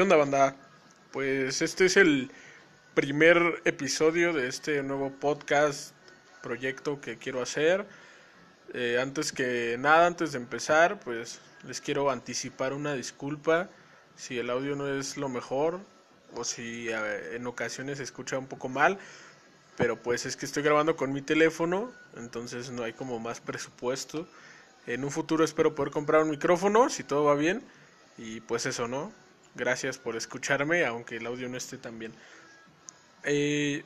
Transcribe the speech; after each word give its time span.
¿Qué 0.00 0.04
onda, 0.04 0.16
banda? 0.16 0.56
Pues 1.12 1.60
este 1.60 1.84
es 1.84 1.98
el 1.98 2.30
primer 2.94 3.60
episodio 3.66 4.32
de 4.32 4.48
este 4.48 4.82
nuevo 4.82 5.10
podcast, 5.10 5.92
proyecto 6.42 7.02
que 7.02 7.18
quiero 7.18 7.42
hacer. 7.42 7.84
Eh, 8.72 8.98
antes 8.98 9.30
que 9.30 9.76
nada, 9.78 10.06
antes 10.06 10.32
de 10.32 10.38
empezar, 10.38 10.98
pues 11.00 11.38
les 11.66 11.82
quiero 11.82 12.10
anticipar 12.10 12.72
una 12.72 12.94
disculpa 12.94 13.68
si 14.16 14.38
el 14.38 14.48
audio 14.48 14.74
no 14.74 14.88
es 14.88 15.18
lo 15.18 15.28
mejor 15.28 15.80
o 16.34 16.44
si 16.44 16.88
eh, 16.88 17.36
en 17.36 17.46
ocasiones 17.46 17.98
se 17.98 18.04
escucha 18.04 18.38
un 18.38 18.46
poco 18.46 18.70
mal. 18.70 18.96
Pero 19.76 20.00
pues 20.00 20.24
es 20.24 20.34
que 20.34 20.46
estoy 20.46 20.62
grabando 20.62 20.96
con 20.96 21.12
mi 21.12 21.20
teléfono, 21.20 21.92
entonces 22.16 22.70
no 22.70 22.84
hay 22.84 22.94
como 22.94 23.18
más 23.18 23.42
presupuesto. 23.42 24.26
En 24.86 25.04
un 25.04 25.10
futuro 25.10 25.44
espero 25.44 25.74
poder 25.74 25.92
comprar 25.92 26.22
un 26.22 26.30
micrófono, 26.30 26.88
si 26.88 27.04
todo 27.04 27.24
va 27.24 27.34
bien. 27.34 27.62
Y 28.16 28.40
pues 28.40 28.64
eso, 28.64 28.88
¿no? 28.88 29.12
Gracias 29.54 29.98
por 29.98 30.16
escucharme, 30.16 30.84
aunque 30.84 31.16
el 31.16 31.26
audio 31.26 31.48
no 31.48 31.56
esté 31.56 31.76
tan 31.76 31.98
bien. 31.98 32.12
Eh, 33.24 33.84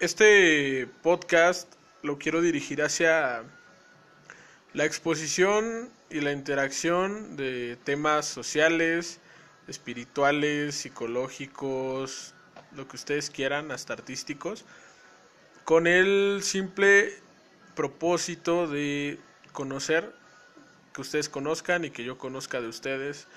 este 0.00 0.88
podcast 1.02 1.72
lo 2.02 2.18
quiero 2.18 2.40
dirigir 2.40 2.82
hacia 2.82 3.44
la 4.72 4.84
exposición 4.84 5.88
y 6.10 6.20
la 6.20 6.32
interacción 6.32 7.36
de 7.36 7.78
temas 7.84 8.26
sociales, 8.26 9.20
espirituales, 9.68 10.74
psicológicos, 10.74 12.34
lo 12.74 12.88
que 12.88 12.96
ustedes 12.96 13.30
quieran, 13.30 13.70
hasta 13.70 13.92
artísticos, 13.92 14.64
con 15.64 15.86
el 15.86 16.40
simple 16.42 17.12
propósito 17.76 18.66
de 18.66 19.20
conocer, 19.52 20.12
que 20.92 21.00
ustedes 21.00 21.28
conozcan 21.28 21.84
y 21.84 21.90
que 21.90 22.02
yo 22.02 22.18
conozca 22.18 22.60
de 22.60 22.68
ustedes 22.68 23.28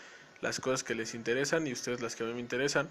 las 0.41 0.59
cosas 0.59 0.83
que 0.83 0.95
les 0.95 1.15
interesan 1.15 1.67
y 1.67 1.73
ustedes 1.73 2.01
las 2.01 2.15
que 2.15 2.23
a 2.23 2.27
mí 2.27 2.33
me 2.33 2.39
interesan. 2.39 2.89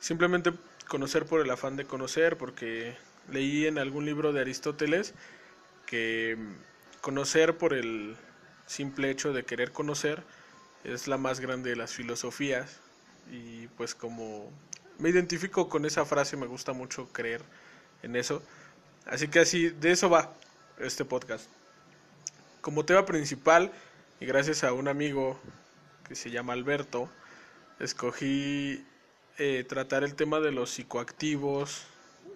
Simplemente 0.00 0.52
conocer 0.88 1.26
por 1.26 1.40
el 1.40 1.50
afán 1.50 1.76
de 1.76 1.84
conocer, 1.84 2.36
porque 2.36 2.96
leí 3.30 3.66
en 3.66 3.78
algún 3.78 4.04
libro 4.04 4.32
de 4.32 4.40
Aristóteles 4.40 5.14
que 5.86 6.36
conocer 7.00 7.56
por 7.56 7.74
el 7.74 8.16
simple 8.66 9.10
hecho 9.10 9.32
de 9.32 9.44
querer 9.44 9.72
conocer 9.72 10.22
es 10.84 11.06
la 11.06 11.18
más 11.18 11.40
grande 11.40 11.70
de 11.70 11.76
las 11.76 11.92
filosofías. 11.92 12.78
Y 13.30 13.68
pues 13.68 13.94
como 13.94 14.50
me 14.98 15.10
identifico 15.10 15.68
con 15.68 15.84
esa 15.84 16.04
frase 16.04 16.36
me 16.36 16.46
gusta 16.46 16.72
mucho 16.72 17.08
creer 17.12 17.42
en 18.02 18.16
eso. 18.16 18.42
Así 19.06 19.28
que 19.28 19.40
así 19.40 19.70
de 19.70 19.92
eso 19.92 20.10
va 20.10 20.32
este 20.78 21.04
podcast. 21.04 21.48
Como 22.60 22.84
tema 22.84 23.04
principal 23.04 23.72
y 24.20 24.26
gracias 24.26 24.64
a 24.64 24.72
un 24.72 24.88
amigo 24.88 25.38
que 26.06 26.14
se 26.14 26.30
llama 26.30 26.52
Alberto, 26.52 27.10
escogí 27.78 28.84
eh, 29.38 29.64
tratar 29.68 30.04
el 30.04 30.14
tema 30.14 30.40
de 30.40 30.52
los 30.52 30.70
psicoactivos 30.70 31.84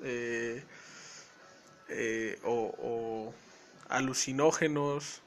eh, 0.03 0.63
eh, 1.89 2.39
o, 2.45 3.33
alucinógenos, 3.89 5.23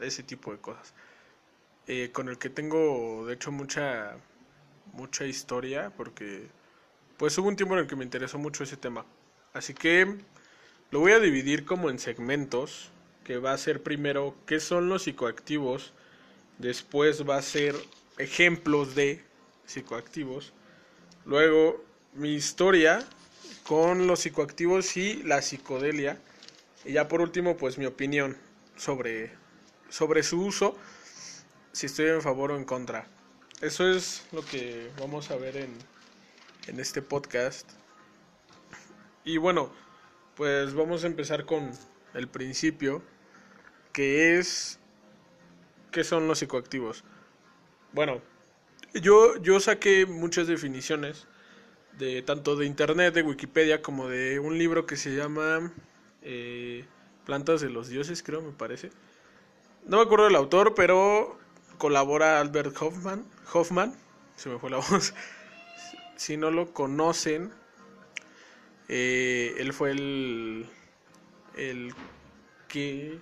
ese 0.00 0.22
tipo 0.22 0.52
de 0.52 0.58
cosas. 0.58 0.94
con 2.12 2.28
el 2.28 2.38
que 2.38 2.50
tengo, 2.50 3.24
de 3.26 3.34
hecho, 3.34 3.52
mucha, 3.52 4.16
mucha 4.92 5.24
historia, 5.24 5.92
porque 5.96 6.48
pues 7.16 7.38
hubo 7.38 7.48
un 7.48 7.56
tiempo 7.56 7.74
en 7.74 7.80
el 7.80 7.86
que 7.86 7.96
me 7.96 8.04
interesó 8.04 8.38
mucho 8.38 8.64
ese 8.64 8.76
tema. 8.76 9.06
Así 9.54 9.72
que 9.72 10.18
lo 10.90 11.00
voy 11.00 11.12
a 11.12 11.20
dividir 11.20 11.64
como 11.64 11.88
en 11.88 11.98
segmentos, 11.98 12.90
que 13.24 13.38
va 13.38 13.52
a 13.52 13.58
ser 13.58 13.82
primero 13.82 14.36
qué 14.46 14.60
son 14.60 14.88
los 14.88 15.04
psicoactivos, 15.04 15.94
Después 16.58 17.28
va 17.28 17.36
a 17.36 17.42
ser 17.42 17.74
ejemplos 18.18 18.94
de 18.94 19.22
psicoactivos. 19.66 20.52
Luego 21.24 21.84
mi 22.14 22.34
historia 22.34 23.06
con 23.66 24.06
los 24.06 24.20
psicoactivos 24.20 24.96
y 24.96 25.22
la 25.22 25.42
psicodelia. 25.42 26.18
Y 26.84 26.92
ya 26.92 27.08
por 27.08 27.20
último, 27.20 27.56
pues 27.56 27.78
mi 27.78 27.86
opinión 27.86 28.36
sobre, 28.76 29.32
sobre 29.88 30.22
su 30.22 30.40
uso, 30.42 30.76
si 31.72 31.86
estoy 31.86 32.06
en 32.06 32.22
favor 32.22 32.52
o 32.52 32.56
en 32.56 32.64
contra. 32.64 33.06
Eso 33.60 33.90
es 33.90 34.24
lo 34.32 34.44
que 34.44 34.90
vamos 35.00 35.30
a 35.30 35.36
ver 35.36 35.56
en, 35.56 35.74
en 36.68 36.80
este 36.80 37.02
podcast. 37.02 37.68
Y 39.24 39.38
bueno, 39.38 39.72
pues 40.36 40.74
vamos 40.74 41.04
a 41.04 41.08
empezar 41.08 41.44
con 41.44 41.72
el 42.14 42.28
principio, 42.28 43.02
que 43.92 44.38
es 44.38 44.78
¿Qué 45.90 46.04
son 46.04 46.28
los 46.28 46.38
psicoactivos? 46.38 47.04
Bueno, 47.92 48.20
yo, 48.94 49.36
yo 49.40 49.60
saqué 49.60 50.06
muchas 50.06 50.46
definiciones 50.46 51.26
de 51.98 52.22
tanto 52.22 52.56
de 52.56 52.66
internet, 52.66 53.14
de 53.14 53.22
Wikipedia, 53.22 53.82
como 53.82 54.08
de 54.08 54.38
un 54.38 54.58
libro 54.58 54.86
que 54.86 54.96
se 54.96 55.14
llama 55.16 55.72
eh, 56.22 56.84
Plantas 57.24 57.60
de 57.60 57.70
los 57.70 57.88
Dioses, 57.88 58.22
creo, 58.22 58.42
me 58.42 58.52
parece. 58.52 58.90
No 59.86 59.98
me 59.98 60.02
acuerdo 60.02 60.26
del 60.26 60.36
autor, 60.36 60.74
pero 60.74 61.38
colabora 61.78 62.40
Albert 62.40 62.76
Hoffman. 62.80 63.24
Hoffman, 63.52 63.94
se 64.36 64.48
me 64.48 64.58
fue 64.58 64.70
la 64.70 64.76
voz. 64.90 65.14
Si 66.16 66.36
no 66.36 66.50
lo 66.50 66.72
conocen, 66.72 67.50
eh, 68.88 69.54
él 69.58 69.72
fue 69.72 69.92
el, 69.92 70.66
el 71.56 71.94
que, 72.68 73.18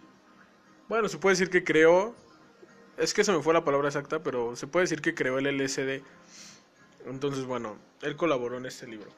bueno, 0.89 1.09
se 1.09 1.19
puede 1.19 1.35
decir 1.35 1.51
que 1.51 1.65
creó 1.65 2.15
es 2.99 3.15
que 3.15 3.25
se 3.25 3.32
me 3.32 3.43
fue 3.43 3.55
la 3.55 3.65
palabra 3.65 3.88
exacta, 3.88 4.22
pero 4.22 4.56
se 4.56 4.66
puede 4.66 4.84
decir 4.84 5.00
que 5.00 5.15
creó 5.15 5.38
el 5.38 5.47
LSD. 5.47 6.03
Entonces, 7.06 7.44
bueno, 7.44 7.78
él 8.03 8.16
colaboró 8.16 8.56
en 8.59 8.66
este 8.66 8.87
libro. 8.87 9.10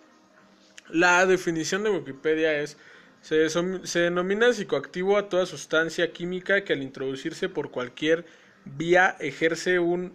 La 0.88 1.26
definición 1.26 1.82
de 1.82 1.90
Wikipedia 1.90 2.58
es, 2.58 2.76
se, 3.20 3.48
se 3.48 3.98
denomina 3.98 4.52
psicoactivo 4.52 5.16
a 5.16 5.28
toda 5.28 5.46
sustancia 5.46 6.12
química 6.12 6.64
que 6.64 6.72
al 6.72 6.82
introducirse 6.82 7.48
por 7.48 7.70
cualquier 7.70 8.24
vía 8.64 9.16
ejerce 9.20 9.78
un 9.78 10.14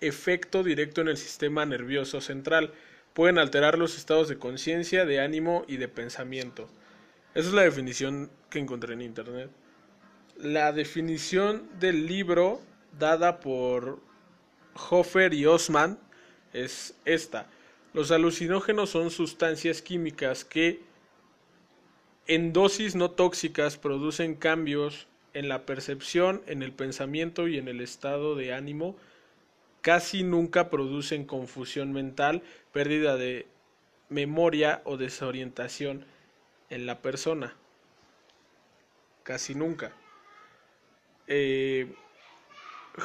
efecto 0.00 0.62
directo 0.62 1.00
en 1.00 1.08
el 1.08 1.16
sistema 1.16 1.64
nervioso 1.64 2.20
central. 2.20 2.72
Pueden 3.14 3.38
alterar 3.38 3.78
los 3.78 3.96
estados 3.96 4.28
de 4.28 4.38
conciencia, 4.38 5.06
de 5.06 5.20
ánimo 5.20 5.64
y 5.68 5.76
de 5.78 5.88
pensamiento. 5.88 6.68
Esa 7.34 7.48
es 7.48 7.54
la 7.54 7.62
definición 7.62 8.30
que 8.50 8.58
encontré 8.58 8.94
en 8.94 9.02
internet. 9.02 9.50
La 10.38 10.72
definición 10.72 11.68
del 11.78 12.06
libro 12.06 12.60
dada 12.98 13.40
por 13.40 14.00
Hofer 14.90 15.34
y 15.34 15.46
Osman 15.46 15.98
es 16.52 16.94
esta. 17.04 17.46
Los 17.92 18.10
alucinógenos 18.10 18.90
son 18.90 19.10
sustancias 19.10 19.82
químicas 19.82 20.44
que 20.44 20.80
en 22.26 22.52
dosis 22.52 22.94
no 22.94 23.10
tóxicas 23.10 23.76
producen 23.78 24.34
cambios 24.34 25.06
en 25.32 25.48
la 25.48 25.64
percepción, 25.64 26.42
en 26.46 26.62
el 26.62 26.72
pensamiento 26.72 27.46
y 27.46 27.58
en 27.58 27.68
el 27.68 27.80
estado 27.80 28.34
de 28.34 28.52
ánimo. 28.52 28.96
Casi 29.80 30.24
nunca 30.24 30.68
producen 30.68 31.24
confusión 31.24 31.92
mental, 31.92 32.42
pérdida 32.72 33.16
de 33.16 33.46
memoria 34.08 34.82
o 34.84 34.96
desorientación 34.96 36.04
en 36.70 36.86
la 36.86 37.00
persona. 37.00 37.54
Casi 39.22 39.54
nunca. 39.54 39.92
Eh, 41.28 41.94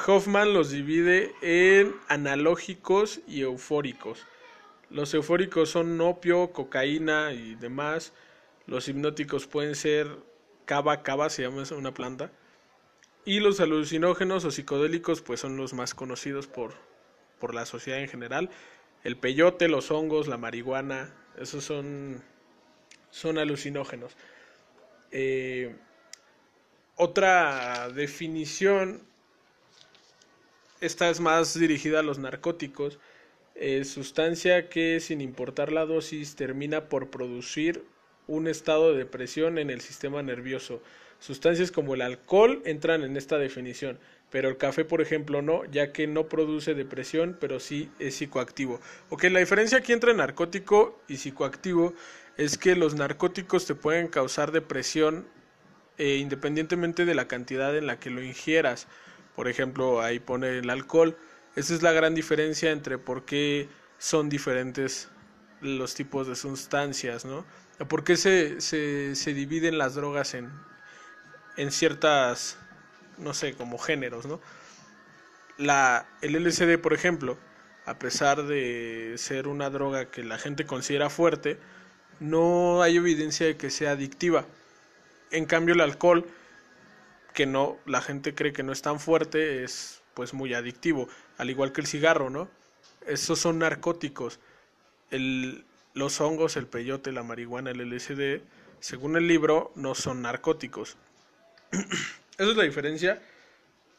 Hoffman 0.06 0.54
los 0.54 0.70
divide 0.70 1.34
en 1.42 1.94
analógicos 2.08 3.20
y 3.26 3.42
eufóricos. 3.42 4.26
Los 4.88 5.12
eufóricos 5.12 5.68
son 5.70 6.00
opio, 6.00 6.52
cocaína 6.52 7.32
y 7.32 7.56
demás. 7.56 8.14
Los 8.66 8.88
hipnóticos 8.88 9.46
pueden 9.46 9.74
ser 9.74 10.16
cava, 10.64 11.02
cava 11.02 11.28
se 11.28 11.42
llama 11.42 11.64
una 11.76 11.92
planta. 11.92 12.32
Y 13.26 13.40
los 13.40 13.60
alucinógenos 13.60 14.46
o 14.46 14.50
psicodélicos 14.50 15.20
pues 15.20 15.40
son 15.40 15.58
los 15.58 15.74
más 15.74 15.94
conocidos 15.94 16.46
por, 16.46 16.74
por 17.38 17.54
la 17.54 17.66
sociedad 17.66 18.00
en 18.00 18.08
general. 18.08 18.48
El 19.04 19.16
peyote, 19.16 19.68
los 19.68 19.90
hongos, 19.90 20.26
la 20.26 20.38
marihuana, 20.38 21.14
esos 21.38 21.64
son, 21.64 22.22
son 23.10 23.36
alucinógenos. 23.36 24.16
Eh, 25.10 25.76
otra 26.96 27.90
definición 27.90 29.11
esta 30.82 31.08
es 31.08 31.20
más 31.20 31.58
dirigida 31.58 32.00
a 32.00 32.02
los 32.02 32.18
narcóticos, 32.18 32.98
sustancia 33.84 34.68
que 34.68 35.00
sin 35.00 35.20
importar 35.20 35.72
la 35.72 35.86
dosis 35.86 36.36
termina 36.36 36.88
por 36.88 37.10
producir 37.10 37.84
un 38.26 38.48
estado 38.48 38.92
de 38.92 38.98
depresión 38.98 39.58
en 39.58 39.70
el 39.70 39.80
sistema 39.80 40.22
nervioso. 40.22 40.82
Sustancias 41.18 41.70
como 41.70 41.94
el 41.94 42.02
alcohol 42.02 42.62
entran 42.64 43.04
en 43.04 43.16
esta 43.16 43.38
definición, 43.38 43.98
pero 44.30 44.48
el 44.48 44.56
café, 44.56 44.84
por 44.84 45.00
ejemplo, 45.00 45.40
no, 45.40 45.64
ya 45.66 45.92
que 45.92 46.06
no 46.06 46.28
produce 46.28 46.74
depresión, 46.74 47.36
pero 47.38 47.60
sí 47.60 47.90
es 47.98 48.16
psicoactivo. 48.16 48.80
Ok, 49.10 49.24
la 49.24 49.38
diferencia 49.38 49.78
aquí 49.78 49.92
entre 49.92 50.14
narcótico 50.14 51.00
y 51.06 51.18
psicoactivo 51.18 51.94
es 52.36 52.58
que 52.58 52.74
los 52.74 52.94
narcóticos 52.94 53.66
te 53.66 53.74
pueden 53.74 54.08
causar 54.08 54.50
depresión 54.50 55.26
eh, 55.98 56.16
independientemente 56.16 57.04
de 57.04 57.14
la 57.14 57.28
cantidad 57.28 57.76
en 57.76 57.86
la 57.86 58.00
que 58.00 58.10
lo 58.10 58.22
ingieras. 58.22 58.88
Por 59.36 59.48
ejemplo, 59.48 60.00
ahí 60.02 60.18
pone 60.20 60.58
el 60.58 60.70
alcohol. 60.70 61.16
Esa 61.56 61.74
es 61.74 61.82
la 61.82 61.92
gran 61.92 62.14
diferencia 62.14 62.70
entre 62.70 62.98
por 62.98 63.24
qué 63.24 63.68
son 63.98 64.28
diferentes 64.28 65.08
los 65.60 65.94
tipos 65.94 66.26
de 66.26 66.36
sustancias, 66.36 67.24
¿no? 67.24 67.44
¿Por 67.88 68.04
qué 68.04 68.16
se, 68.16 68.60
se, 68.60 69.14
se 69.14 69.34
dividen 69.34 69.78
las 69.78 69.94
drogas 69.94 70.34
en, 70.34 70.50
en 71.56 71.70
ciertas, 71.70 72.58
no 73.18 73.34
sé, 73.34 73.54
como 73.54 73.78
géneros, 73.78 74.26
¿no? 74.26 74.40
La, 75.58 76.06
el 76.20 76.34
LSD, 76.34 76.78
por 76.78 76.92
ejemplo, 76.92 77.38
a 77.84 77.98
pesar 77.98 78.44
de 78.44 79.14
ser 79.16 79.48
una 79.48 79.70
droga 79.70 80.10
que 80.10 80.24
la 80.24 80.38
gente 80.38 80.66
considera 80.66 81.10
fuerte, 81.10 81.58
no 82.20 82.82
hay 82.82 82.96
evidencia 82.96 83.46
de 83.46 83.56
que 83.56 83.70
sea 83.70 83.92
adictiva. 83.92 84.46
En 85.30 85.46
cambio, 85.46 85.74
el 85.74 85.80
alcohol, 85.80 86.26
que 87.32 87.46
no, 87.46 87.78
la 87.86 88.00
gente 88.00 88.34
cree 88.34 88.52
que 88.52 88.62
no 88.62 88.72
es 88.72 88.82
tan 88.82 89.00
fuerte, 89.00 89.64
es 89.64 90.02
pues 90.14 90.34
muy 90.34 90.54
adictivo, 90.54 91.08
al 91.38 91.50
igual 91.50 91.72
que 91.72 91.80
el 91.80 91.86
cigarro, 91.86 92.30
¿no? 92.30 92.48
Esos 93.06 93.38
son 93.38 93.58
narcóticos. 93.58 94.38
El, 95.10 95.64
los 95.94 96.20
hongos, 96.20 96.56
el 96.56 96.66
peyote, 96.66 97.12
la 97.12 97.22
marihuana, 97.22 97.70
el 97.70 97.80
LSD, 97.90 98.42
según 98.80 99.16
el 99.16 99.26
libro, 99.26 99.72
no 99.74 99.94
son 99.94 100.22
narcóticos. 100.22 100.96
esa 101.72 102.50
es 102.50 102.56
la 102.56 102.64
diferencia 102.64 103.22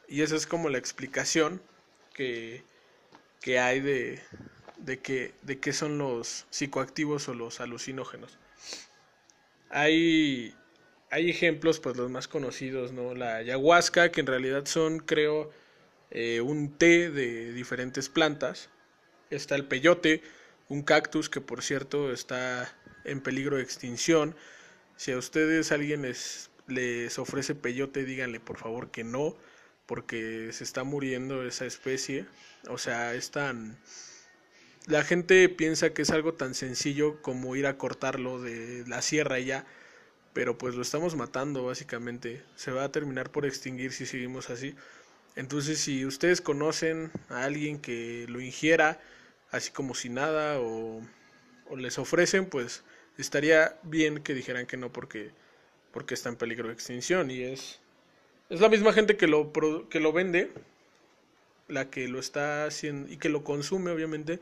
y 0.08 0.22
esa 0.22 0.36
es 0.36 0.46
como 0.48 0.70
la 0.70 0.78
explicación 0.78 1.62
que, 2.14 2.64
que 3.42 3.60
hay 3.60 3.80
de, 3.80 4.22
de, 4.78 5.00
que, 5.00 5.34
de 5.42 5.60
qué 5.60 5.74
son 5.74 5.98
los 5.98 6.46
psicoactivos 6.50 7.28
o 7.30 7.34
los 7.34 7.60
alucinógenos. 7.60 8.38
Hay, 9.70 10.56
hay 11.14 11.30
ejemplos, 11.30 11.80
pues 11.80 11.96
los 11.96 12.10
más 12.10 12.28
conocidos, 12.28 12.92
¿no? 12.92 13.14
La 13.14 13.36
ayahuasca, 13.36 14.12
que 14.12 14.22
en 14.22 14.26
realidad 14.26 14.66
son, 14.66 14.98
creo, 14.98 15.52
eh, 16.10 16.42
un 16.42 16.76
té 16.76 17.12
de 17.12 17.54
diferentes 17.54 18.10
plantas. 18.10 18.70
Está 19.30 19.54
el 19.54 19.66
peyote, 19.66 20.24
un 20.70 20.82
cactus 20.82 21.30
que 21.30 21.40
por 21.40 21.62
cierto 21.62 22.12
está 22.12 22.76
en 23.04 23.22
peligro 23.22 23.58
de 23.58 23.64
extinción. 23.64 24.36
Si 24.96 25.12
a 25.12 25.18
ustedes 25.20 25.72
alguien 25.72 26.02
les, 26.02 26.50
les 26.68 27.20
ofrece 27.20 27.54
peyote, 27.54 28.06
díganle 28.06 28.40
por 28.40 28.58
favor 28.58 28.90
que 28.90 29.04
no, 29.04 29.38
porque 29.86 30.50
se 30.52 30.64
está 30.64 30.84
muriendo 30.84 31.46
esa 31.46 31.68
especie. 31.68 32.26
O 32.70 32.80
sea, 32.80 33.14
es 33.14 33.30
tan... 33.30 33.78
La 34.88 35.04
gente 35.04 35.48
piensa 35.48 35.94
que 35.94 36.02
es 36.02 36.10
algo 36.10 36.34
tan 36.34 36.56
sencillo 36.56 37.22
como 37.22 37.56
ir 37.56 37.68
a 37.68 37.78
cortarlo 37.78 38.42
de 38.42 38.84
la 38.88 39.04
sierra 39.04 39.40
y 39.40 39.46
ya, 39.46 39.68
pero 40.34 40.58
pues 40.58 40.76
lo 40.76 40.82
estamos 40.82 41.16
matando 41.16 41.66
básicamente. 41.66 42.44
Se 42.56 42.72
va 42.72 42.84
a 42.84 42.92
terminar 42.92 43.32
por 43.32 43.46
extinguir 43.46 43.94
si 43.94 44.06
seguimos 44.06 44.50
así. 44.50 44.76
Entonces, 45.36 45.80
si 45.80 46.06
ustedes 46.06 46.42
conocen 46.42 47.12
a 47.30 47.44
alguien 47.44 47.80
que 47.80 48.26
lo 48.30 48.42
ingiera, 48.42 49.00
así 49.52 49.72
como 49.72 49.96
si 49.96 50.10
nada, 50.10 50.60
o, 50.60 51.02
o 51.70 51.76
les 51.78 51.98
ofrecen, 51.98 52.46
pues 52.46 52.84
estaría 53.18 53.78
bien 53.84 54.24
que 54.24 54.34
dijeran 54.34 54.66
que 54.66 54.78
no 54.78 54.92
porque, 54.92 55.32
porque 55.92 56.14
está 56.14 56.30
en 56.30 56.36
peligro 56.36 56.68
de 56.68 56.74
extinción. 56.74 57.32
Y 57.32 57.44
es, 57.44 57.80
es 58.50 58.60
la 58.62 58.70
misma 58.70 58.94
gente 58.94 59.18
que 59.18 59.28
lo, 59.28 59.52
que 59.90 60.00
lo 60.00 60.14
vende, 60.14 60.52
la 61.68 61.90
que 61.90 62.08
lo 62.08 62.20
está 62.20 62.66
haciendo 62.66 63.12
y 63.12 63.18
que 63.18 63.30
lo 63.30 63.44
consume, 63.44 63.92
obviamente, 63.92 64.40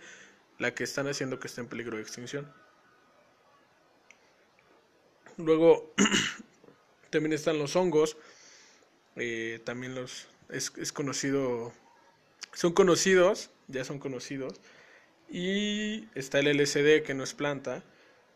la 0.59 0.73
que 0.73 0.83
están 0.83 1.07
haciendo 1.07 1.39
que 1.39 1.47
esté 1.47 1.61
en 1.61 1.67
peligro 1.67 1.97
de 1.97 2.03
extinción. 2.03 2.51
Luego 5.43 5.93
también 7.09 7.33
están 7.33 7.59
los 7.59 7.75
hongos, 7.75 8.17
eh, 9.15 9.59
también 9.63 9.95
los 9.95 10.27
es, 10.49 10.71
es 10.77 10.91
conocido, 10.91 11.73
son 12.53 12.73
conocidos, 12.73 13.49
ya 13.67 13.83
son 13.85 13.99
conocidos, 13.99 14.59
y 15.29 16.07
está 16.15 16.39
el 16.39 16.57
LSD 16.57 17.03
que 17.03 17.13
no 17.13 17.23
es 17.23 17.33
planta, 17.33 17.83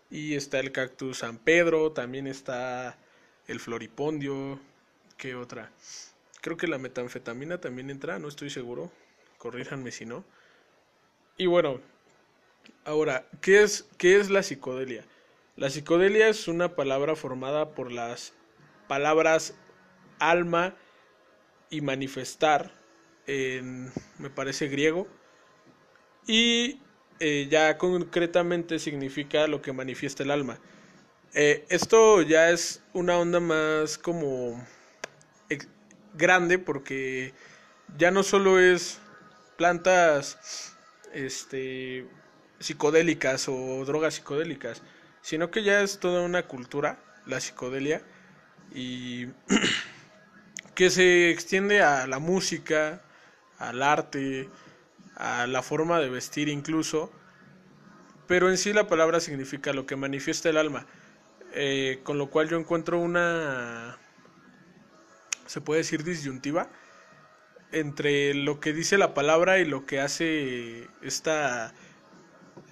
y 0.10 0.36
está 0.36 0.60
el 0.60 0.72
cactus 0.72 1.20
San 1.20 1.38
Pedro, 1.38 1.92
también 1.92 2.28
está 2.28 2.98
el 3.48 3.60
floripondio, 3.60 4.60
¿qué 5.18 5.36
otra? 5.36 5.72
Creo 6.42 6.58
que 6.58 6.68
la 6.68 6.78
metanfetamina 6.78 7.60
también 7.60 7.90
entra, 7.90 8.20
no 8.20 8.28
estoy 8.28 8.50
seguro, 8.50 8.92
corríjanme 9.38 9.92
si 9.92 10.06
no. 10.06 10.24
Y 11.38 11.48
bueno, 11.48 11.82
ahora, 12.86 13.28
¿qué 13.42 13.64
es, 13.64 13.88
qué 13.98 14.20
es 14.20 14.30
la 14.30 14.44
psicodelia? 14.44 15.04
La 15.58 15.70
psicodelia 15.70 16.28
es 16.28 16.50
una 16.50 16.76
palabra 16.76 17.16
formada 17.16 17.72
por 17.76 17.90
las 17.90 18.34
palabras 18.90 19.54
alma 20.20 20.76
y 21.70 21.80
manifestar 21.80 22.74
en, 23.26 23.90
me 24.20 24.30
parece, 24.30 24.68
griego. 24.68 25.08
Y 26.28 26.82
eh, 27.22 27.48
ya 27.50 27.78
concretamente 27.78 28.80
significa 28.80 29.48
lo 29.48 29.62
que 29.62 29.72
manifiesta 29.72 30.24
el 30.24 30.32
alma. 30.32 30.60
Eh, 31.34 31.66
esto 31.70 32.22
ya 32.22 32.50
es 32.50 32.84
una 32.92 33.18
onda 33.18 33.40
más 33.40 33.98
como 33.98 34.62
grande 36.16 36.60
porque 36.60 37.34
ya 37.98 38.12
no 38.12 38.24
solo 38.24 38.60
es 38.60 39.00
plantas 39.58 40.76
este 41.14 42.06
psicodélicas 42.60 43.48
o 43.48 43.86
drogas 43.86 44.16
psicodélicas, 44.16 44.82
sino 45.26 45.50
que 45.50 45.64
ya 45.64 45.82
es 45.82 45.98
toda 45.98 46.22
una 46.22 46.44
cultura, 46.44 47.00
la 47.26 47.40
psicodelia, 47.40 48.04
y 48.76 49.26
que 50.76 50.92
se 50.92 51.32
extiende 51.32 51.82
a 51.82 52.06
la 52.06 52.20
música, 52.20 53.02
al 53.58 53.82
arte, 53.82 54.48
a 55.16 55.48
la 55.48 55.64
forma 55.64 56.00
de 56.00 56.10
vestir 56.10 56.48
incluso, 56.48 57.12
pero 58.28 58.52
en 58.52 58.60
sí 58.60 58.72
la 58.72 58.88
palabra 58.88 59.20
significa 59.20 59.74
lo 59.74 59.88
que 59.88 59.96
manifiesta 59.96 60.50
el 60.50 60.58
alma, 60.58 60.86
eh, 61.54 62.02
con 62.04 62.20
lo 62.20 62.30
cual 62.30 62.48
yo 62.48 62.60
encuentro 62.60 63.00
una, 63.00 63.98
se 65.48 65.60
puede 65.60 65.80
decir 65.80 66.04
disyuntiva, 66.04 66.70
entre 67.72 68.36
lo 68.36 68.60
que 68.60 68.74
dice 68.74 69.00
la 69.00 69.16
palabra 69.16 69.58
y 69.58 69.66
lo 69.66 69.88
que 69.88 70.02
hace 70.02 70.88
esta, 71.02 71.74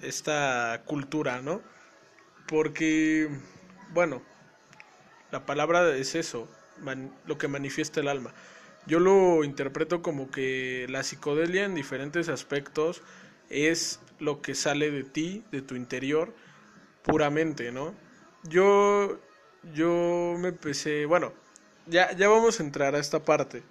esta 0.02 0.82
cultura, 0.86 1.42
¿no? 1.42 1.73
Porque, 2.46 3.28
bueno, 3.92 4.22
la 5.30 5.46
palabra 5.46 5.96
es 5.96 6.14
eso, 6.14 6.48
lo 7.26 7.38
que 7.38 7.48
manifiesta 7.48 8.00
el 8.00 8.08
alma. 8.08 8.32
Yo 8.86 9.00
lo 9.00 9.44
interpreto 9.44 10.02
como 10.02 10.30
que 10.30 10.86
la 10.90 11.02
psicodelia 11.02 11.64
en 11.64 11.74
diferentes 11.74 12.28
aspectos 12.28 13.02
es 13.48 14.00
lo 14.18 14.42
que 14.42 14.54
sale 14.54 14.90
de 14.90 15.04
ti, 15.04 15.42
de 15.50 15.62
tu 15.62 15.74
interior, 15.74 16.34
puramente, 17.02 17.72
¿no? 17.72 17.94
Yo, 18.44 19.18
yo 19.72 20.36
me 20.38 20.48
empecé, 20.48 21.06
bueno, 21.06 21.32
ya, 21.86 22.12
ya 22.12 22.28
vamos 22.28 22.60
a 22.60 22.62
entrar 22.62 22.94
a 22.94 22.98
esta 22.98 23.24
parte 23.24 23.62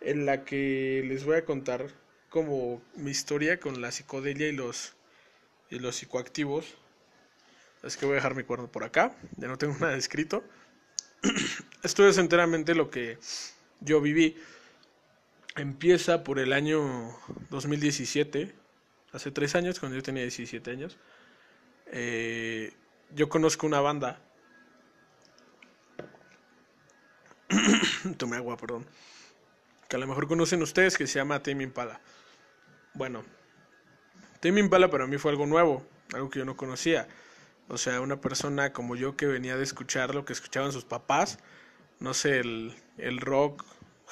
en 0.00 0.26
la 0.26 0.44
que 0.44 1.04
les 1.06 1.24
voy 1.24 1.36
a 1.36 1.44
contar 1.44 1.88
como 2.30 2.82
mi 2.94 3.10
historia 3.10 3.58
con 3.58 3.80
la 3.80 3.90
psicodelia 3.90 4.48
y 4.48 4.52
los, 4.52 4.94
y 5.70 5.78
los 5.78 5.96
psicoactivos. 5.96 6.76
Es 7.86 7.96
que 7.96 8.04
voy 8.04 8.14
a 8.14 8.16
dejar 8.16 8.34
mi 8.34 8.42
cuerno 8.42 8.66
por 8.66 8.82
acá, 8.82 9.14
ya 9.36 9.46
no 9.46 9.56
tengo 9.56 9.76
nada 9.80 9.96
escrito. 9.96 10.42
Esto 11.84 12.06
es 12.08 12.18
enteramente 12.18 12.74
lo 12.74 12.90
que 12.90 13.18
yo 13.80 14.00
viví. 14.00 14.36
Empieza 15.54 16.24
por 16.24 16.38
el 16.40 16.52
año 16.52 17.16
2017, 17.50 18.54
hace 19.12 19.30
tres 19.30 19.54
años, 19.54 19.78
cuando 19.78 19.96
yo 19.96 20.02
tenía 20.02 20.22
17 20.22 20.70
años. 20.70 20.98
Eh, 21.86 22.74
yo 23.14 23.28
conozco 23.28 23.66
una 23.66 23.80
banda. 23.80 24.20
Tomé 28.18 28.36
agua, 28.36 28.56
perdón. 28.56 28.84
Que 29.88 29.96
a 29.96 29.98
lo 30.00 30.08
mejor 30.08 30.26
conocen 30.26 30.60
ustedes, 30.60 30.98
que 30.98 31.06
se 31.06 31.20
llama 31.20 31.40
Tame 31.42 31.62
Impala. 31.62 32.00
Bueno, 32.94 33.24
Tame 34.40 34.58
Impala 34.60 34.90
para 34.90 35.06
mí 35.06 35.16
fue 35.18 35.30
algo 35.30 35.46
nuevo, 35.46 35.86
algo 36.12 36.28
que 36.28 36.40
yo 36.40 36.44
no 36.44 36.56
conocía. 36.56 37.06
O 37.68 37.78
sea, 37.78 38.00
una 38.00 38.20
persona 38.20 38.72
como 38.72 38.94
yo 38.94 39.16
que 39.16 39.26
venía 39.26 39.56
de 39.56 39.64
escuchar 39.64 40.14
lo 40.14 40.24
que 40.24 40.32
escuchaban 40.32 40.72
sus 40.72 40.84
papás, 40.84 41.38
no 41.98 42.14
sé, 42.14 42.38
el, 42.38 42.74
el 42.98 43.18
rock 43.18 43.64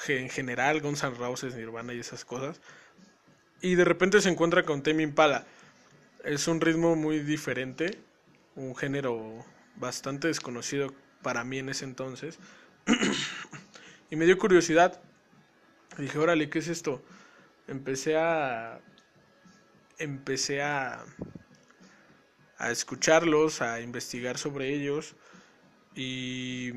en 0.07 0.29
general, 0.29 0.81
Guns 0.81 1.03
N' 1.03 1.55
Nirvana 1.55 1.93
y 1.93 1.99
esas 1.99 2.25
cosas. 2.25 2.61
Y 3.61 3.75
de 3.75 3.85
repente 3.85 4.21
se 4.21 4.29
encuentra 4.29 4.63
con 4.63 4.83
Tame 4.83 5.03
Impala. 5.03 5.45
Es 6.23 6.47
un 6.47 6.61
ritmo 6.61 6.95
muy 6.95 7.19
diferente, 7.19 7.99
un 8.55 8.75
género 8.75 9.45
bastante 9.75 10.27
desconocido 10.27 10.93
para 11.21 11.43
mí 11.43 11.59
en 11.59 11.69
ese 11.69 11.85
entonces. 11.85 12.39
y 14.09 14.15
me 14.15 14.25
dio 14.25 14.37
curiosidad. 14.37 15.01
dije, 15.97 16.17
órale, 16.17 16.49
¿qué 16.49 16.59
es 16.59 16.67
esto? 16.67 17.03
Empecé 17.67 18.17
a... 18.17 18.79
Empecé 19.97 20.61
a 20.61 21.05
a 22.57 22.71
escucharlos, 22.71 23.61
a 23.61 23.81
investigar 23.81 24.37
sobre 24.37 24.73
ellos 24.73 25.15
y, 25.95 26.71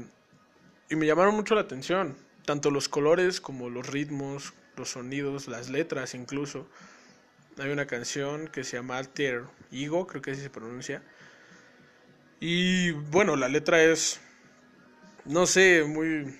y 0.88 0.97
me 0.97 1.06
llamaron 1.06 1.35
mucho 1.35 1.54
la 1.54 1.62
atención, 1.62 2.16
tanto 2.44 2.70
los 2.70 2.88
colores 2.88 3.40
como 3.40 3.70
los 3.70 3.87
ritmos, 3.87 4.54
los 4.76 4.90
sonidos, 4.90 5.49
las 5.49 5.68
letras 5.68 6.14
incluso. 6.14 6.66
hay 7.58 7.70
una 7.70 7.87
canción 7.87 8.49
que 8.49 8.64
se 8.64 8.76
llama 8.76 8.99
Alter 8.99 9.44
Ego, 9.73 10.06
creo 10.06 10.23
que 10.23 10.30
así 10.30 10.40
se 10.40 10.50
pronuncia. 10.50 11.02
Y 12.40 12.92
bueno, 12.92 13.37
la 13.37 13.49
letra 13.49 13.82
es, 13.82 14.20
no 15.25 15.47
sé, 15.47 15.85
muy... 15.85 16.38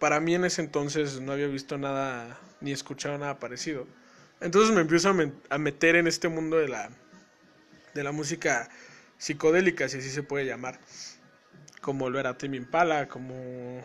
Para 0.00 0.20
mí 0.20 0.34
en 0.34 0.44
ese 0.44 0.60
entonces 0.60 1.20
no 1.20 1.32
había 1.32 1.46
visto 1.46 1.78
nada 1.78 2.38
ni 2.60 2.72
escuchado 2.72 3.16
nada 3.16 3.38
parecido. 3.38 3.86
Entonces 4.40 4.74
me 4.74 4.82
empiezo 4.82 5.08
a, 5.48 5.58
meter 5.58 5.96
en 5.96 6.06
este 6.06 6.28
mundo 6.28 6.56
de 6.56 6.68
la, 6.68 6.90
de 7.96 8.04
la 8.04 8.12
música 8.12 8.68
psicodélica, 9.18 9.88
si 9.88 9.98
así 9.98 10.10
se 10.10 10.22
puede 10.22 10.46
llamar. 10.46 10.78
Como 11.80 12.10
lo 12.10 12.20
era 12.20 12.38
Tim 12.38 12.54
Impala, 12.54 13.08
como, 13.08 13.84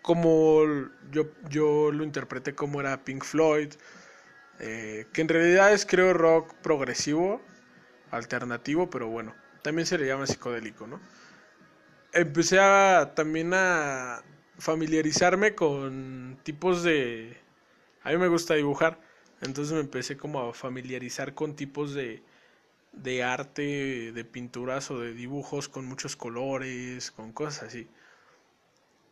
como 0.00 0.62
yo, 1.10 1.30
yo 1.48 1.90
lo 1.92 2.04
interpreté 2.04 2.54
como 2.54 2.80
era 2.80 3.04
Pink 3.04 3.24
Floyd, 3.24 3.74
eh, 4.60 5.06
que 5.12 5.20
en 5.20 5.28
realidad 5.28 5.72
es 5.72 5.84
creo 5.84 6.12
rock 6.12 6.54
progresivo, 6.62 7.42
alternativo, 8.10 8.88
pero 8.90 9.08
bueno, 9.08 9.34
también 9.62 9.86
se 9.86 9.98
le 9.98 10.06
llama 10.06 10.26
psicodélico, 10.26 10.86
¿no? 10.86 11.00
Empecé 12.12 12.58
a, 12.60 13.12
también 13.14 13.52
a 13.54 14.22
familiarizarme 14.58 15.54
con 15.54 16.38
tipos 16.42 16.82
de... 16.82 17.38
A 18.02 18.10
mí 18.10 18.18
me 18.18 18.28
gusta 18.28 18.54
dibujar, 18.54 19.00
entonces 19.40 19.72
me 19.72 19.80
empecé 19.80 20.16
como 20.16 20.40
a 20.40 20.52
familiarizar 20.52 21.34
con 21.34 21.56
tipos 21.56 21.94
de, 21.94 22.22
de 22.92 23.22
arte, 23.22 24.12
de 24.12 24.24
pinturas 24.24 24.90
o 24.90 25.00
de 25.00 25.14
dibujos 25.14 25.68
con 25.68 25.86
muchos 25.86 26.16
colores, 26.16 27.10
con 27.10 27.32
cosas 27.32 27.64
así. 27.64 27.88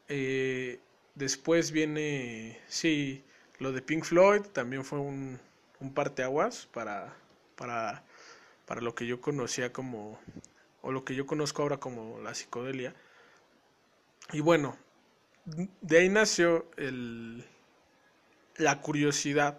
Eh, 0.08 0.80
después 1.14 1.70
viene, 1.72 2.60
sí, 2.68 3.24
lo 3.58 3.72
de 3.72 3.82
Pink 3.82 4.04
Floyd 4.04 4.42
también 4.42 4.84
fue 4.84 4.98
un, 4.98 5.40
un 5.80 5.94
parteaguas 5.94 6.66
para, 6.72 7.16
para, 7.56 8.04
para 8.66 8.80
lo 8.80 8.94
que 8.94 9.06
yo 9.06 9.20
conocía 9.20 9.72
como, 9.72 10.18
o 10.82 10.92
lo 10.92 11.04
que 11.04 11.14
yo 11.14 11.26
conozco 11.26 11.62
ahora 11.62 11.78
como 11.78 12.20
la 12.20 12.34
psicodelia. 12.34 12.94
Y 14.32 14.40
bueno, 14.40 14.76
de 15.80 15.98
ahí 15.98 16.08
nació 16.08 16.70
el, 16.76 17.44
la 18.56 18.80
curiosidad 18.80 19.58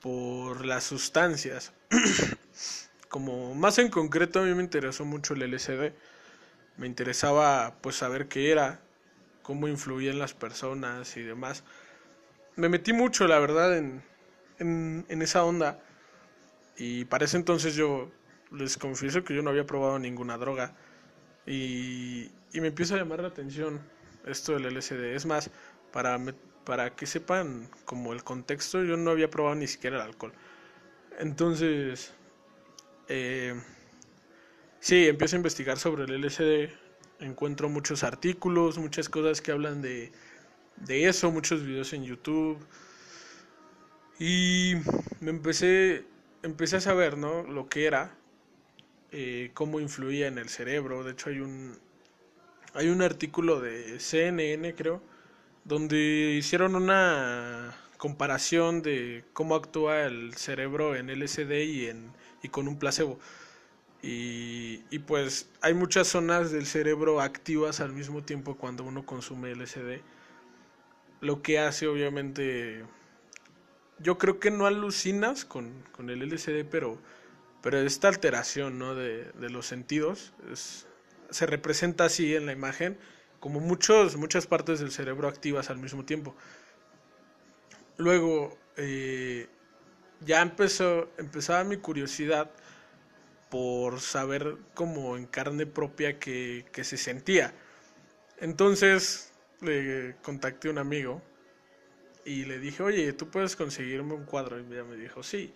por 0.00 0.66
las 0.66 0.84
sustancias. 0.84 1.72
como 3.14 3.54
más 3.54 3.78
en 3.78 3.90
concreto 3.90 4.40
a 4.40 4.42
mí 4.42 4.52
me 4.54 4.62
interesó 4.64 5.04
mucho 5.04 5.34
el 5.34 5.48
LSD. 5.48 5.92
Me 6.78 6.88
interesaba 6.88 7.76
pues 7.80 7.94
saber 7.94 8.26
qué 8.26 8.50
era, 8.50 8.80
cómo 9.42 9.68
influía 9.68 10.10
en 10.10 10.18
las 10.18 10.34
personas 10.34 11.16
y 11.16 11.22
demás 11.22 11.62
me 12.56 12.68
metí 12.68 12.92
mucho, 12.92 13.28
la 13.28 13.38
verdad, 13.38 13.76
en, 13.78 14.02
en, 14.58 15.22
esa 15.22 15.44
onda. 15.44 15.78
Y 16.76 17.04
para 17.04 17.24
ese 17.24 17.36
entonces 17.36 17.74
yo 17.76 18.10
les 18.50 18.76
confieso 18.76 19.24
que 19.24 19.34
yo 19.34 19.42
no 19.42 19.50
había 19.50 19.66
probado 19.66 19.98
ninguna 19.98 20.36
droga. 20.38 20.74
Y, 21.46 22.30
y 22.52 22.60
me 22.60 22.68
empieza 22.68 22.94
a 22.94 22.98
llamar 22.98 23.20
la 23.20 23.28
atención 23.28 23.80
esto 24.26 24.54
del 24.54 24.74
LSD. 24.74 25.14
Es 25.14 25.26
más, 25.26 25.50
para, 25.92 26.18
para 26.64 26.90
que 26.90 27.06
sepan 27.06 27.68
como 27.84 28.12
el 28.12 28.24
contexto, 28.24 28.82
yo 28.84 28.96
no 28.96 29.10
había 29.10 29.30
probado 29.30 29.54
ni 29.56 29.66
siquiera 29.66 29.96
el 29.96 30.02
alcohol. 30.02 30.32
Entonces, 31.18 32.12
eh, 33.08 33.54
sí, 34.80 35.06
empiezo 35.08 35.36
a 35.36 35.38
investigar 35.38 35.78
sobre 35.78 36.04
el 36.04 36.20
LSD. 36.20 36.70
Encuentro 37.20 37.68
muchos 37.68 38.02
artículos, 38.02 38.78
muchas 38.78 39.08
cosas 39.08 39.40
que 39.40 39.52
hablan 39.52 39.82
de 39.82 40.12
de 40.76 41.08
eso, 41.08 41.30
muchos 41.30 41.64
videos 41.64 41.92
en 41.92 42.04
YouTube. 42.04 42.58
Y 44.18 44.74
me 45.20 45.30
empecé, 45.30 46.04
empecé 46.42 46.76
a 46.76 46.80
saber, 46.80 47.18
¿no? 47.18 47.42
Lo 47.42 47.68
que 47.68 47.86
era, 47.86 48.16
eh, 49.12 49.50
cómo 49.54 49.80
influía 49.80 50.28
en 50.28 50.38
el 50.38 50.48
cerebro. 50.48 51.04
De 51.04 51.12
hecho, 51.12 51.30
hay 51.30 51.40
un, 51.40 51.78
hay 52.74 52.88
un 52.88 53.02
artículo 53.02 53.60
de 53.60 53.98
CNN, 54.00 54.74
creo, 54.74 55.02
donde 55.64 56.34
hicieron 56.38 56.76
una 56.76 57.76
comparación 57.96 58.82
de 58.82 59.24
cómo 59.32 59.54
actúa 59.54 60.02
el 60.02 60.34
cerebro 60.34 60.96
en 60.96 61.08
LSD 61.08 61.52
y, 61.64 61.86
en, 61.86 62.12
y 62.42 62.48
con 62.48 62.68
un 62.68 62.78
placebo. 62.78 63.18
Y, 64.02 64.82
y, 64.90 64.98
pues 64.98 65.48
hay 65.62 65.72
muchas 65.72 66.08
zonas 66.08 66.50
del 66.50 66.66
cerebro 66.66 67.20
activas 67.22 67.80
al 67.80 67.92
mismo 67.92 68.22
tiempo 68.22 68.56
cuando 68.56 68.84
uno 68.84 69.06
consume 69.06 69.54
LSD 69.54 70.02
lo 71.24 71.40
que 71.40 71.58
hace 71.58 71.86
obviamente 71.86 72.84
yo 73.98 74.18
creo 74.18 74.38
que 74.38 74.50
no 74.50 74.66
alucinas 74.66 75.44
con, 75.46 75.72
con 75.92 76.10
el 76.10 76.22
LCD 76.22 76.66
pero 76.70 76.98
pero 77.62 77.78
esta 77.78 78.08
alteración 78.08 78.78
¿no? 78.78 78.94
de, 78.94 79.24
de 79.32 79.48
los 79.48 79.66
sentidos 79.66 80.34
se 81.30 81.46
representa 81.46 82.04
así 82.04 82.34
en 82.34 82.44
la 82.44 82.52
imagen 82.52 82.98
como 83.40 83.58
muchos 83.58 84.16
muchas 84.16 84.46
partes 84.46 84.80
del 84.80 84.92
cerebro 84.92 85.28
activas 85.28 85.70
al 85.70 85.78
mismo 85.78 86.04
tiempo 86.04 86.36
luego 87.96 88.58
eh, 88.76 89.48
ya 90.20 90.42
empezó 90.42 91.10
empezaba 91.18 91.64
mi 91.64 91.76
curiosidad 91.76 92.50
por 93.50 94.00
saber 94.00 94.56
como 94.74 95.16
en 95.16 95.26
carne 95.26 95.66
propia 95.66 96.18
que, 96.18 96.66
que 96.72 96.84
se 96.84 96.96
sentía 96.96 97.54
entonces 98.38 99.32
le 99.60 100.16
contacté 100.22 100.68
a 100.68 100.72
un 100.72 100.78
amigo 100.78 101.22
y 102.24 102.44
le 102.44 102.58
dije, 102.58 102.82
oye, 102.82 103.12
¿tú 103.12 103.28
puedes 103.28 103.56
conseguirme 103.56 104.14
un 104.14 104.24
cuadro? 104.24 104.58
Y 104.58 104.64
ella 104.72 104.84
me 104.84 104.96
dijo, 104.96 105.22
sí. 105.22 105.52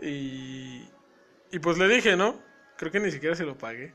Y, 0.00 0.88
y 1.50 1.58
pues 1.60 1.78
le 1.78 1.88
dije, 1.88 2.16
¿no? 2.16 2.40
Creo 2.76 2.92
que 2.92 3.00
ni 3.00 3.10
siquiera 3.10 3.34
se 3.34 3.44
lo 3.44 3.58
pagué. 3.58 3.94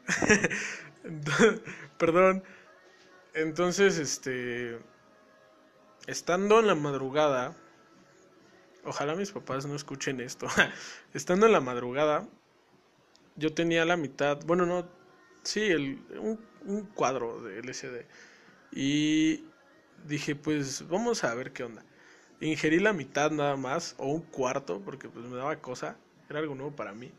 Perdón. 1.97 2.43
Entonces, 3.33 3.97
este... 3.97 4.79
Estando 6.07 6.59
en 6.59 6.67
la 6.67 6.75
madrugada, 6.75 7.55
ojalá 8.83 9.15
mis 9.15 9.31
papás 9.31 9.65
no 9.65 9.75
escuchen 9.75 10.19
esto. 10.19 10.47
Estando 11.13 11.45
en 11.47 11.51
la 11.51 11.61
madrugada, 11.61 12.27
yo 13.35 13.53
tenía 13.53 13.85
la 13.85 13.97
mitad, 13.97 14.39
bueno, 14.45 14.65
no, 14.65 14.87
sí, 15.43 15.61
el, 15.61 15.99
un, 16.19 16.39
un 16.65 16.85
cuadro 16.85 17.41
de 17.41 17.59
LCD. 17.59 18.05
Y 18.71 19.45
dije, 20.07 20.35
pues 20.35 20.87
vamos 20.87 21.23
a 21.23 21.33
ver 21.33 21.51
qué 21.53 21.63
onda. 21.63 21.83
Ingerí 22.41 22.79
la 22.79 22.93
mitad 22.93 23.31
nada 23.31 23.55
más, 23.55 23.95
o 23.97 24.07
un 24.07 24.21
cuarto, 24.21 24.81
porque 24.81 25.09
pues 25.09 25.25
me 25.25 25.37
daba 25.37 25.55
cosa. 25.61 25.97
Era 26.29 26.39
algo 26.39 26.55
nuevo 26.55 26.75
para 26.75 26.93
mí. 26.93 27.11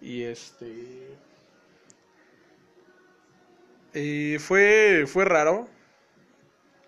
Y 0.00 0.22
este... 0.22 1.18
Y 3.94 4.38
fue, 4.38 5.06
fue 5.06 5.24
raro. 5.24 5.68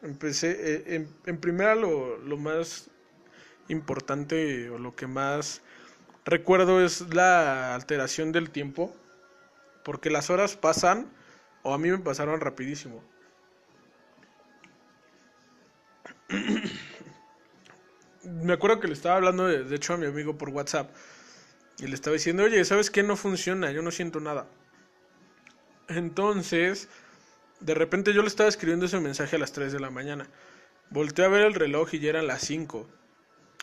Empecé, 0.02 0.50
eh, 0.50 0.84
en, 0.96 1.08
en, 1.26 1.38
primera 1.38 1.74
lo, 1.74 2.18
lo 2.18 2.36
más 2.36 2.90
importante 3.68 4.70
o 4.70 4.78
lo 4.78 4.96
que 4.96 5.06
más 5.06 5.62
recuerdo 6.24 6.84
es 6.84 7.12
la 7.14 7.74
alteración 7.74 8.32
del 8.32 8.50
tiempo. 8.50 8.94
Porque 9.84 10.10
las 10.10 10.30
horas 10.30 10.56
pasan, 10.56 11.10
o 11.62 11.74
a 11.74 11.78
mí 11.78 11.90
me 11.90 11.98
pasaron 11.98 12.40
rapidísimo. 12.40 13.02
me 18.22 18.52
acuerdo 18.52 18.80
que 18.80 18.86
le 18.88 18.92
estaba 18.92 19.16
hablando, 19.16 19.46
de, 19.46 19.74
hecho, 19.74 19.94
a 19.94 19.96
mi 19.96 20.06
amigo 20.06 20.36
por 20.36 20.50
WhatsApp. 20.50 20.90
Y 21.78 21.86
le 21.86 21.94
estaba 21.94 22.14
diciendo, 22.14 22.44
oye, 22.44 22.64
¿sabes 22.64 22.90
qué? 22.90 23.02
No 23.02 23.16
funciona, 23.16 23.72
yo 23.72 23.82
no 23.82 23.90
siento 23.90 24.20
nada. 24.20 24.46
Entonces, 25.88 26.88
de 27.60 27.74
repente 27.74 28.12
yo 28.12 28.22
le 28.22 28.28
estaba 28.28 28.48
escribiendo 28.48 28.86
ese 28.86 29.00
mensaje 29.00 29.36
a 29.36 29.38
las 29.38 29.52
3 29.52 29.72
de 29.72 29.80
la 29.80 29.90
mañana. 29.90 30.28
Volteé 30.90 31.24
a 31.24 31.28
ver 31.28 31.42
el 31.42 31.54
reloj 31.54 31.94
y 31.94 32.00
ya 32.00 32.10
eran 32.10 32.26
las 32.26 32.42
5. 32.42 32.88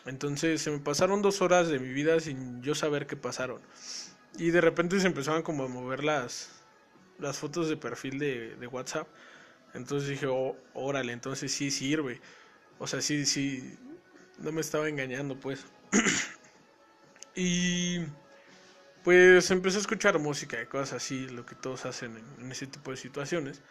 Entonces 0.06 0.62
se 0.62 0.70
me 0.70 0.78
pasaron 0.78 1.22
dos 1.22 1.42
horas 1.42 1.68
de 1.68 1.78
mi 1.78 1.92
vida 1.92 2.18
sin 2.20 2.62
yo 2.62 2.74
saber 2.74 3.06
qué 3.06 3.16
pasaron. 3.16 3.60
Y 4.38 4.50
de 4.50 4.60
repente 4.60 5.00
se 5.00 5.06
empezaban 5.06 5.42
como 5.42 5.64
a 5.64 5.68
mover 5.68 6.04
las, 6.04 6.62
las 7.18 7.38
fotos 7.38 7.68
de 7.68 7.76
perfil 7.76 8.18
de, 8.18 8.56
de 8.56 8.66
WhatsApp. 8.66 9.08
Entonces 9.74 10.08
dije, 10.08 10.26
oh, 10.26 10.56
órale, 10.74 11.12
entonces 11.12 11.52
sí 11.52 11.70
sirve. 11.70 12.20
O 12.78 12.86
sea, 12.86 13.00
sí, 13.02 13.26
sí, 13.26 13.76
no 14.38 14.52
me 14.52 14.60
estaba 14.60 14.88
engañando, 14.88 15.38
pues. 15.38 15.64
y 17.34 17.98
pues 19.04 19.50
empecé 19.50 19.78
a 19.78 19.80
escuchar 19.80 20.18
música 20.18 20.60
y 20.60 20.66
cosas 20.66 20.94
así, 20.94 21.28
lo 21.28 21.46
que 21.46 21.54
todos 21.54 21.86
hacen 21.86 22.16
en, 22.38 22.52
ese 22.52 22.66
tipo 22.66 22.90
de 22.90 22.96
situaciones. 22.96 23.62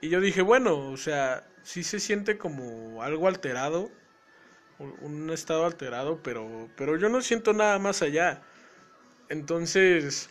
Y 0.00 0.08
yo 0.08 0.20
dije, 0.20 0.42
bueno, 0.42 0.90
o 0.90 0.96
sea, 0.96 1.46
sí 1.62 1.82
se 1.82 2.00
siente 2.00 2.38
como 2.38 3.02
algo 3.02 3.28
alterado, 3.28 3.90
un 4.78 5.30
estado 5.30 5.66
alterado, 5.66 6.22
pero, 6.22 6.68
pero 6.76 6.96
yo 6.96 7.08
no 7.08 7.20
siento 7.20 7.52
nada 7.52 7.78
más 7.78 8.00
allá. 8.02 8.42
Entonces, 9.28 10.30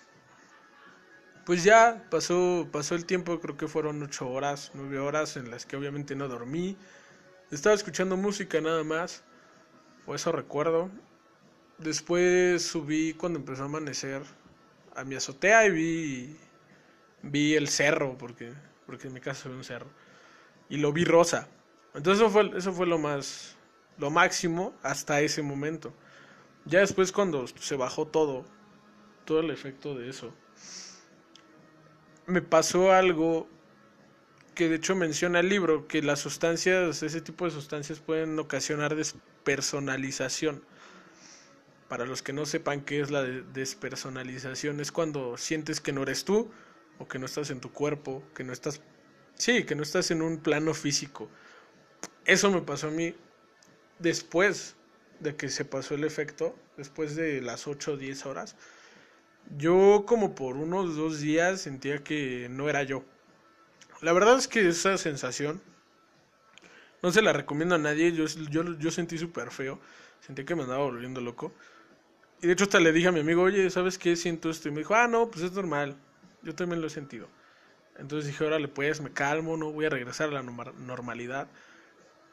pues 1.45 1.63
ya 1.63 2.05
pasó, 2.09 2.67
pasó 2.71 2.95
el 2.95 3.05
tiempo, 3.05 3.39
creo 3.39 3.57
que 3.57 3.67
fueron 3.67 4.03
ocho 4.03 4.29
horas, 4.29 4.71
nueve 4.73 4.99
horas 4.99 5.37
en 5.37 5.49
las 5.51 5.65
que 5.65 5.75
obviamente 5.77 6.15
no 6.15 6.27
dormí. 6.27 6.77
Estaba 7.51 7.75
escuchando 7.75 8.17
música 8.17 8.61
nada 8.61 8.83
más, 8.83 9.23
o 10.05 10.15
eso 10.15 10.31
recuerdo. 10.31 10.89
Después 11.79 12.63
subí 12.63 13.13
cuando 13.13 13.39
empezó 13.39 13.63
a 13.63 13.65
amanecer 13.65 14.21
a 14.95 15.03
mi 15.03 15.15
azotea 15.15 15.65
y 15.65 15.71
vi, 15.71 16.37
vi 17.23 17.55
el 17.55 17.67
cerro, 17.69 18.17
porque, 18.17 18.53
porque 18.89 19.07
en 19.07 19.13
mi 19.13 19.21
casa 19.21 19.43
se 19.43 19.49
ve 19.49 19.55
un 19.55 19.63
cerro. 19.63 19.85
Y 20.67 20.77
lo 20.77 20.91
vi 20.91 21.05
rosa. 21.05 21.47
Entonces 21.93 22.23
eso 22.23 22.31
fue, 22.31 22.57
eso 22.57 22.73
fue 22.73 22.87
lo 22.87 22.97
más, 22.97 23.55
lo 23.99 24.09
máximo 24.09 24.73
hasta 24.81 25.21
ese 25.21 25.43
momento. 25.43 25.93
Ya 26.65 26.79
después 26.79 27.11
cuando 27.11 27.45
se 27.45 27.75
bajó 27.75 28.07
todo, 28.07 28.45
todo 29.25 29.41
el 29.41 29.51
efecto 29.51 29.93
de 29.93 30.09
eso, 30.09 30.33
me 32.25 32.41
pasó 32.41 32.91
algo 32.91 33.47
que 34.55 34.69
de 34.69 34.77
hecho 34.77 34.95
menciona 34.95 35.41
el 35.41 35.49
libro, 35.49 35.87
que 35.87 36.01
las 36.01 36.19
sustancias, 36.19 37.03
ese 37.03 37.21
tipo 37.21 37.45
de 37.45 37.51
sustancias 37.51 37.99
pueden 37.99 38.39
ocasionar 38.39 38.95
despersonalización. 38.95 40.63
Para 41.89 42.07
los 42.07 42.23
que 42.23 42.33
no 42.33 42.47
sepan 42.47 42.81
qué 42.81 43.01
es 43.01 43.11
la 43.11 43.21
despersonalización, 43.21 44.79
es 44.79 44.91
cuando 44.91 45.37
sientes 45.37 45.79
que 45.79 45.93
no 45.93 46.01
eres 46.01 46.25
tú 46.25 46.49
o 46.99 47.07
que 47.07 47.17
no 47.17 47.25
estás 47.25 47.49
en 47.49 47.59
tu 47.59 47.71
cuerpo, 47.71 48.23
que 48.35 48.43
no 48.43 48.53
estás, 48.53 48.81
sí, 49.35 49.63
que 49.63 49.75
no 49.75 49.83
estás 49.83 50.11
en 50.11 50.21
un 50.21 50.37
plano 50.37 50.73
físico. 50.73 51.29
Eso 52.25 52.51
me 52.51 52.61
pasó 52.61 52.87
a 52.87 52.91
mí 52.91 53.15
después 53.97 54.75
de 55.19 55.35
que 55.35 55.49
se 55.49 55.65
pasó 55.65 55.95
el 55.95 56.03
efecto, 56.03 56.55
después 56.77 57.15
de 57.15 57.41
las 57.41 57.67
8 57.67 57.93
o 57.93 57.97
10 57.97 58.25
horas. 58.25 58.55
Yo 59.57 60.03
como 60.05 60.35
por 60.35 60.57
unos 60.57 60.95
dos 60.95 61.19
días 61.19 61.61
sentía 61.61 62.03
que 62.03 62.47
no 62.49 62.69
era 62.69 62.83
yo. 62.83 63.03
La 64.01 64.13
verdad 64.13 64.37
es 64.37 64.47
que 64.47 64.67
esa 64.67 64.97
sensación 64.97 65.61
no 67.01 67.11
se 67.11 67.21
la 67.21 67.33
recomiendo 67.33 67.75
a 67.75 67.77
nadie. 67.77 68.11
Yo, 68.11 68.25
yo, 68.25 68.77
yo 68.77 68.91
sentí 68.91 69.17
súper 69.17 69.51
feo. 69.51 69.79
Sentí 70.19 70.43
que 70.43 70.55
me 70.55 70.63
andaba 70.63 70.83
volviendo 70.83 71.21
loco. 71.21 71.53
Y 72.41 72.47
de 72.47 72.53
hecho 72.53 72.65
hasta 72.65 72.79
le 72.79 72.93
dije 72.93 73.07
a 73.07 73.11
mi 73.11 73.21
amigo, 73.21 73.41
oye, 73.41 73.69
¿sabes 73.69 73.97
qué? 73.97 74.15
Siento 74.15 74.49
esto. 74.49 74.69
Y 74.69 74.71
me 74.71 74.79
dijo, 74.79 74.95
ah, 74.95 75.07
no, 75.07 75.29
pues 75.29 75.43
es 75.43 75.51
normal. 75.51 75.97
Yo 76.43 76.55
también 76.55 76.81
lo 76.81 76.87
he 76.87 76.89
sentido. 76.89 77.27
Entonces 77.97 78.27
dije, 78.27 78.43
órale, 78.43 78.67
pues 78.67 79.01
me 79.01 79.11
calmo, 79.11 79.57
no 79.57 79.71
voy 79.71 79.85
a 79.85 79.89
regresar 79.89 80.29
a 80.29 80.41
la 80.41 80.43
normalidad. 80.43 81.47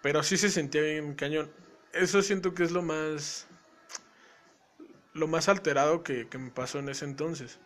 Pero 0.02 0.22
sí 0.22 0.36
se 0.36 0.50
sentía 0.50 0.82
bien 0.82 1.14
cañón. 1.14 1.50
Eso 1.92 2.22
siento 2.22 2.54
que 2.54 2.62
es 2.64 2.72
lo 2.72 2.82
más... 2.82 3.46
Lo 5.12 5.26
más 5.26 5.48
alterado 5.48 6.02
que, 6.02 6.28
que 6.28 6.36
me 6.36 6.50
pasó 6.50 6.78
en 6.78 6.90
ese 6.90 7.06
entonces. 7.06 7.58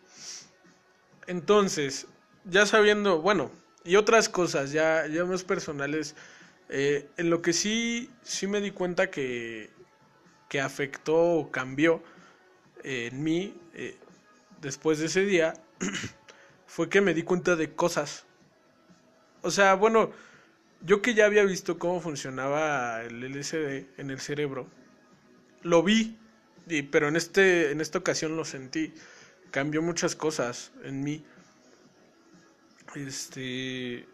Entonces, 1.27 2.07
ya 2.45 2.65
sabiendo, 2.65 3.21
bueno, 3.21 3.51
y 3.83 3.95
otras 3.95 4.29
cosas 4.29 4.71
ya, 4.71 5.07
ya 5.07 5.25
más 5.25 5.43
personales. 5.43 6.15
Eh, 6.69 7.09
en 7.17 7.29
lo 7.29 7.41
que 7.41 7.53
sí, 7.53 8.09
sí 8.23 8.47
me 8.47 8.61
di 8.61 8.71
cuenta 8.71 9.09
que, 9.11 9.69
que 10.47 10.61
afectó 10.61 11.17
o 11.17 11.51
cambió 11.51 12.01
en 12.83 13.21
mí 13.21 13.53
eh, 13.73 13.97
después 14.61 14.99
de 14.99 15.07
ese 15.07 15.25
día 15.25 15.53
fue 16.71 16.87
que 16.87 17.01
me 17.01 17.13
di 17.13 17.23
cuenta 17.23 17.57
de 17.57 17.75
cosas. 17.75 18.23
O 19.41 19.51
sea, 19.51 19.73
bueno, 19.73 20.11
yo 20.81 21.01
que 21.01 21.13
ya 21.13 21.25
había 21.25 21.43
visto 21.43 21.77
cómo 21.77 21.99
funcionaba 21.99 23.03
el 23.03 23.19
LSD 23.19 23.99
en 23.99 24.09
el 24.09 24.21
cerebro, 24.21 24.69
lo 25.63 25.83
vi, 25.83 26.17
y, 26.67 26.83
pero 26.83 27.09
en, 27.09 27.17
este, 27.17 27.71
en 27.71 27.81
esta 27.81 27.97
ocasión 27.99 28.37
lo 28.37 28.45
sentí. 28.45 28.93
Cambió 29.51 29.81
muchas 29.81 30.15
cosas 30.15 30.71
en 30.85 31.03
mí 31.03 31.25
este, 32.95 34.07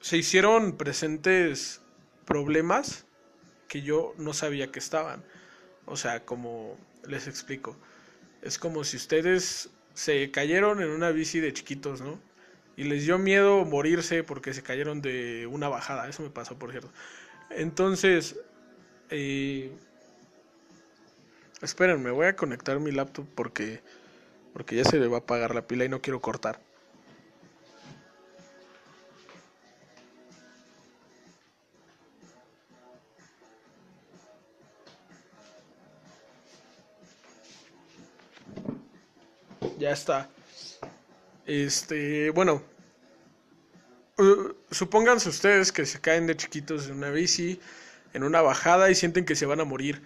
se 0.00 0.16
hicieron 0.18 0.76
presentes 0.76 1.80
problemas 2.26 3.06
que 3.66 3.80
yo 3.80 4.14
no 4.18 4.34
sabía 4.34 4.70
que 4.70 4.78
estaban. 4.78 5.24
O 5.86 5.96
sea, 5.96 6.26
como 6.26 6.76
les 7.06 7.28
explico, 7.28 7.78
es 8.42 8.58
como 8.58 8.84
si 8.84 8.98
ustedes 8.98 9.70
se 9.94 10.30
cayeron 10.30 10.82
en 10.82 10.90
una 10.90 11.10
bici 11.10 11.40
de 11.40 11.52
chiquitos, 11.52 12.00
¿no? 12.00 12.18
Y 12.76 12.84
les 12.84 13.04
dio 13.04 13.18
miedo 13.18 13.64
morirse 13.64 14.24
porque 14.24 14.52
se 14.52 14.62
cayeron 14.62 15.00
de 15.00 15.46
una 15.46 15.68
bajada. 15.68 16.08
Eso 16.08 16.22
me 16.22 16.30
pasó, 16.30 16.58
por 16.58 16.72
cierto. 16.72 16.90
Entonces, 17.50 18.36
eh, 19.10 19.70
esperen, 21.62 22.02
me 22.02 22.10
voy 22.10 22.26
a 22.26 22.36
conectar 22.36 22.80
mi 22.80 22.90
laptop 22.90 23.26
porque, 23.34 23.80
porque 24.52 24.76
ya 24.76 24.84
se 24.84 24.98
le 24.98 25.06
va 25.06 25.18
a 25.18 25.20
apagar 25.20 25.54
la 25.54 25.66
pila 25.66 25.84
y 25.84 25.88
no 25.88 26.00
quiero 26.02 26.20
cortar. 26.20 26.60
Ya 39.84 39.92
está. 39.92 40.30
Este, 41.46 42.30
bueno, 42.30 42.62
uh, 44.18 44.54
supónganse 44.70 45.28
ustedes 45.28 45.72
que 45.72 45.84
se 45.84 46.00
caen 46.00 46.26
de 46.26 46.36
chiquitos 46.36 46.86
en 46.86 46.96
una 46.96 47.10
bici, 47.10 47.60
en 48.14 48.24
una 48.24 48.40
bajada 48.40 48.90
y 48.90 48.94
sienten 48.94 49.26
que 49.26 49.36
se 49.36 49.46
van 49.46 49.60
a 49.60 49.64
morir. 49.64 50.02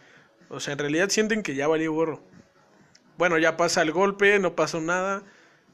O 0.48 0.58
sea, 0.60 0.72
en 0.72 0.80
realidad 0.80 1.10
sienten 1.10 1.42
que 1.42 1.54
ya 1.54 1.68
valió 1.68 1.92
gorro. 1.92 2.20
Bueno, 3.16 3.38
ya 3.38 3.56
pasa 3.56 3.82
el 3.82 3.92
golpe, 3.92 4.38
no 4.38 4.56
pasó 4.56 4.80
nada 4.80 5.22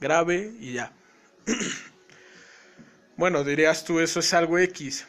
grave 0.00 0.52
y 0.60 0.74
ya. 0.74 0.92
bueno, 3.16 3.42
dirías 3.42 3.84
tú, 3.84 4.00
eso 4.00 4.20
es 4.20 4.34
algo 4.34 4.58
X. 4.58 5.06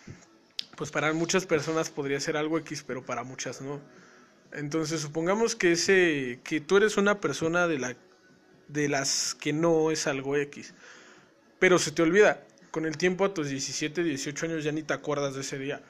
Pues 0.78 0.92
para 0.92 1.12
muchas 1.14 1.46
personas 1.46 1.90
podría 1.90 2.20
ser 2.20 2.38
algo 2.38 2.58
X, 2.60 2.84
pero 2.88 3.06
para 3.06 3.24
muchas 3.24 3.62
no. 3.62 3.82
Entonces, 4.54 5.02
supongamos 5.02 5.56
que 5.56 5.74
ese 5.74 6.40
que 6.46 6.62
tú 6.62 6.78
eres 6.78 6.96
una 6.96 7.20
persona 7.20 7.68
de 7.68 7.80
la 7.80 7.96
de 8.68 8.90
las 8.90 9.36
que 9.36 9.54
no 9.54 9.92
es 9.92 10.08
algo 10.08 10.36
X. 10.36 10.74
Pero 11.60 11.80
se 11.80 11.92
te 11.92 12.02
olvida. 12.02 12.46
Con 12.72 12.86
el 12.86 12.98
tiempo 12.98 13.24
a 13.24 13.34
tus 13.34 13.48
17, 13.50 14.04
18 14.04 14.46
años 14.48 14.64
ya 14.64 14.72
ni 14.72 14.84
te 14.84 14.94
acuerdas 14.94 15.34
de 15.36 15.42
ese 15.42 15.58
día. 15.58 15.82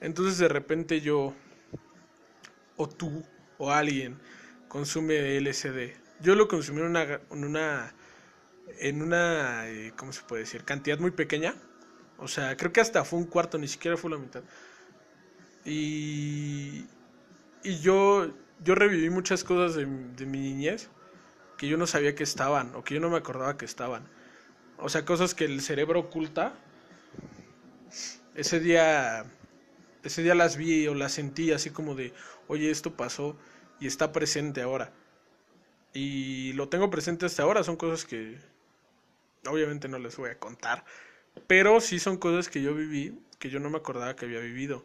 Entonces 0.00 0.38
de 0.38 0.48
repente 0.48 1.00
yo, 1.02 1.34
o 2.76 2.88
tú, 2.88 3.22
o 3.58 3.70
alguien, 3.70 4.18
consume 4.68 5.38
LSD. 5.40 5.94
Yo 6.20 6.34
lo 6.34 6.48
consumí 6.48 6.80
en 6.80 6.86
una, 6.86 7.20
en 7.30 7.44
una, 7.44 7.94
en 8.78 9.02
una 9.02 9.68
eh, 9.68 9.92
¿cómo 9.96 10.12
se 10.12 10.22
puede 10.22 10.44
decir? 10.44 10.64
Cantidad 10.64 10.98
muy 10.98 11.10
pequeña. 11.10 11.54
O 12.16 12.28
sea, 12.28 12.56
creo 12.56 12.72
que 12.72 12.80
hasta 12.80 13.04
fue 13.04 13.18
un 13.18 13.26
cuarto, 13.26 13.58
ni 13.58 13.68
siquiera 13.68 13.96
fue 13.98 14.10
la 14.10 14.16
mitad. 14.16 14.42
Y, 15.66 16.86
y 17.62 17.78
yo, 17.80 18.32
yo 18.64 18.74
reviví 18.74 19.10
muchas 19.10 19.44
cosas 19.44 19.76
de, 19.76 19.84
de 19.84 20.26
mi 20.26 20.38
niñez 20.38 20.88
que 21.62 21.68
yo 21.68 21.76
no 21.76 21.86
sabía 21.86 22.16
que 22.16 22.24
estaban 22.24 22.74
o 22.74 22.82
que 22.82 22.94
yo 22.94 23.00
no 23.00 23.08
me 23.08 23.18
acordaba 23.18 23.56
que 23.56 23.66
estaban. 23.66 24.02
O 24.78 24.88
sea, 24.88 25.04
cosas 25.04 25.32
que 25.32 25.44
el 25.44 25.60
cerebro 25.60 26.00
oculta. 26.00 26.54
Ese 28.34 28.58
día 28.58 29.24
ese 30.02 30.24
día 30.24 30.34
las 30.34 30.56
vi 30.56 30.88
o 30.88 30.94
las 30.96 31.12
sentí 31.12 31.52
así 31.52 31.70
como 31.70 31.94
de, 31.94 32.12
"Oye, 32.48 32.68
esto 32.68 32.96
pasó 32.96 33.36
y 33.78 33.86
está 33.86 34.10
presente 34.10 34.60
ahora." 34.60 34.92
Y 35.94 36.52
lo 36.54 36.68
tengo 36.68 36.90
presente 36.90 37.26
hasta 37.26 37.44
ahora, 37.44 37.62
son 37.62 37.76
cosas 37.76 38.04
que 38.04 38.40
obviamente 39.46 39.86
no 39.86 40.00
les 40.00 40.16
voy 40.16 40.30
a 40.30 40.38
contar, 40.40 40.84
pero 41.46 41.80
sí 41.80 42.00
son 42.00 42.16
cosas 42.16 42.48
que 42.48 42.60
yo 42.60 42.74
viví 42.74 43.16
que 43.38 43.50
yo 43.50 43.60
no 43.60 43.70
me 43.70 43.78
acordaba 43.78 44.16
que 44.16 44.24
había 44.24 44.40
vivido. 44.40 44.84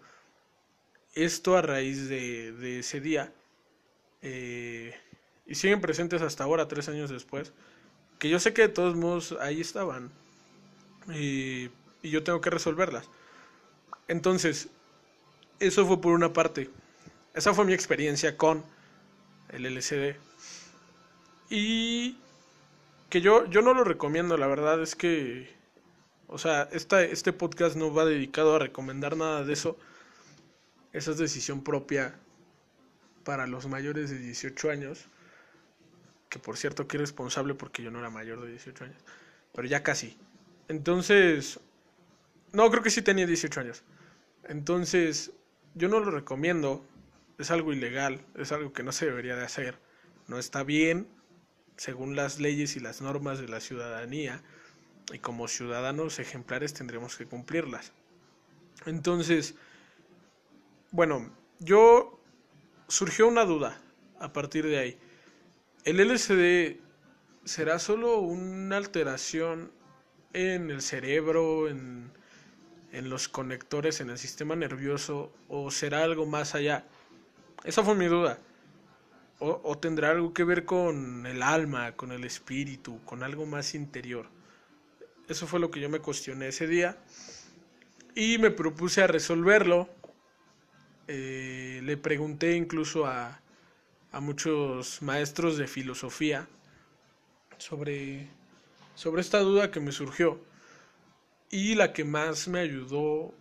Esto 1.16 1.58
a 1.58 1.64
raíz 1.64 2.08
de, 2.08 2.52
de 2.52 2.80
ese 2.80 3.02
día 3.02 3.34
eh, 4.22 4.94
y 5.48 5.56
siguen 5.56 5.82
presentes 5.82 6.22
hasta 6.22 6.44
ahora, 6.44 6.68
tres 6.68 6.90
años 6.90 7.10
después, 7.10 7.54
que 8.20 8.30
yo 8.30 8.40
sé 8.40 8.54
que 8.54 8.64
de 8.64 8.70
todos 8.70 8.96
modos 8.96 9.36
ahí 9.40 9.62
estaban 9.62 10.12
y, 11.10 11.70
yo 12.04 12.24
tengo 12.24 12.40
que 12.40 12.50
resolverlas. 12.50 13.10
Entonces, 14.08 14.70
eso 15.60 15.86
fue 15.86 16.00
por 16.00 16.14
una 16.14 16.32
parte. 16.32 16.70
Esa 17.34 17.54
fue 17.54 17.66
mi 17.66 17.74
experiencia 17.74 18.38
con 18.38 18.64
el 19.50 19.66
LCD. 19.66 20.16
Y 21.50 22.18
que 23.10 23.20
yo, 23.20 23.46
yo 23.48 23.62
no 23.62 23.74
lo 23.74 23.84
recomiendo, 23.84 24.38
la 24.38 24.48
verdad 24.48 24.82
es 24.82 24.96
que, 24.96 25.54
o 26.28 26.38
sea, 26.38 26.70
esta, 26.72 27.04
este 27.04 27.34
podcast 27.34 27.76
no 27.76 27.94
va 27.94 28.06
dedicado 28.06 28.56
a 28.56 28.60
recomendar 28.60 29.18
nada 29.18 29.44
de 29.44 29.52
eso. 29.52 29.78
Esa 30.94 31.12
es 31.12 31.18
decisión 31.18 31.62
propia 31.62 32.16
para 33.26 33.48
los 33.48 33.68
mayores 33.68 34.10
de 34.12 34.20
18 34.20 34.70
años 34.70 35.10
que 36.30 36.40
por 36.40 36.58
cierto 36.58 36.88
que 36.88 36.98
responsable 36.98 37.54
porque 37.54 37.84
yo 37.84 37.92
no 37.92 38.00
era 38.00 38.10
mayor 38.10 38.42
de 38.42 38.52
18 38.52 38.84
años, 38.86 39.02
pero 39.54 39.68
ya 39.68 39.84
casi. 39.84 40.18
Entonces, 40.68 41.60
no, 42.52 42.70
creo 42.70 42.84
que 42.84 42.90
sí 42.90 43.02
tenía 43.02 43.26
18 43.26 43.60
años. 43.60 43.84
Entonces, 44.46 45.32
yo 45.76 45.90
no 45.90 46.00
lo 46.00 46.12
recomiendo, 46.12 46.86
es 47.38 47.52
algo 47.52 47.74
ilegal, 47.74 48.22
es 48.36 48.52
algo 48.52 48.74
que 48.74 48.84
no 48.84 48.92
se 48.92 49.06
debería 49.06 49.36
de 49.36 49.46
hacer, 49.46 49.80
no 50.28 50.40
está 50.40 50.64
bien, 50.64 51.08
según 51.76 52.16
las 52.16 52.40
leyes 52.40 52.76
y 52.76 52.80
las 52.80 53.02
normas 53.02 53.40
de 53.40 53.48
la 53.48 53.60
ciudadanía, 53.60 54.42
y 55.14 55.20
como 55.20 55.48
ciudadanos 55.48 56.20
ejemplares 56.20 56.74
tendremos 56.74 57.16
que 57.16 57.26
cumplirlas. 57.26 57.94
Entonces, 58.86 59.56
bueno, 60.92 61.32
yo 61.60 62.20
surgió 62.88 63.28
una 63.28 63.46
duda 63.46 63.80
a 64.20 64.34
partir 64.34 64.66
de 64.66 64.80
ahí. 64.80 65.00
El 65.88 66.06
LSD 66.06 66.82
será 67.46 67.80
solo 67.80 68.20
una 68.20 68.76
alteración 68.76 69.72
en 70.34 70.70
el 70.70 70.82
cerebro, 70.82 71.70
en, 71.70 72.12
en 72.92 73.10
los 73.10 73.30
conectores, 73.30 74.02
en 74.02 74.10
el 74.10 74.18
sistema 74.18 74.58
nervioso, 74.58 75.32
o 75.48 75.72
será 75.72 76.04
algo 76.04 76.26
más 76.26 76.56
allá. 76.56 76.84
Esa 77.64 77.86
fue 77.86 77.96
mi 77.96 78.08
duda. 78.08 78.38
O, 79.40 79.78
tendrá 79.78 80.10
algo 80.10 80.34
que 80.34 80.44
ver 80.44 80.66
con 80.66 81.26
el 81.26 81.42
alma, 81.42 81.94
con 81.94 82.12
el 82.12 82.26
espíritu, 82.26 83.00
con 83.06 83.24
algo 83.24 83.46
más 83.46 83.74
interior. 83.74 84.28
Eso 85.30 85.48
fue 85.48 85.62
lo 85.62 85.72
que 85.72 85.80
yo 85.80 85.88
me 85.88 86.00
cuestioné 86.00 86.50
ese 86.50 86.68
día 86.68 86.98
y 88.14 88.40
me 88.40 88.52
propuse 88.52 89.04
a 89.04 89.08
resolverlo. 89.08 89.88
Eh, 91.08 91.80
le 91.82 91.96
pregunté 91.96 92.58
incluso 92.58 93.06
a, 93.06 93.40
a 94.12 94.20
muchos 94.20 95.02
maestros 95.02 95.58
de 95.58 95.68
filosofía 95.68 96.48
sobre, 97.58 98.28
sobre 98.96 99.22
esta 99.22 99.40
duda 99.40 99.72
que 99.72 99.80
me 99.80 99.92
surgió. 99.92 100.40
Y 101.50 101.76
la 101.76 101.94
que 101.94 102.04
más 102.04 102.48
me 102.48 102.60
ayudó 102.60 103.34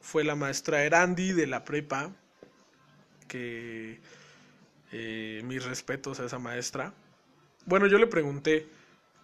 fue 0.00 0.24
la 0.24 0.36
maestra 0.36 0.84
Erandi 0.84 1.32
de 1.32 1.46
la 1.46 1.64
prepa, 1.64 2.12
que 3.28 4.00
eh, 4.92 5.42
mis 5.44 5.64
respetos 5.64 6.20
a 6.20 6.26
esa 6.26 6.38
maestra. 6.38 6.94
Bueno, 7.64 7.86
yo 7.88 7.98
le 7.98 8.06
pregunté, 8.06 8.68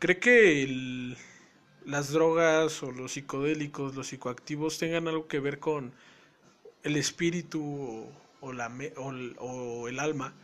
¿cree 0.00 0.18
que 0.18 1.16
las 1.84 2.10
drogas 2.10 2.82
o 2.82 2.90
los 2.90 3.12
psicodélicos, 3.12 3.94
los 3.94 4.08
psicoactivos 4.08 4.78
tengan 4.78 5.06
algo 5.06 5.28
que 5.28 5.38
ver 5.38 5.60
con 5.60 5.92
el 6.82 6.96
espíritu 6.96 8.08
o, 8.40 8.52
la, 8.52 8.70
o, 8.96 9.88
el 9.88 9.98
alma? 10.00 10.34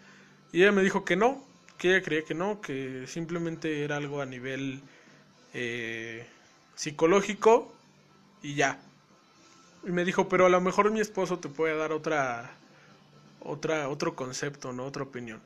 Y 0.52 0.62
ella 0.62 0.72
me 0.72 0.82
dijo 0.82 1.04
que 1.04 1.16
no, 1.16 1.42
que 1.76 1.90
ella 1.90 2.02
creía 2.02 2.24
que 2.24 2.34
no, 2.34 2.60
que 2.60 3.04
simplemente 3.06 3.84
era 3.84 3.96
algo 3.96 4.20
a 4.20 4.26
nivel 4.26 4.80
eh, 5.54 6.26
psicológico 6.74 7.72
y 8.42 8.54
ya. 8.54 8.80
Y 9.84 9.90
me 9.90 10.04
dijo, 10.04 10.28
pero 10.28 10.46
a 10.46 10.48
lo 10.48 10.60
mejor 10.60 10.90
mi 10.90 11.00
esposo 11.00 11.38
te 11.38 11.48
puede 11.48 11.76
dar 11.76 11.92
otra, 11.92 12.50
otra, 13.40 13.88
otro 13.88 14.16
concepto, 14.16 14.72
¿no? 14.72 14.84
Otra 14.86 15.02
opinión. 15.02 15.40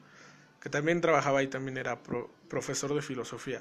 Que 0.61 0.71
también 0.71 1.01
trabajaba 1.01 1.43
y 1.43 1.49
también 1.49 1.77
era 1.77 1.99
profesor 2.49 2.95
de 2.95 3.03
filosofía. 3.03 3.61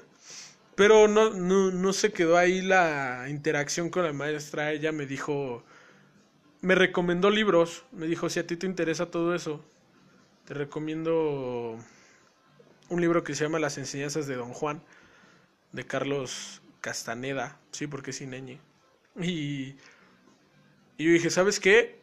Pero 0.74 1.08
no, 1.08 1.30
no, 1.30 1.70
no 1.70 1.92
se 1.92 2.12
quedó 2.12 2.38
ahí 2.38 2.62
la 2.62 3.26
interacción 3.28 3.90
con 3.90 4.04
la 4.04 4.12
maestra. 4.12 4.72
Ella 4.72 4.92
me 4.92 5.06
dijo, 5.06 5.62
me 6.60 6.74
recomendó 6.74 7.28
libros. 7.28 7.84
Me 7.92 8.06
dijo, 8.06 8.30
si 8.30 8.40
a 8.40 8.46
ti 8.46 8.56
te 8.56 8.66
interesa 8.66 9.10
todo 9.10 9.34
eso, 9.34 9.62
recomiendo 10.54 11.78
un 12.88 13.00
libro 13.00 13.24
que 13.24 13.34
se 13.34 13.44
llama 13.44 13.58
Las 13.58 13.78
enseñanzas 13.78 14.26
de 14.26 14.36
Don 14.36 14.52
Juan, 14.52 14.82
de 15.72 15.84
Carlos 15.86 16.62
Castaneda. 16.80 17.58
Sí, 17.70 17.86
porque 17.86 18.10
es 18.10 18.20
Ineñe. 18.20 18.60
Y, 19.20 19.76
y 20.96 21.04
yo 21.04 21.12
dije, 21.12 21.30
¿sabes 21.30 21.60
qué? 21.60 22.00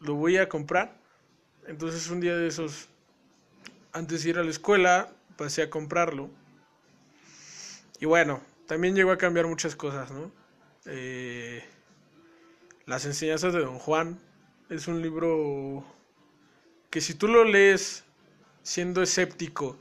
Lo 0.00 0.14
voy 0.14 0.36
a 0.36 0.48
comprar. 0.48 0.96
Entonces 1.66 2.08
un 2.10 2.20
día 2.20 2.36
de 2.36 2.48
esos, 2.48 2.88
antes 3.92 4.24
de 4.24 4.30
ir 4.30 4.38
a 4.38 4.44
la 4.44 4.50
escuela, 4.50 5.12
pasé 5.36 5.62
a 5.62 5.70
comprarlo 5.70 6.30
y 8.02 8.04
bueno, 8.04 8.40
también 8.66 8.96
llegó 8.96 9.12
a 9.12 9.16
cambiar 9.16 9.46
muchas 9.46 9.76
cosas, 9.76 10.10
¿no? 10.10 10.32
Eh, 10.86 11.62
las 12.84 13.04
enseñanzas 13.04 13.52
de 13.52 13.60
Don 13.60 13.78
Juan 13.78 14.18
es 14.70 14.88
un 14.88 15.00
libro 15.00 15.84
que 16.92 17.00
si 17.00 17.14
tú 17.14 17.26
lo 17.26 17.44
lees 17.44 18.04
siendo 18.62 19.02
escéptico 19.02 19.78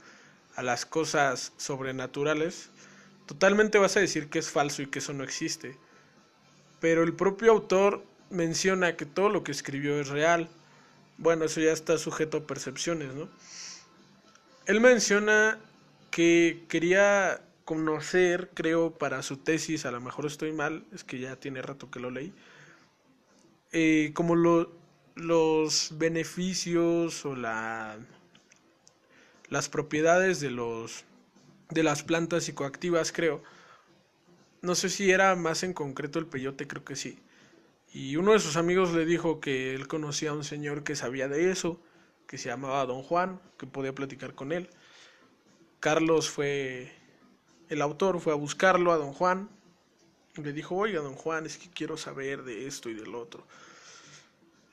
a 0.56 0.64
las 0.64 0.86
cosas 0.86 1.52
sobrenaturales, 1.58 2.70
totalmente 3.26 3.78
vas 3.78 3.98
a 3.98 4.00
decir 4.00 4.30
que 4.30 4.40
es 4.40 4.50
falso 4.50 4.82
y 4.82 4.88
que 4.88 5.00
eso 5.00 5.12
no 5.12 5.26
existe. 5.26 5.78
Pero 6.80 7.04
el 7.04 7.14
propio 7.14 7.52
autor 7.52 8.02
menciona 8.30 8.96
que 8.96 9.06
todo 9.06 9.28
lo 9.28 9.44
que 9.44 9.52
escribió 9.52 10.00
es 10.00 10.08
real. 10.08 10.48
Bueno, 11.18 11.44
eso 11.44 11.60
ya 11.60 11.74
está 11.74 11.98
sujeto 11.98 12.38
a 12.38 12.48
percepciones, 12.48 13.14
¿no? 13.14 13.28
Él 14.66 14.80
menciona 14.80 15.60
que 16.12 16.64
quería 16.70 17.42
conocer, 17.66 18.52
creo, 18.54 18.98
para 18.98 19.22
su 19.22 19.36
tesis, 19.36 19.86
a 19.86 19.92
lo 19.92 20.00
mejor 20.00 20.28
estoy 20.28 20.54
mal, 20.54 20.86
es 20.94 21.04
que 21.04 21.20
ya 21.20 21.36
tiene 21.36 21.62
rato 21.62 21.92
que 21.92 22.00
lo 22.00 22.10
leí, 22.10 22.34
eh, 23.74 24.12
como 24.14 24.36
los 25.16 25.90
beneficios 25.98 27.26
o 27.26 27.36
la, 27.36 27.98
las 29.50 29.70
propiedades 29.70 30.40
de, 30.40 30.52
los, 30.52 31.06
de 31.70 31.84
las 31.84 32.04
plantas 32.04 32.46
psicoactivas, 32.46 33.12
creo. 33.12 33.44
No 34.62 34.76
sé 34.76 34.90
si 34.90 35.12
era 35.12 35.36
más 35.36 35.64
en 35.64 35.74
concreto 35.74 36.20
el 36.20 36.28
peyote, 36.28 36.68
creo 36.68 36.84
que 36.84 36.96
sí. 36.96 37.20
Y 37.94 38.16
uno 38.16 38.34
de 38.34 38.40
sus 38.40 38.56
amigos 38.56 38.94
le 38.94 39.06
dijo 39.06 39.40
que 39.40 39.76
él 39.76 39.88
conocía 39.88 40.30
a 40.30 40.34
un 40.34 40.44
señor 40.44 40.84
que 40.84 40.96
sabía 40.96 41.28
de 41.28 41.52
eso, 41.52 41.80
que 42.28 42.38
se 42.38 42.50
llamaba 42.50 42.86
Don 42.86 43.04
Juan, 43.04 43.42
que 43.58 43.68
podía 43.68 43.94
platicar 43.94 44.34
con 44.34 44.52
él. 44.52 44.70
Carlos 45.80 46.30
fue 46.30 46.92
el 47.72 47.82
autor 47.82 48.20
fue 48.20 48.34
a 48.34 48.36
buscarlo 48.36 48.92
a 48.92 48.98
don 48.98 49.14
Juan 49.14 49.50
y 50.36 50.42
le 50.42 50.52
dijo, 50.52 50.76
oiga, 50.76 51.00
don 51.00 51.16
Juan, 51.16 51.46
es 51.46 51.58
que 51.58 51.70
quiero 51.70 51.96
saber 51.96 52.44
de 52.44 52.68
esto 52.68 52.90
y 52.90 52.94
del 52.94 53.16
otro. 53.16 53.48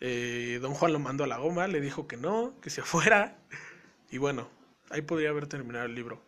Eh, 0.00 0.58
don 0.60 0.74
Juan 0.74 0.92
lo 0.92 0.98
mandó 0.98 1.24
a 1.24 1.26
la 1.26 1.38
goma, 1.38 1.66
le 1.66 1.80
dijo 1.80 2.06
que 2.06 2.16
no, 2.16 2.54
que 2.60 2.70
se 2.70 2.82
fuera. 2.82 3.38
Y 4.10 4.18
bueno, 4.18 4.48
ahí 4.90 5.02
podría 5.02 5.30
haber 5.30 5.46
terminado 5.46 5.86
el 5.86 5.94
libro. 5.94 6.22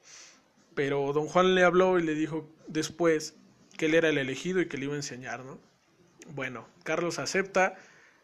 Pero 0.74 1.12
don 1.12 1.26
Juan 1.26 1.54
le 1.54 1.64
habló 1.64 1.98
y 1.98 2.02
le 2.02 2.14
dijo 2.14 2.48
después 2.66 3.34
que 3.76 3.86
él 3.86 3.94
era 3.94 4.08
el 4.08 4.18
elegido 4.18 4.60
y 4.60 4.68
que 4.68 4.76
le 4.76 4.84
iba 4.84 4.94
a 4.94 4.96
enseñar, 4.96 5.44
¿no? 5.44 5.58
Bueno, 6.28 6.68
Carlos 6.84 7.18
acepta 7.18 7.76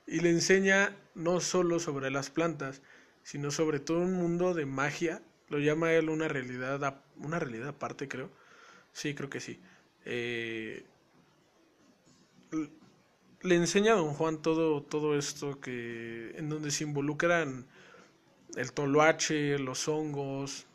y 0.06 0.20
le 0.20 0.30
enseña 0.30 0.96
no 1.14 1.40
solo 1.40 1.80
sobre 1.80 2.10
las 2.10 2.30
plantas, 2.30 2.82
sino 3.22 3.50
sobre 3.50 3.80
todo 3.80 4.00
un 4.00 4.12
mundo 4.12 4.54
de 4.54 4.66
magia 4.66 5.22
lo 5.48 5.58
llama 5.58 5.92
él 5.92 6.10
una 6.10 6.28
realidad, 6.28 7.02
una 7.16 7.38
realidad 7.38 7.68
aparte, 7.68 8.08
creo. 8.08 8.30
Sí, 8.92 9.14
creo 9.14 9.30
que 9.30 9.40
sí. 9.40 9.60
Eh, 10.04 10.84
le 13.42 13.54
enseña 13.56 13.92
a 13.92 13.96
don 13.96 14.14
Juan 14.14 14.42
todo, 14.42 14.82
todo 14.82 15.16
esto 15.18 15.60
que 15.60 16.32
en 16.36 16.48
donde 16.48 16.70
se 16.70 16.84
involucran 16.84 17.66
el 18.56 18.72
toloache, 18.72 19.58
los 19.58 19.88
hongos, 19.88 20.66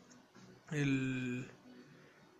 el, 0.70 1.48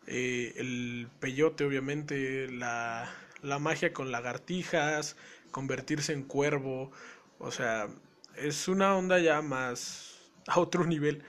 eh, 0.07 0.55
el 0.57 1.09
peyote, 1.21 1.65
obviamente, 1.65 2.51
la, 2.51 3.13
la 3.43 3.59
magia 3.59 3.93
con 3.93 4.11
lagartijas, 4.13 5.17
convertirse 5.51 6.13
en 6.13 6.23
cuervo. 6.23 6.93
O 7.39 7.51
sea, 7.51 7.89
es 8.37 8.69
una 8.69 8.97
onda 8.97 9.19
ya 9.19 9.43
más 9.43 10.31
a 10.47 10.61
otro 10.61 10.85
nivel. 10.85 11.23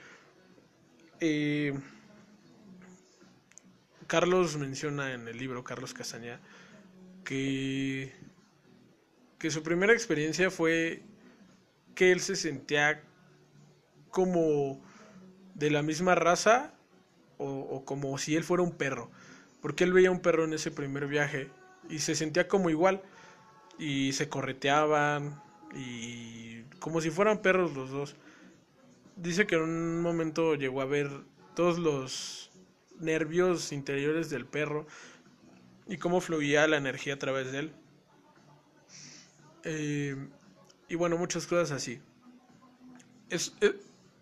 Eh, 1.20 1.78
Carlos 4.06 4.56
menciona 4.56 5.12
en 5.14 5.28
el 5.28 5.38
libro, 5.38 5.64
Carlos 5.64 5.94
Castaña, 5.94 6.40
que, 7.24 8.12
que 9.38 9.50
su 9.50 9.62
primera 9.62 9.92
experiencia 9.92 10.50
fue 10.50 11.02
que 11.94 12.12
él 12.12 12.20
se 12.20 12.36
sentía 12.36 13.02
como 14.10 14.82
de 15.54 15.70
la 15.70 15.82
misma 15.82 16.14
raza 16.14 16.74
o, 17.38 17.46
o, 17.46 17.84
como 17.84 18.16
si 18.18 18.36
él 18.36 18.44
fuera 18.44 18.62
un 18.62 18.72
perro, 18.72 19.10
porque 19.60 19.84
él 19.84 19.92
veía 19.92 20.10
un 20.10 20.20
perro 20.20 20.44
en 20.44 20.52
ese 20.52 20.70
primer 20.70 21.06
viaje 21.06 21.50
y 21.88 21.98
se 21.98 22.14
sentía 22.14 22.48
como 22.48 22.70
igual. 22.70 23.02
Y 23.78 24.12
se 24.12 24.28
correteaban 24.28 25.42
y 25.74 26.62
como 26.78 27.00
si 27.00 27.10
fueran 27.10 27.42
perros 27.42 27.74
los 27.74 27.90
dos. 27.90 28.16
Dice 29.16 29.46
que 29.46 29.56
en 29.56 29.62
un 29.62 30.00
momento 30.00 30.54
llegó 30.54 30.80
a 30.80 30.84
ver 30.84 31.10
todos 31.54 31.78
los 31.78 32.50
nervios 33.00 33.72
interiores 33.72 34.30
del 34.30 34.46
perro 34.46 34.86
y 35.88 35.98
cómo 35.98 36.20
fluía 36.20 36.66
la 36.68 36.76
energía 36.76 37.14
a 37.14 37.18
través 37.18 37.50
de 37.50 37.58
él. 37.58 37.72
Eh, 39.64 40.16
y 40.88 40.94
bueno, 40.94 41.16
muchas 41.16 41.46
cosas 41.46 41.70
así. 41.70 42.00
Es, 43.30 43.54
eh, 43.60 43.74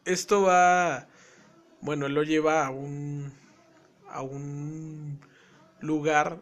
esto 0.04 0.42
va, 0.42 1.06
bueno, 1.80 2.08
lo 2.08 2.22
lleva 2.22 2.66
a 2.66 2.70
un, 2.70 3.32
a 4.08 4.22
un 4.22 5.18
lugar 5.80 6.38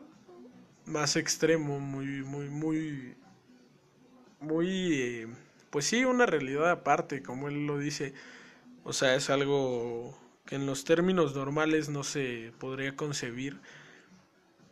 más 0.86 1.16
extremo, 1.16 1.80
muy, 1.80 2.22
muy, 2.22 2.48
muy, 2.48 3.16
muy, 4.40 4.92
eh, 4.94 5.28
pues 5.70 5.86
sí, 5.86 6.04
una 6.04 6.26
realidad 6.26 6.70
aparte, 6.70 7.22
como 7.22 7.48
él 7.48 7.66
lo 7.66 7.78
dice 7.78 8.14
o 8.84 8.92
sea, 8.92 9.14
es 9.14 9.30
algo 9.30 10.18
que 10.46 10.56
en 10.56 10.66
los 10.66 10.84
términos 10.84 11.34
normales 11.34 11.88
no 11.88 12.02
se 12.02 12.52
podría 12.58 12.96
concebir. 12.96 13.60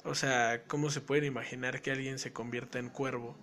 O 0.04 0.14
sea, 0.14 0.62
¿cómo 0.66 0.90
se 0.90 1.00
puede 1.00 1.26
imaginar 1.26 1.82
que 1.82 1.90
alguien 1.90 2.18
se 2.18 2.32
convierta 2.32 2.78
en 2.78 2.88
cuervo? 2.88 3.36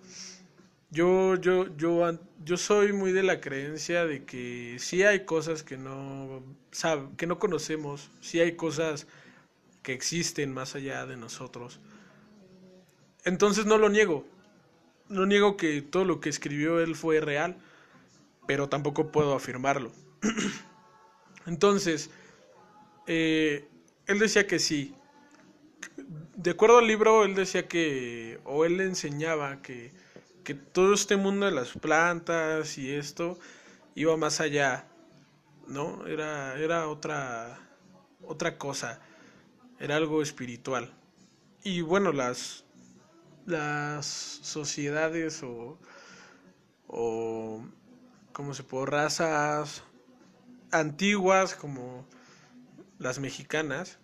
Yo, 0.95 1.35
yo, 1.35 1.75
yo, 1.75 2.17
yo 2.45 2.55
soy 2.55 2.93
muy 2.93 3.11
de 3.11 3.21
la 3.21 3.41
creencia 3.41 4.05
de 4.05 4.23
que 4.23 4.77
sí 4.79 5.03
hay 5.03 5.25
cosas 5.25 5.61
que 5.61 5.75
no, 5.77 6.41
que 7.17 7.27
no 7.27 7.37
conocemos, 7.37 8.09
sí 8.21 8.39
hay 8.39 8.53
cosas 8.53 9.05
que 9.83 9.91
existen 9.91 10.53
más 10.53 10.73
allá 10.73 11.05
de 11.05 11.17
nosotros. 11.17 11.81
Entonces 13.25 13.65
no 13.65 13.77
lo 13.77 13.89
niego. 13.89 14.25
No 15.09 15.25
niego 15.25 15.57
que 15.57 15.81
todo 15.81 16.05
lo 16.05 16.21
que 16.21 16.29
escribió 16.29 16.79
él 16.79 16.95
fue 16.95 17.19
real, 17.19 17.57
pero 18.47 18.69
tampoco 18.69 19.11
puedo 19.11 19.35
afirmarlo. 19.35 19.91
Entonces, 21.45 22.09
eh, 23.05 23.67
él 24.07 24.19
decía 24.19 24.47
que 24.47 24.59
sí. 24.59 24.95
De 26.37 26.51
acuerdo 26.51 26.77
al 26.77 26.87
libro, 26.87 27.25
él 27.25 27.35
decía 27.35 27.67
que, 27.67 28.39
o 28.45 28.63
él 28.63 28.77
le 28.77 28.85
enseñaba 28.85 29.61
que, 29.61 29.91
que 30.45 30.53
todo 30.53 30.93
este 30.93 31.17
mundo 31.17 31.47
de 31.47 31.51
las 31.51 31.71
plantas 31.71 32.77
y 32.77 32.93
esto 32.93 33.37
iba 33.95 34.15
más 34.15 34.39
allá, 34.39 34.87
¿no? 35.67 36.05
Era, 36.07 36.57
era 36.57 36.87
otra, 36.87 37.59
otra 38.21 38.57
cosa, 38.57 39.01
era 39.79 39.97
algo 39.97 40.21
espiritual. 40.21 40.93
Y 41.63 41.81
bueno, 41.81 42.13
las, 42.13 42.63
las 43.45 44.05
sociedades 44.05 45.41
o, 45.43 45.79
o 46.87 47.65
como 48.31 48.53
se 48.53 48.63
puede, 48.63 48.85
razas 48.85 49.83
antiguas 50.71 51.55
como 51.55 52.05
las 52.99 53.19
mexicanas, 53.19 53.97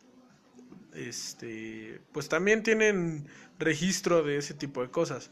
este, 0.94 2.02
pues 2.12 2.30
también 2.30 2.64
tienen 2.64 3.28
registro 3.60 4.24
de 4.24 4.38
ese 4.38 4.56
tipo 4.56 4.82
de 4.82 4.90
cosas. 4.90 5.30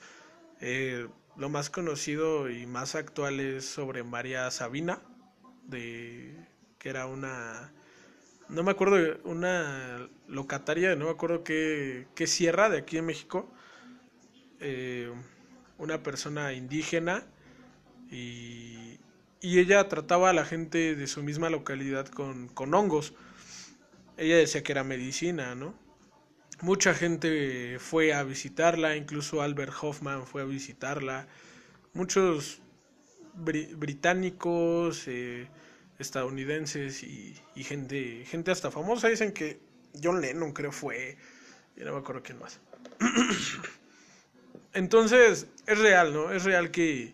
Eh, 0.62 1.08
lo 1.38 1.50
más 1.50 1.69
conocido 1.69 2.50
y 2.50 2.65
más 2.65 2.95
actual 2.95 3.39
es 3.39 3.65
sobre 3.65 4.04
María 4.04 4.52
Sabina, 4.52 5.02
de 5.63 6.36
que 6.78 6.89
era 6.89 7.06
una, 7.06 7.72
no 8.50 8.63
me 8.63 8.72
acuerdo, 8.72 9.19
una 9.24 10.10
locataria, 10.28 10.95
no 10.95 11.06
me 11.06 11.12
acuerdo 11.12 11.43
qué, 11.43 12.08
qué 12.15 12.28
sierra 12.28 12.69
de 12.69 12.80
aquí 12.80 12.98
en 12.98 13.06
México, 13.06 13.50
eh, 14.60 15.12
una 15.78 16.04
persona 16.04 16.52
indígena 16.52 17.24
y, 18.12 19.00
y, 19.39 19.60
ella 19.60 19.88
trataba 19.88 20.32
a 20.32 20.34
la 20.34 20.43
gente 20.43 20.95
de 20.95 21.08
su 21.08 21.24
misma 21.24 21.50
localidad 21.50 22.08
con, 22.08 22.50
con 22.50 22.74
hongos. 22.74 23.13
Ella 24.17 24.36
decía 24.36 24.63
que 24.63 24.74
era 24.74 24.84
medicina, 24.84 25.56
¿no? 25.56 25.74
Mucha 26.62 26.93
gente 26.93 27.80
fue 27.80 28.13
a 28.13 28.24
visitarla, 28.24 28.98
incluso 28.98 29.41
Albert 29.41 29.74
Hoffman 29.82 30.28
fue 30.28 30.41
a 30.41 30.45
visitarla. 30.45 31.26
Muchos 31.93 32.60
británicos, 33.34 35.08
eh, 35.08 35.48
estadounidenses 36.00 37.04
y, 37.04 37.36
gente, 37.63 38.26
gente 38.26 38.52
hasta 38.52 38.72
famosa 38.72 39.08
dicen 39.08 39.32
que 39.32 39.60
John 40.04 40.19
Lennon 40.19 40.52
creo 40.52 40.74
fue, 40.74 41.17
y 41.78 41.84
no 41.86 41.93
me 41.93 42.00
acuerdo 42.00 42.24
quién 42.24 42.39
más. 42.39 42.60
Entonces, 44.74 45.48
es 45.65 45.78
real, 45.78 46.13
¿no? 46.13 46.32
Es 46.32 46.43
real 46.43 46.72
que, 46.72 47.13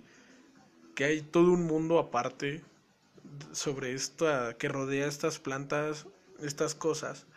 que 0.96 1.06
hay 1.06 1.22
todo 1.22 1.52
un 1.52 1.66
mundo 1.66 2.00
aparte 2.00 2.64
sobre 3.52 3.94
esta, 3.94 4.56
que 4.58 4.70
rodea 4.70 5.06
estas 5.06 5.38
plantas, 5.38 6.08
estas 6.42 6.74
cosas. 6.74 7.28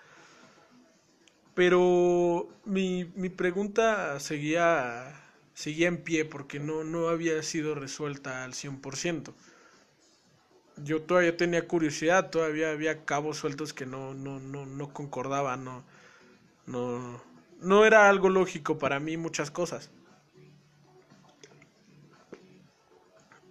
Pero 1.59 2.47
mi, 2.67 3.11
mi 3.17 3.31
pregunta 3.31 4.21
seguía, 4.21 5.13
seguía 5.55 5.89
en 5.89 6.05
pie 6.05 6.25
porque 6.25 6.61
no, 6.61 6.85
no 6.85 7.09
había 7.09 7.43
sido 7.43 7.75
resuelta 7.75 8.45
al 8.45 8.53
100%. 8.53 9.35
Yo 10.77 11.03
todavía 11.03 11.37
tenía 11.37 11.67
curiosidad, 11.67 12.31
todavía 12.31 12.71
había 12.71 13.05
cabos 13.05 13.39
sueltos 13.39 13.75
que 13.75 13.87
no, 13.87 14.15
no, 14.15 14.39
no, 14.39 14.67
no 14.67 14.93
concordaban, 14.93 15.65
no, 15.65 15.83
no, 16.67 17.21
no 17.61 17.85
era 17.85 18.09
algo 18.09 18.29
lógico 18.29 18.79
para 18.79 19.01
mí 19.01 19.17
muchas 19.17 19.51
cosas. 19.51 19.91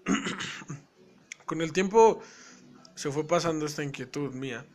Con 1.46 1.62
el 1.62 1.74
tiempo 1.74 2.22
se 2.96 3.12
fue 3.12 3.28
pasando 3.28 3.66
esta 3.66 3.84
inquietud 3.84 4.34
mía. 4.34 4.66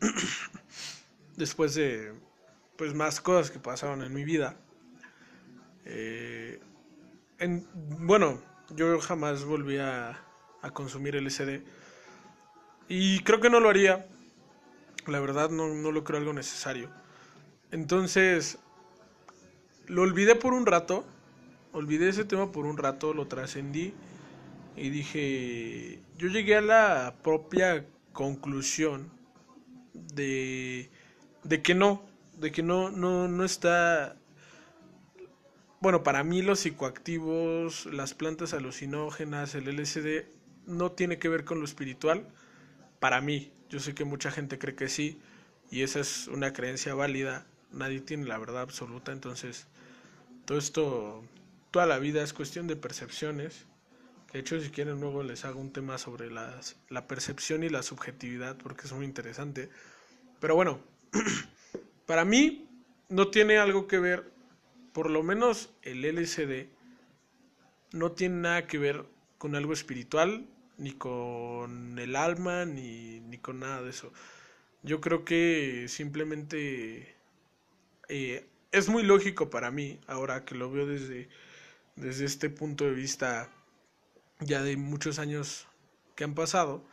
Después 1.36 1.74
de 1.74 2.12
pues 2.76 2.94
más 2.94 3.20
cosas 3.20 3.50
que 3.50 3.58
pasaron 3.58 4.02
en 4.02 4.12
mi 4.12 4.24
vida. 4.24 4.56
Eh, 5.84 6.60
en, 7.38 7.66
bueno, 7.74 8.40
yo 8.70 8.98
jamás 9.00 9.44
volví 9.44 9.78
a, 9.78 10.20
a 10.62 10.70
consumir 10.70 11.14
LSD. 11.14 11.62
Y 12.88 13.20
creo 13.20 13.40
que 13.40 13.50
no 13.50 13.60
lo 13.60 13.68
haría. 13.68 14.06
La 15.06 15.20
verdad 15.20 15.50
no, 15.50 15.68
no 15.68 15.90
lo 15.92 16.04
creo 16.04 16.18
algo 16.18 16.32
necesario. 16.32 16.90
Entonces, 17.70 18.58
lo 19.86 20.02
olvidé 20.02 20.34
por 20.34 20.52
un 20.52 20.66
rato. 20.66 21.04
Olvidé 21.72 22.10
ese 22.10 22.24
tema 22.24 22.52
por 22.52 22.66
un 22.66 22.76
rato, 22.76 23.14
lo 23.14 23.26
trascendí 23.26 23.94
y 24.76 24.90
dije, 24.90 26.00
yo 26.16 26.28
llegué 26.28 26.56
a 26.56 26.60
la 26.60 27.14
propia 27.22 27.86
conclusión 28.12 29.10
de, 29.92 30.90
de 31.44 31.62
que 31.62 31.74
no, 31.74 32.02
de 32.36 32.52
que 32.52 32.62
no, 32.62 32.90
no, 32.90 33.28
no 33.28 33.44
está... 33.44 34.16
Bueno, 35.80 36.02
para 36.02 36.22
mí 36.22 36.42
los 36.42 36.60
psicoactivos, 36.60 37.86
las 37.86 38.14
plantas 38.14 38.54
alucinógenas, 38.54 39.54
el 39.54 39.68
LSD, 39.68 40.26
no 40.66 40.92
tiene 40.92 41.18
que 41.18 41.28
ver 41.28 41.44
con 41.44 41.58
lo 41.58 41.64
espiritual. 41.64 42.28
Para 43.00 43.20
mí, 43.20 43.52
yo 43.68 43.80
sé 43.80 43.94
que 43.94 44.04
mucha 44.04 44.30
gente 44.30 44.58
cree 44.58 44.76
que 44.76 44.88
sí, 44.88 45.20
y 45.70 45.82
esa 45.82 46.00
es 46.00 46.28
una 46.28 46.52
creencia 46.52 46.94
válida. 46.94 47.46
Nadie 47.72 48.00
tiene 48.00 48.26
la 48.26 48.38
verdad 48.38 48.62
absoluta, 48.62 49.10
entonces 49.12 49.66
todo 50.44 50.58
esto, 50.58 51.24
toda 51.70 51.86
la 51.86 51.98
vida 51.98 52.22
es 52.22 52.32
cuestión 52.32 52.68
de 52.68 52.76
percepciones 52.76 53.66
de 54.32 54.38
hecho, 54.38 54.58
si 54.60 54.70
quieren, 54.70 54.98
luego 54.98 55.22
les 55.22 55.44
hago 55.44 55.60
un 55.60 55.72
tema 55.72 55.98
sobre 55.98 56.30
las, 56.30 56.76
la 56.88 57.06
percepción 57.06 57.64
y 57.64 57.68
la 57.68 57.82
subjetividad, 57.82 58.56
porque 58.56 58.86
es 58.86 58.92
muy 58.92 59.04
interesante. 59.04 59.68
Pero 60.40 60.54
bueno, 60.54 60.80
para 62.06 62.24
mí 62.24 62.68
no 63.08 63.28
tiene 63.28 63.58
algo 63.58 63.86
que 63.86 63.98
ver, 63.98 64.32
por 64.92 65.10
lo 65.10 65.22
menos 65.22 65.72
el 65.82 66.04
LCD, 66.04 66.68
no 67.92 68.12
tiene 68.12 68.36
nada 68.36 68.66
que 68.66 68.78
ver 68.78 69.04
con 69.38 69.54
algo 69.54 69.72
espiritual, 69.72 70.46
ni 70.78 70.92
con 70.92 71.98
el 71.98 72.16
alma, 72.16 72.64
ni, 72.64 73.20
ni 73.20 73.38
con 73.38 73.60
nada 73.60 73.82
de 73.82 73.90
eso. 73.90 74.12
Yo 74.82 75.00
creo 75.00 75.24
que 75.24 75.86
simplemente 75.88 77.14
eh, 78.08 78.46
es 78.72 78.88
muy 78.88 79.02
lógico 79.02 79.50
para 79.50 79.70
mí, 79.70 80.00
ahora 80.06 80.44
que 80.44 80.54
lo 80.54 80.70
veo 80.70 80.86
desde, 80.86 81.28
desde 81.96 82.24
este 82.24 82.50
punto 82.50 82.84
de 82.84 82.92
vista 82.92 83.50
ya 84.40 84.62
de 84.62 84.76
muchos 84.76 85.18
años 85.18 85.68
que 86.16 86.24
han 86.24 86.34
pasado, 86.34 86.84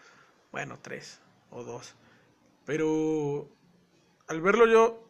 bueno, 0.52 0.78
tres 0.82 1.19
o 1.50 1.63
dos, 1.63 1.95
pero 2.65 3.50
al 4.30 4.42
verlo 4.42 4.68
yo 4.68 5.04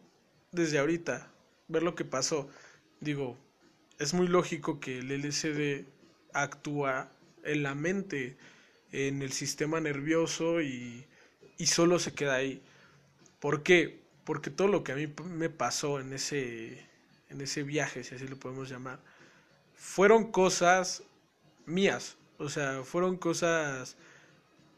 desde 0.50 0.78
ahorita, 0.78 1.30
ver 1.68 1.82
lo 1.82 1.94
que 1.94 2.04
pasó, 2.06 2.48
digo, 3.00 3.36
es 3.98 4.14
muy 4.14 4.26
lógico 4.26 4.80
que 4.80 4.98
el 4.98 5.12
LCD 5.12 5.84
actúa 6.32 7.12
en 7.44 7.62
la 7.62 7.74
mente, 7.74 8.38
en 8.92 9.20
el 9.20 9.32
sistema 9.32 9.78
nervioso 9.78 10.62
y, 10.62 11.06
y 11.58 11.66
solo 11.66 11.98
se 11.98 12.14
queda 12.14 12.36
ahí. 12.36 12.62
¿Por 13.40 13.62
qué? 13.62 14.00
Porque 14.24 14.48
todo 14.50 14.68
lo 14.68 14.84
que 14.84 14.92
a 14.92 14.96
mí 14.96 15.06
me 15.26 15.50
pasó 15.50 16.00
en 16.00 16.14
ese, 16.14 16.86
en 17.28 17.42
ese 17.42 17.62
viaje, 17.62 18.02
si 18.04 18.14
así 18.14 18.26
lo 18.26 18.38
podemos 18.38 18.70
llamar, 18.70 19.00
fueron 19.74 20.32
cosas 20.32 21.02
mías. 21.66 22.16
O 22.38 22.48
sea, 22.48 22.84
fueron 22.84 23.18
cosas 23.18 23.96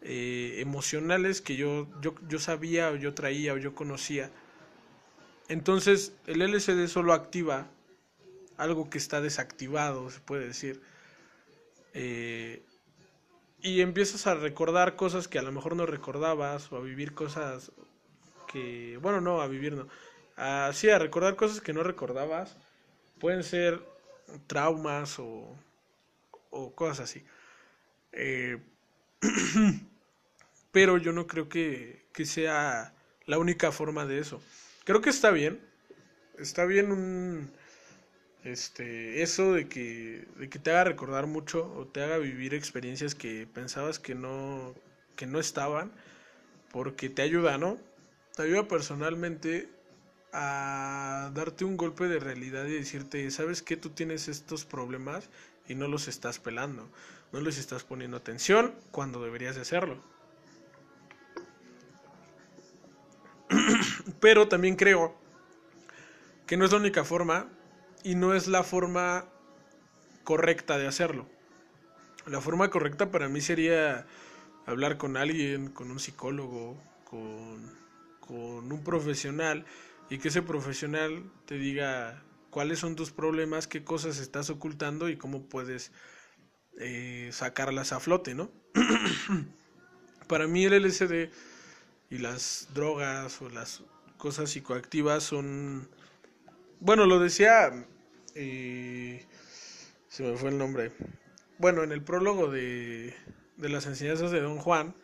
eh, 0.03 0.57
emocionales 0.59 1.41
que 1.41 1.57
yo, 1.57 1.89
yo, 2.01 2.15
yo 2.29 2.39
sabía 2.39 2.91
o 2.91 2.97
yo 2.97 3.15
traía 3.15 3.55
o 3.55 3.59
yo 3.59 3.75
conocía. 3.75 4.31
Entonces, 5.49 6.15
el 6.27 6.43
LCD 6.43 6.89
solo 6.89 7.13
activa 7.13 7.69
algo 8.57 8.91
que 8.91 8.99
está 8.99 9.21
desactivado, 9.21 10.11
se 10.11 10.21
puede 10.21 10.47
decir. 10.47 10.81
Eh, 11.95 12.63
y 13.61 13.81
empiezas 13.81 14.27
a 14.27 14.35
recordar 14.35 14.97
cosas 14.97 15.29
que 15.29 15.39
a 15.39 15.43
lo 15.43 15.53
mejor 15.53 15.77
no 15.77 15.87
recordabas 15.87 16.73
o 16.73 16.77
a 16.77 16.81
vivir 16.81 17.15
cosas 17.15 17.71
que, 18.51 18.99
bueno, 19.01 19.21
no, 19.21 19.41
a 19.41 19.47
vivir 19.47 19.75
no. 19.75 19.89
Así, 20.37 20.91
a 20.91 20.99
recordar 20.99 21.37
cosas 21.37 21.61
que 21.61 21.73
no 21.73 21.83
recordabas. 21.83 22.57
Pueden 23.21 23.45
ser 23.45 23.81
traumas 24.47 25.19
o, 25.19 25.57
o 26.51 26.75
cosas 26.75 27.01
así. 27.01 27.25
Eh, 28.13 28.59
pero 30.73 30.99
yo 30.99 31.13
no 31.13 31.27
creo 31.27 31.49
que, 31.49 32.07
que, 32.13 32.27
sea 32.27 32.95
la 33.27 33.39
única 33.39 33.71
forma 33.73 34.07
de 34.07 34.19
eso. 34.19 34.43
Creo 34.85 35.01
que 35.01 35.11
está 35.11 35.31
bien. 35.31 35.61
Está 36.39 36.65
bien 36.65 36.91
un, 36.91 37.53
este, 38.45 39.23
eso 39.23 39.53
de 39.53 39.69
que, 39.69 40.27
de 40.37 40.49
que 40.49 40.59
te 40.59 40.71
haga 40.71 40.85
recordar 40.85 41.27
mucho 41.27 41.73
o 41.77 41.87
te 41.87 42.03
haga 42.03 42.19
vivir 42.19 42.55
experiencias 42.55 43.15
que 43.15 43.47
pensabas 43.47 43.99
que 43.99 44.15
no, 44.15 44.75
que 45.15 45.27
no 45.27 45.39
estaban, 45.39 45.93
porque 46.73 47.09
te 47.09 47.23
ayuda, 47.23 47.59
¿no? 47.59 47.79
Te 48.35 48.43
ayuda 48.43 48.67
personalmente 48.67 49.69
a 50.33 51.31
darte 51.35 51.65
un 51.65 51.77
golpe 51.77 52.09
de 52.09 52.19
realidad 52.19 52.67
y 52.67 52.73
decirte, 52.73 53.31
sabes 53.31 53.63
que 53.63 53.77
tú 53.77 53.91
tienes 53.91 54.29
estos 54.29 54.65
problemas 54.65 55.29
y 55.69 55.75
no 55.75 55.87
los 55.87 56.09
estás 56.09 56.39
pelando, 56.39 56.89
no 57.33 57.41
les 57.41 57.59
estás 57.59 57.85
poniendo 57.85 58.17
atención 58.17 58.75
cuando 58.91 59.23
deberías 59.23 59.55
de 59.55 59.63
hacerlo. 59.63 60.12
Pero 64.21 64.49
también 64.49 64.77
creo 64.77 65.17
que 66.47 66.57
no 66.57 66.65
es 66.65 66.73
la 66.73 66.79
única 66.79 67.05
forma 67.05 67.49
y 68.03 68.15
no 68.15 68.35
es 68.35 68.49
la 68.49 68.63
forma 68.63 69.27
correcta 70.25 70.79
de 70.79 70.87
hacerlo. 70.87 71.29
La 72.27 72.41
forma 72.41 72.71
correcta 72.71 73.11
para 73.11 73.29
mí 73.29 73.41
sería 73.41 74.07
hablar 74.67 74.97
con 74.97 75.17
alguien, 75.17 75.69
con 75.69 75.91
un 75.91 75.99
psicólogo, 75.99 76.77
con, 77.05 77.73
con 78.21 78.73
un 78.73 78.85
profesional 78.85 79.67
y 80.11 80.19
que 80.19 80.29
ese 80.29 80.43
profesional 80.43 81.25
te 81.47 81.57
diga 81.57 82.23
cuáles 82.51 82.79
son 82.79 82.97
tus 82.97 83.11
problemas, 83.11 83.67
qué 83.67 83.83
cosas 83.83 84.19
estás 84.19 84.51
ocultando 84.51 85.09
y 85.09 85.17
cómo 85.17 85.49
puedes 85.49 85.91
eh, 86.79 87.31
sacarlas 87.33 87.93
a 87.93 88.01
flote, 88.01 88.35
¿no? 88.35 88.51
Para 90.29 90.47
mí 90.47 90.65
el 90.65 90.83
LSD 90.83 91.31
y 92.11 92.19
las 92.19 92.69
drogas 92.75 93.41
o 93.41 93.49
las 93.49 93.83
cosas 94.23 94.51
psicoactivas 94.51 95.25
son... 95.25 95.89
Bueno, 96.79 97.07
lo 97.07 97.19
decía... 97.19 97.73
Eh, 98.37 99.27
se 100.07 100.23
me 100.23 100.37
fue 100.37 100.51
el 100.51 100.59
nombre. 100.59 100.93
Bueno, 101.59 101.83
en 101.83 101.91
el 101.91 102.03
prólogo 102.03 102.49
de, 102.49 103.17
de 103.57 103.69
las 103.69 103.87
enseñanzas 103.87 104.31
de 104.31 104.41
Don 104.41 104.59
Juan, 104.59 104.95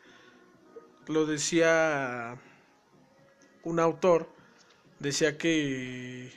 lo 1.08 1.26
decía 1.26 2.38
un 3.64 3.80
autor, 3.80 4.32
decía 5.00 5.36
que... 5.36 6.32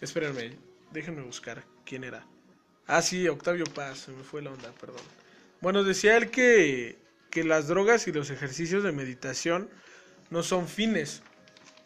Espérenme, 0.00 0.58
déjenme 0.90 1.22
buscar 1.22 1.64
quién 1.86 2.02
era. 2.02 2.26
Ah, 2.88 3.00
sí, 3.00 3.28
Octavio 3.28 3.66
Paz, 3.76 3.98
se 3.98 4.10
me 4.10 4.24
fue 4.24 4.42
la 4.42 4.50
onda, 4.50 4.72
perdón. 4.72 5.04
Bueno, 5.60 5.84
decía 5.84 6.16
él 6.16 6.32
que, 6.32 6.98
que 7.30 7.44
las 7.44 7.68
drogas 7.68 8.08
y 8.08 8.12
los 8.12 8.30
ejercicios 8.30 8.82
de 8.82 8.90
meditación 8.90 9.70
no 10.30 10.42
son 10.42 10.66
fines, 10.66 11.22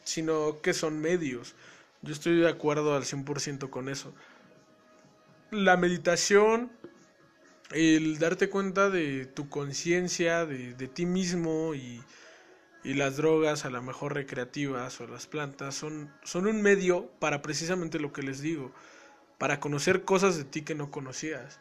sino 0.06 0.60
que 0.62 0.72
son 0.72 1.00
medios. 1.00 1.54
Yo 2.00 2.12
estoy 2.12 2.36
de 2.40 2.48
acuerdo 2.48 2.94
al 2.94 3.02
100% 3.02 3.68
con 3.70 3.88
eso. 3.88 4.14
La 5.50 5.76
meditación, 5.76 6.70
el 7.72 8.18
darte 8.18 8.48
cuenta 8.48 8.88
de 8.88 9.26
tu 9.26 9.48
conciencia, 9.48 10.46
de, 10.46 10.74
de, 10.74 10.88
ti 10.88 11.06
mismo 11.06 11.74
y, 11.74 12.02
y, 12.84 12.94
las 12.94 13.16
drogas, 13.16 13.64
a 13.64 13.70
lo 13.70 13.82
mejor 13.82 14.14
recreativas 14.14 15.00
o 15.00 15.08
las 15.08 15.26
plantas, 15.26 15.74
son, 15.74 16.12
son 16.22 16.46
un 16.46 16.62
medio 16.62 17.10
para 17.18 17.42
precisamente 17.42 17.98
lo 17.98 18.12
que 18.12 18.22
les 18.22 18.40
digo, 18.40 18.72
para 19.38 19.58
conocer 19.58 20.04
cosas 20.04 20.36
de 20.36 20.44
ti 20.44 20.62
que 20.62 20.76
no 20.76 20.92
conocías. 20.92 21.58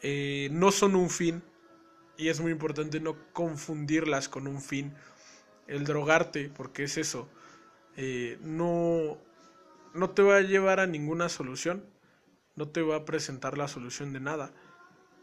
Eh, 0.00 0.48
no 0.52 0.72
son 0.72 0.96
un 0.96 1.10
fin 1.10 1.42
y 2.16 2.28
es 2.28 2.40
muy 2.40 2.52
importante 2.52 3.00
no 3.00 3.16
confundirlas 3.32 4.28
con 4.28 4.46
un 4.46 4.60
fin 4.62 4.94
el 5.66 5.84
drogarte, 5.84 6.50
porque 6.54 6.84
es 6.84 6.96
eso, 6.96 7.28
eh, 7.96 8.38
no, 8.42 9.18
no 9.94 10.10
te 10.10 10.22
va 10.22 10.36
a 10.36 10.42
llevar 10.42 10.80
a 10.80 10.86
ninguna 10.86 11.28
solución, 11.28 11.84
no 12.56 12.68
te 12.68 12.82
va 12.82 12.96
a 12.96 13.04
presentar 13.04 13.58
la 13.58 13.68
solución 13.68 14.12
de 14.12 14.20
nada, 14.20 14.52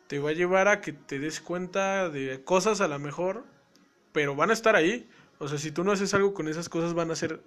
te 0.07 0.19
va 0.19 0.31
a 0.31 0.33
llevar 0.33 0.67
a 0.67 0.81
que 0.81 0.93
te 0.93 1.19
des 1.19 1.41
cuenta 1.41 2.09
de 2.09 2.43
cosas 2.43 2.81
a 2.81 2.87
lo 2.87 2.99
mejor, 2.99 3.45
pero 4.11 4.35
van 4.35 4.49
a 4.49 4.53
estar 4.53 4.75
ahí, 4.75 5.09
o 5.39 5.47
sea, 5.47 5.57
si 5.57 5.71
tú 5.71 5.83
no 5.83 5.91
haces 5.91 6.13
algo 6.13 6.33
con 6.33 6.47
esas 6.47 6.69
cosas 6.69 6.93
van 6.93 7.11
a 7.11 7.15
ser 7.15 7.41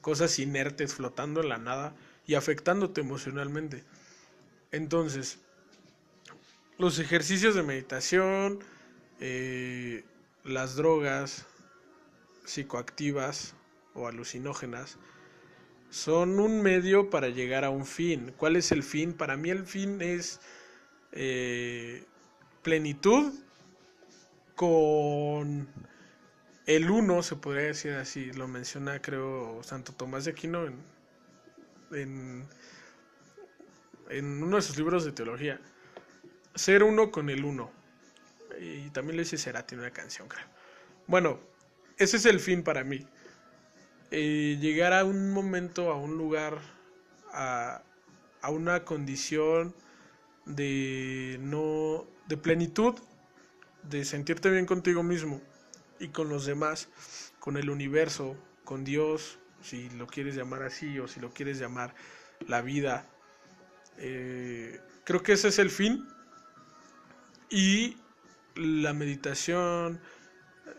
cosas 0.00 0.38
inertes 0.38 0.94
flotando 0.94 1.40
en 1.40 1.48
la 1.48 1.58
nada 1.58 1.94
y 2.26 2.34
afectándote 2.34 3.00
emocionalmente. 3.00 3.84
Entonces, 4.70 5.38
los 6.78 6.98
ejercicios 6.98 7.54
de 7.54 7.62
meditación, 7.62 8.58
eh, 9.20 10.04
las 10.44 10.76
drogas, 10.76 11.46
psicoactivas 12.44 13.54
o 13.94 14.08
alucinógenas 14.08 14.98
son 15.90 16.40
un 16.40 16.62
medio 16.62 17.10
para 17.10 17.28
llegar 17.28 17.64
a 17.64 17.70
un 17.70 17.84
fin. 17.84 18.32
¿Cuál 18.38 18.56
es 18.56 18.72
el 18.72 18.82
fin? 18.82 19.12
Para 19.12 19.36
mí 19.36 19.50
el 19.50 19.66
fin 19.66 20.00
es 20.00 20.40
eh, 21.12 22.04
plenitud 22.62 23.34
con 24.54 25.68
el 26.66 26.90
uno, 26.90 27.22
se 27.22 27.36
podría 27.36 27.64
decir 27.64 27.92
así, 27.92 28.32
lo 28.32 28.48
menciona 28.48 29.02
creo 29.02 29.62
Santo 29.62 29.92
Tomás 29.92 30.24
de 30.24 30.30
Aquino 30.30 30.64
en, 31.90 32.48
en, 34.08 34.42
uno 34.42 34.56
de 34.56 34.62
sus 34.62 34.78
libros 34.78 35.04
de 35.04 35.12
teología. 35.12 35.60
Ser 36.54 36.82
uno 36.84 37.10
con 37.10 37.28
el 37.28 37.44
uno. 37.44 37.70
Y 38.60 38.88
también 38.90 39.16
lo 39.16 39.22
dice 39.22 39.36
Cerati 39.36 39.74
en 39.74 39.80
una 39.80 39.90
canción, 39.90 40.28
creo. 40.28 40.46
Bueno, 41.06 41.51
ese 41.98 42.16
es 42.16 42.26
el 42.26 42.40
fin 42.40 42.62
para 42.62 42.84
mí. 42.84 43.06
Eh, 44.10 44.58
llegar 44.60 44.92
a 44.92 45.04
un 45.04 45.30
momento, 45.30 45.90
a 45.90 45.96
un 45.96 46.18
lugar, 46.18 46.58
a, 47.32 47.82
a 48.42 48.50
una 48.50 48.84
condición 48.84 49.74
de 50.44 51.38
no 51.40 52.06
de 52.28 52.36
plenitud, 52.36 52.94
de 53.88 54.04
sentirte 54.04 54.50
bien 54.50 54.66
contigo 54.66 55.02
mismo 55.02 55.40
y 55.98 56.08
con 56.08 56.28
los 56.28 56.46
demás, 56.46 56.88
con 57.38 57.56
el 57.56 57.70
universo, 57.70 58.36
con 58.64 58.84
Dios, 58.84 59.38
si 59.62 59.88
lo 59.90 60.06
quieres 60.06 60.34
llamar 60.34 60.62
así 60.62 60.98
o 60.98 61.08
si 61.08 61.20
lo 61.20 61.32
quieres 61.32 61.58
llamar 61.58 61.94
la 62.46 62.62
vida. 62.62 63.06
Eh, 63.98 64.80
creo 65.04 65.22
que 65.22 65.32
ese 65.32 65.48
es 65.48 65.58
el 65.58 65.70
fin 65.70 66.06
y 67.50 67.96
la 68.54 68.92
meditación, 68.92 70.00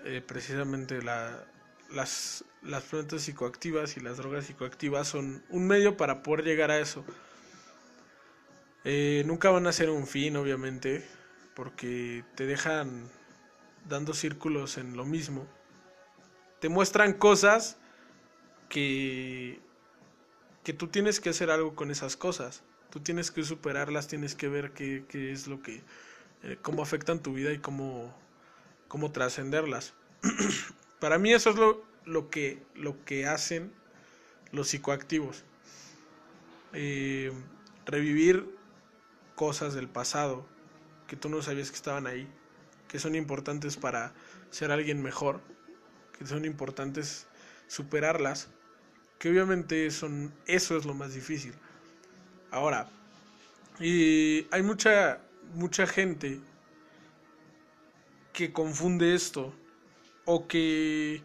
eh, 0.05 0.21
precisamente 0.25 1.01
la, 1.01 1.45
las, 1.91 2.43
las 2.61 2.83
plantas 2.83 3.21
psicoactivas 3.23 3.97
y 3.97 3.99
las 3.99 4.17
drogas 4.17 4.45
psicoactivas 4.45 5.07
son 5.07 5.43
un 5.49 5.67
medio 5.67 5.97
para 5.97 6.23
poder 6.23 6.45
llegar 6.45 6.71
a 6.71 6.79
eso. 6.79 7.05
Eh, 8.83 9.23
nunca 9.25 9.49
van 9.49 9.65
a 9.67 9.71
ser 9.71 9.89
un 9.89 10.07
fin, 10.07 10.35
obviamente, 10.35 11.07
porque 11.55 12.25
te 12.35 12.45
dejan 12.45 13.09
dando 13.87 14.13
círculos 14.13 14.77
en 14.77 14.97
lo 14.97 15.05
mismo. 15.05 15.47
Te 16.59 16.69
muestran 16.69 17.13
cosas 17.13 17.77
que, 18.69 19.59
que 20.63 20.73
tú 20.73 20.87
tienes 20.87 21.19
que 21.19 21.29
hacer 21.29 21.49
algo 21.49 21.75
con 21.75 21.91
esas 21.91 22.17
cosas. 22.17 22.63
Tú 22.89 22.99
tienes 22.99 23.31
que 23.31 23.43
superarlas, 23.43 24.07
tienes 24.07 24.35
que 24.35 24.49
ver 24.49 24.71
qué, 24.71 25.05
qué 25.07 25.31
es 25.31 25.47
lo 25.47 25.61
que, 25.61 25.81
eh, 26.43 26.57
cómo 26.61 26.83
afectan 26.83 27.21
tu 27.21 27.33
vida 27.33 27.51
y 27.51 27.59
cómo, 27.59 28.13
cómo 28.93 29.11
trascenderlas. 29.11 29.95
Para 30.99 31.17
mí 31.17 31.33
eso 31.33 31.49
es 31.49 31.55
lo, 31.55 31.83
lo, 32.05 32.29
que, 32.29 32.61
lo 32.75 33.03
que 33.05 33.25
hacen 33.25 33.73
los 34.51 34.67
psicoactivos. 34.67 35.43
Eh, 36.73 37.31
revivir 37.87 38.47
cosas 39.33 39.73
del 39.73 39.89
pasado 39.89 40.45
que 41.07 41.15
tú 41.15 41.27
no 41.27 41.41
sabías 41.41 41.71
que 41.71 41.75
estaban 41.75 42.05
ahí, 42.05 42.27
que 42.87 42.99
son 42.99 43.15
importantes 43.15 43.77
para 43.77 44.13
ser 44.51 44.71
alguien 44.71 45.01
mejor, 45.01 45.41
que 46.15 46.27
son 46.27 46.45
importantes 46.45 47.25
superarlas, 47.67 48.49
que 49.17 49.31
obviamente 49.31 49.89
son, 49.89 50.31
eso 50.45 50.77
es 50.77 50.85
lo 50.85 50.93
más 50.93 51.15
difícil. 51.15 51.55
Ahora, 52.51 52.87
y 53.79 54.45
hay 54.51 54.61
mucha, 54.61 55.19
mucha 55.55 55.87
gente 55.87 56.39
que 58.33 58.51
confunde 58.51 59.15
esto 59.15 59.53
o 60.25 60.47
que 60.47 61.21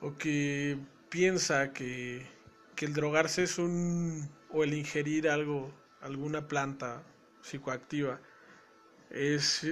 o 0.00 0.16
que 0.16 0.78
piensa 1.08 1.72
que, 1.72 2.26
que 2.74 2.86
el 2.86 2.94
drogarse 2.94 3.44
es 3.44 3.58
un 3.58 4.28
o 4.50 4.64
el 4.64 4.74
ingerir 4.74 5.28
algo 5.28 5.72
alguna 6.00 6.48
planta 6.48 7.02
psicoactiva 7.42 8.20
es 9.10 9.66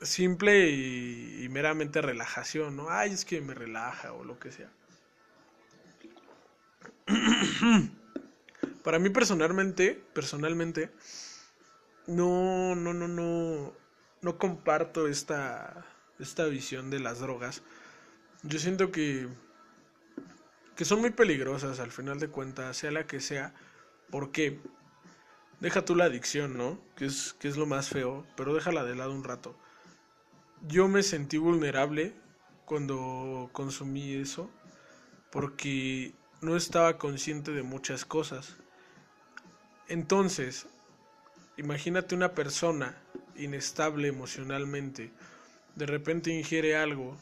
simple 0.00 0.70
y, 0.70 1.48
meramente 1.50 2.00
relajación, 2.00 2.76
¿no? 2.76 2.90
Ay, 2.90 3.12
es 3.12 3.24
que 3.24 3.40
me 3.40 3.54
relaja 3.54 4.12
o 4.12 4.24
lo 4.24 4.38
que 4.38 4.50
sea. 4.52 4.70
Para 8.82 8.98
mí 8.98 9.10
personalmente, 9.10 10.02
personalmente, 10.14 10.90
no, 12.06 12.74
no, 12.74 12.94
no, 12.94 13.08
no, 13.08 13.72
no 14.22 14.38
comparto 14.38 15.08
esta, 15.08 15.84
esta 16.18 16.46
visión 16.46 16.90
de 16.90 17.00
las 17.00 17.20
drogas. 17.20 17.62
Yo 18.42 18.58
siento 18.58 18.90
que, 18.90 19.28
que 20.76 20.84
son 20.84 21.00
muy 21.00 21.10
peligrosas 21.10 21.80
al 21.80 21.92
final 21.92 22.18
de 22.18 22.28
cuentas, 22.28 22.76
sea 22.76 22.90
la 22.90 23.06
que 23.06 23.20
sea, 23.20 23.54
¿Por 24.10 24.32
qué? 24.32 24.58
Deja 25.60 25.84
tú 25.84 25.94
la 25.94 26.04
adicción, 26.04 26.56
¿no? 26.56 26.80
Que 26.96 27.06
es, 27.06 27.34
que 27.38 27.48
es 27.48 27.56
lo 27.56 27.66
más 27.66 27.88
feo, 27.88 28.26
pero 28.36 28.54
déjala 28.54 28.84
de 28.84 28.96
lado 28.96 29.12
un 29.12 29.24
rato. 29.24 29.56
Yo 30.66 30.88
me 30.88 31.02
sentí 31.02 31.38
vulnerable 31.38 32.14
cuando 32.64 33.50
consumí 33.52 34.14
eso 34.14 34.50
porque 35.30 36.12
no 36.40 36.56
estaba 36.56 36.98
consciente 36.98 37.52
de 37.52 37.62
muchas 37.62 38.04
cosas. 38.04 38.56
Entonces, 39.86 40.66
imagínate 41.56 42.14
una 42.16 42.32
persona 42.34 42.96
inestable 43.36 44.08
emocionalmente, 44.08 45.10
de 45.76 45.86
repente 45.86 46.30
ingiere 46.30 46.76
algo 46.76 47.16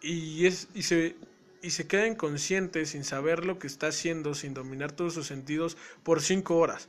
y, 0.00 0.46
es, 0.46 0.68
y, 0.74 0.82
se, 0.82 1.16
y 1.62 1.70
se 1.70 1.86
queda 1.86 2.06
inconsciente 2.06 2.84
sin 2.86 3.04
saber 3.04 3.44
lo 3.44 3.58
que 3.58 3.66
está 3.66 3.88
haciendo, 3.88 4.34
sin 4.34 4.54
dominar 4.54 4.92
todos 4.92 5.14
sus 5.14 5.26
sentidos 5.26 5.76
por 6.02 6.20
5 6.20 6.56
horas, 6.56 6.88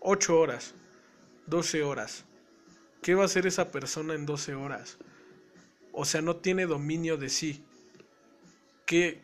8 0.00 0.38
horas, 0.38 0.74
12 1.46 1.82
horas. 1.82 2.24
¿Qué 3.00 3.14
va 3.14 3.22
a 3.22 3.26
hacer 3.26 3.46
esa 3.46 3.70
persona 3.70 4.14
en 4.14 4.26
12 4.26 4.54
horas? 4.54 4.98
O 5.92 6.04
sea, 6.04 6.22
no 6.22 6.36
tiene 6.36 6.66
dominio 6.66 7.16
de 7.16 7.28
sí. 7.28 7.64
Que 8.86 9.20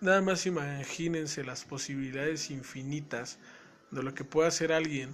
nada 0.00 0.20
más 0.20 0.46
imagínense 0.46 1.44
las 1.44 1.64
posibilidades 1.64 2.50
infinitas 2.50 3.38
de 3.90 4.02
lo 4.02 4.14
que 4.14 4.24
puede 4.24 4.48
hacer 4.48 4.72
alguien 4.72 5.10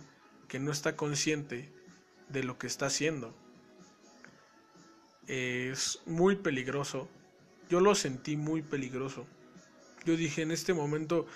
que 0.48 0.58
no 0.58 0.72
está 0.72 0.96
consciente 0.96 1.70
de 2.28 2.42
lo 2.42 2.58
que 2.58 2.66
está 2.66 2.86
haciendo. 2.86 3.34
Es 5.26 6.00
muy 6.06 6.36
peligroso. 6.36 7.08
Yo 7.68 7.80
lo 7.80 7.94
sentí 7.94 8.36
muy 8.36 8.62
peligroso. 8.62 9.26
Yo 10.04 10.16
dije, 10.16 10.42
en 10.42 10.50
este 10.50 10.74
momento 10.74 11.26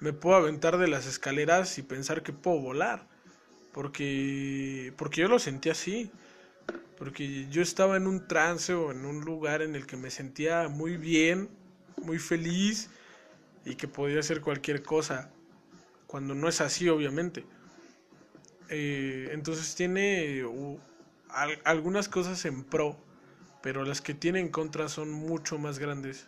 me 0.00 0.12
puedo 0.12 0.36
aventar 0.36 0.78
de 0.78 0.88
las 0.88 1.06
escaleras 1.06 1.78
y 1.78 1.82
pensar 1.82 2.22
que 2.22 2.32
puedo 2.32 2.60
volar. 2.60 3.06
Porque, 3.72 4.92
porque 4.96 5.22
yo 5.22 5.28
lo 5.28 5.38
sentí 5.38 5.70
así. 5.70 6.10
Porque 6.98 7.46
yo 7.50 7.62
estaba 7.62 7.96
en 7.96 8.06
un 8.06 8.26
trance 8.26 8.74
o 8.74 8.90
en 8.90 9.04
un 9.04 9.20
lugar 9.20 9.62
en 9.62 9.74
el 9.74 9.86
que 9.86 9.96
me 9.96 10.10
sentía 10.10 10.68
muy 10.68 10.96
bien, 10.96 11.50
muy 11.96 12.18
feliz 12.18 12.90
y 13.64 13.74
que 13.74 13.88
podía 13.88 14.20
hacer 14.20 14.40
cualquier 14.40 14.82
cosa. 14.82 15.30
Cuando 16.06 16.34
no 16.34 16.48
es 16.48 16.60
así, 16.60 16.88
obviamente. 16.88 17.44
Eh, 18.68 19.30
entonces 19.32 19.74
tiene 19.74 20.44
algunas 21.64 22.08
cosas 22.08 22.44
en 22.44 22.64
pro, 22.64 22.96
pero 23.62 23.84
las 23.84 24.00
que 24.00 24.14
tiene 24.14 24.40
en 24.40 24.48
contra 24.48 24.88
son 24.88 25.10
mucho 25.10 25.58
más 25.58 25.78
grandes 25.78 26.26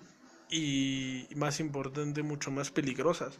y, 0.50 1.28
más 1.36 1.60
importante, 1.60 2.22
mucho 2.22 2.50
más 2.50 2.70
peligrosas. 2.70 3.38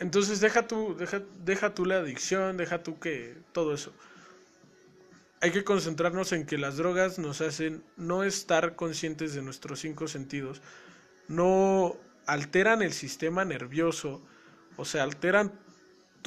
Entonces 0.00 0.40
deja 0.40 0.66
tú, 0.66 0.96
deja, 0.96 1.22
deja 1.44 1.74
tú 1.74 1.84
la 1.84 1.96
adicción, 1.96 2.56
deja 2.56 2.82
tú 2.82 2.98
que 3.00 3.36
todo 3.52 3.74
eso. 3.74 3.92
Hay 5.40 5.50
que 5.50 5.64
concentrarnos 5.64 6.32
en 6.32 6.46
que 6.46 6.58
las 6.58 6.76
drogas 6.76 7.18
nos 7.18 7.40
hacen 7.40 7.82
no 7.96 8.24
estar 8.24 8.74
conscientes 8.74 9.34
de 9.34 9.42
nuestros 9.42 9.80
cinco 9.80 10.08
sentidos, 10.08 10.60
no 11.28 11.96
alteran 12.26 12.82
el 12.82 12.92
sistema 12.92 13.44
nervioso, 13.44 14.20
o 14.76 14.84
sea, 14.84 15.04
alteran 15.04 15.52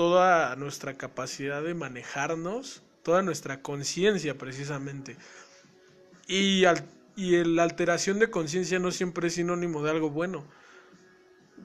toda 0.02 0.56
nuestra 0.56 0.98
capacidad 0.98 1.62
de 1.62 1.76
manejarnos, 1.76 2.82
toda 3.04 3.22
nuestra 3.22 3.62
conciencia 3.62 4.36
precisamente. 4.36 5.16
Y, 6.28 6.64
y 7.16 7.44
la 7.44 7.62
alteración 7.62 8.18
de 8.18 8.32
conciencia 8.32 8.80
no 8.80 8.90
siempre 8.90 9.28
es 9.28 9.36
sinónimo 9.36 9.84
de 9.84 9.92
algo 9.92 10.10
bueno. 10.10 10.44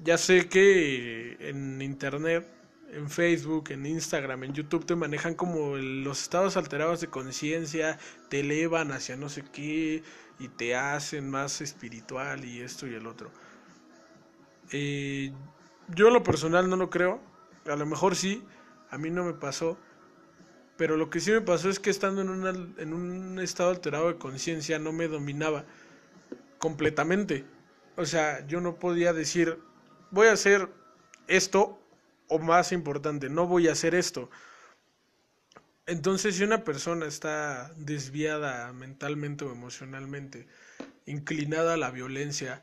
Ya 0.04 0.18
sé 0.18 0.50
que 0.50 1.38
en 1.48 1.80
internet, 1.80 2.46
en 2.92 3.08
Facebook, 3.08 3.70
en 3.70 3.86
Instagram, 3.86 4.44
en 4.44 4.52
YouTube 4.52 4.84
te 4.84 4.96
manejan 4.96 5.34
como 5.34 5.78
los 5.78 6.20
estados 6.20 6.58
alterados 6.58 7.00
de 7.00 7.06
conciencia, 7.06 7.98
te 8.28 8.40
elevan 8.40 8.92
hacia 8.92 9.16
no 9.16 9.30
sé 9.30 9.44
qué 9.50 10.02
y 10.38 10.48
te 10.48 10.76
hacen 10.76 11.30
más 11.30 11.62
espiritual 11.62 12.44
y 12.44 12.60
esto 12.60 12.86
y 12.86 12.96
el 12.96 13.06
otro. 13.06 13.30
Eh, 14.72 15.32
yo 15.88 16.10
lo 16.10 16.22
personal 16.22 16.68
no 16.68 16.76
lo 16.76 16.90
creo, 16.90 17.22
a 17.68 17.76
lo 17.76 17.86
mejor 17.86 18.16
sí, 18.16 18.44
a 18.90 18.98
mí 18.98 19.10
no 19.10 19.24
me 19.24 19.34
pasó. 19.34 19.78
Pero 20.76 20.96
lo 20.96 21.08
que 21.08 21.20
sí 21.20 21.30
me 21.30 21.40
pasó 21.40 21.70
es 21.70 21.78
que 21.78 21.90
estando 21.90 22.20
en, 22.20 22.92
un 22.92 23.38
estado 23.40 23.70
alterado 23.70 24.08
de 24.08 24.18
conciencia 24.18 24.78
no 24.78 24.92
me 24.92 25.08
dominaba 25.08 25.64
completamente. 26.58 27.44
O 27.96 28.04
sea, 28.04 28.46
yo 28.46 28.60
no 28.60 28.76
podía 28.76 29.14
decir, 29.14 29.58
voy 30.10 30.26
a 30.28 30.32
hacer 30.32 30.68
esto 31.28 31.80
o 32.28 32.38
más 32.38 32.72
importante, 32.72 33.30
no 33.30 33.46
voy 33.46 33.68
a 33.68 33.72
hacer 33.72 33.94
esto. 33.94 34.30
Entonces, 35.86 36.36
si 36.36 36.44
una 36.44 36.64
persona 36.64 37.06
está 37.06 37.72
desviada 37.76 38.72
mentalmente 38.72 39.44
o 39.44 39.52
emocionalmente, 39.52 40.46
inclinada 41.06 41.74
a 41.74 41.76
la 41.78 41.90
violencia, 41.90 42.62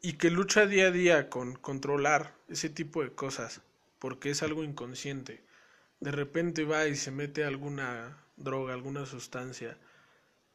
y 0.00 0.14
que 0.14 0.30
lucha 0.30 0.66
día 0.66 0.88
a 0.88 0.90
día 0.90 1.28
con 1.28 1.54
controlar 1.54 2.34
ese 2.48 2.68
tipo 2.68 3.02
de 3.02 3.10
cosas, 3.10 3.62
porque 3.98 4.30
es 4.30 4.42
algo 4.42 4.62
inconsciente. 4.62 5.42
De 6.00 6.12
repente 6.12 6.64
va 6.64 6.86
y 6.86 6.94
se 6.94 7.10
mete 7.10 7.44
alguna 7.44 8.16
droga, 8.36 8.74
alguna 8.74 9.06
sustancia, 9.06 9.76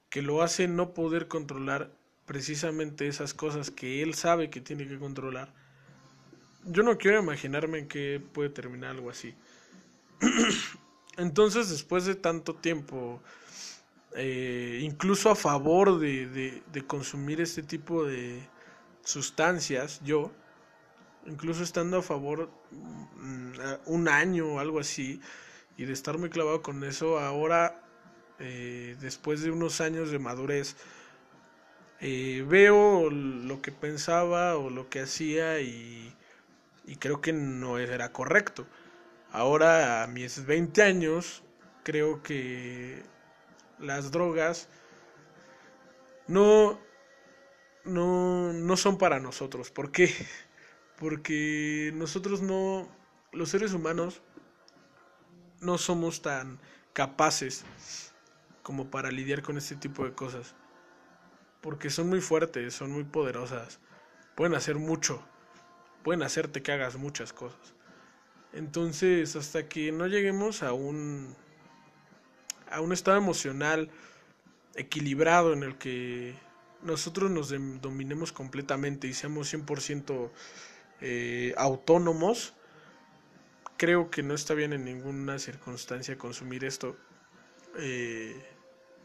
que 0.10 0.22
lo 0.22 0.42
hace 0.42 0.68
no 0.68 0.94
poder 0.94 1.28
controlar 1.28 1.92
precisamente 2.26 3.08
esas 3.08 3.34
cosas 3.34 3.70
que 3.70 4.02
él 4.02 4.14
sabe 4.14 4.50
que 4.50 4.62
tiene 4.62 4.88
que 4.88 4.98
controlar. 4.98 5.54
Yo 6.66 6.84
no 6.84 6.98
quiero 6.98 7.22
imaginarme 7.22 7.80
en 7.80 7.88
qué 7.90 8.22
puede 8.32 8.50
terminar 8.50 8.92
algo 8.92 9.10
así. 9.10 9.36
Entonces, 11.18 11.70
después 11.70 12.06
de 12.06 12.16
tanto 12.16 12.56
tiempo, 12.56 13.22
eh, 14.16 14.80
incluso 14.82 15.30
a 15.30 15.36
favor 15.36 16.00
de, 16.00 16.62
de 16.72 16.88
consumir 16.88 17.42
este 17.42 17.62
tipo 17.62 18.06
de, 18.06 18.48
sustancias, 19.04 20.02
yo, 20.04 20.32
incluso 21.26 21.64
estando 21.64 21.98
a 21.98 22.02
favor 22.02 22.50
mm, 22.72 23.52
un 23.86 24.08
año 24.08 24.54
o 24.54 24.60
algo 24.60 24.80
así, 24.80 25.22
y 25.78 25.86
de 25.86 25.94
estar 25.94 26.18
muy 26.18 26.30
clavado 26.30 26.62
con 26.62 26.84
eso, 26.84 27.20
ahora, 27.20 27.82
eh, 28.40 28.96
después 29.02 29.42
de 29.42 29.52
unos 29.52 29.82
años 29.82 30.12
de 30.12 30.20
madurez, 30.20 30.76
eh, 32.00 32.46
veo 32.48 33.10
lo 33.10 33.62
que 33.62 33.72
pensaba 33.72 34.58
o 34.58 34.70
lo 34.70 34.90
que 34.90 35.02
hacía 35.02 35.62
y, 35.62 36.14
y 36.86 36.96
creo 36.98 37.22
que 37.22 37.34
no 37.34 37.78
era 37.80 38.12
correcto. 38.12 38.68
Ahora, 39.32 40.04
a 40.04 40.08
mis 40.08 40.46
20 40.46 40.84
años, 40.84 41.44
creo 41.84 42.22
que 42.24 43.04
las 43.80 44.12
drogas 44.12 44.68
no 46.28 46.80
no, 47.86 48.54
no 48.54 48.78
son 48.78 48.98
para 48.98 49.20
nosotros. 49.20 49.72
¿Por 49.72 49.92
qué? 49.92 50.14
Porque 50.98 51.92
nosotros 51.96 52.42
no, 52.42 52.88
los 53.32 53.50
seres 53.50 53.74
humanos, 53.74 54.22
no 55.60 55.78
somos 55.78 56.22
tan 56.22 56.60
capaces 56.94 57.66
como 58.62 58.90
para 58.90 59.12
lidiar 59.12 59.42
con 59.42 59.58
este 59.58 59.76
tipo 59.76 60.06
de 60.06 60.14
cosas. 60.14 60.56
Porque 61.62 61.90
son 61.90 62.10
muy 62.10 62.22
fuertes, 62.22 62.74
son 62.74 62.92
muy 62.92 63.06
poderosas, 63.06 63.80
pueden 64.36 64.54
hacer 64.54 64.76
mucho, 64.76 65.24
pueden 66.04 66.24
hacerte 66.24 66.62
que 66.62 66.74
hagas 66.74 66.98
muchas 66.98 67.32
cosas. 67.32 67.74
Entonces, 68.52 69.36
hasta 69.36 69.68
que 69.68 69.92
no 69.92 70.08
lleguemos 70.08 70.62
a 70.62 70.74
un 70.74 71.36
a 72.70 72.82
un 72.82 72.92
estado 72.92 73.18
emocional 73.18 73.90
equilibrado 74.76 75.54
en 75.54 75.64
el 75.64 75.78
que 75.78 76.36
nosotros 76.84 77.32
nos 77.32 77.50
dominemos 77.82 78.32
completamente 78.32 79.08
y 79.08 79.14
seamos 79.14 79.54
100% 79.54 80.32
eh, 81.02 81.54
autónomos, 81.58 82.54
creo 83.78 84.10
que 84.10 84.24
no 84.24 84.34
está 84.34 84.54
bien 84.54 84.74
en 84.74 84.86
ninguna 84.86 85.40
circunstancia 85.40 86.18
consumir 86.18 86.64
esto. 86.64 86.96
Eh, 87.78 88.42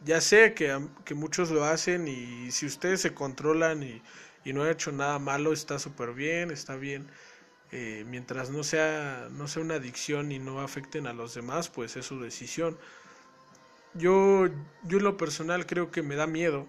ya 0.05 0.21
sé 0.21 0.55
que, 0.55 0.87
que, 1.05 1.15
muchos 1.15 1.51
lo 1.51 1.65
hacen 1.65 2.07
y 2.07 2.53
si 2.53 2.67
ustedes 2.67 3.01
se 3.01 3.15
controlan 3.15 3.83
y, 3.83 4.03
y 4.45 4.53
no 4.53 4.63
han 4.63 4.71
hecho 4.71 4.93
nada 4.93 5.19
malo, 5.19 5.53
está 5.53 5.79
súper 5.79 6.13
bien, 6.13 6.51
está 6.51 6.77
bien. 6.77 7.09
Eh, 7.71 8.05
mientras 8.07 8.51
no 8.51 8.63
sea, 8.65 9.29
no 9.31 9.47
sea 9.47 9.63
una 9.63 9.75
adicción 9.75 10.33
y 10.33 10.39
no 10.39 10.61
afecten 10.61 11.07
a 11.07 11.13
los 11.13 11.35
demás, 11.35 11.69
pues 11.69 11.97
es 11.97 12.07
su 12.07 12.21
decisión. 12.21 12.79
Yo, 13.95 14.47
yo 14.85 14.99
en 14.99 15.05
lo 15.05 15.17
personal 15.17 15.67
creo 15.67 15.91
que 15.91 16.03
me 16.03 16.15
da 16.15 16.27
miedo 16.27 16.67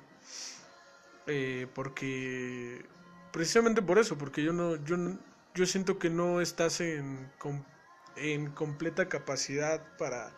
eh, 1.31 1.67
porque 1.75 2.85
precisamente 3.31 3.83
por 3.83 3.99
eso, 3.99 4.17
porque 4.17 4.43
yo 4.43 4.51
no, 4.51 4.83
yo, 4.83 4.97
yo 5.53 5.65
siento 5.67 5.99
que 5.99 6.09
no 6.09 6.41
estás 6.41 6.81
en, 6.81 7.31
en 8.15 8.49
completa 8.49 9.07
capacidad 9.09 9.95
para 9.97 10.31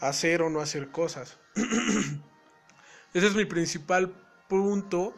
hacer 0.00 0.42
o 0.42 0.48
no 0.48 0.60
hacer 0.60 0.90
cosas. 0.92 1.38
Ese 3.12 3.26
es 3.26 3.34
mi 3.34 3.44
principal 3.44 4.14
punto 4.48 5.16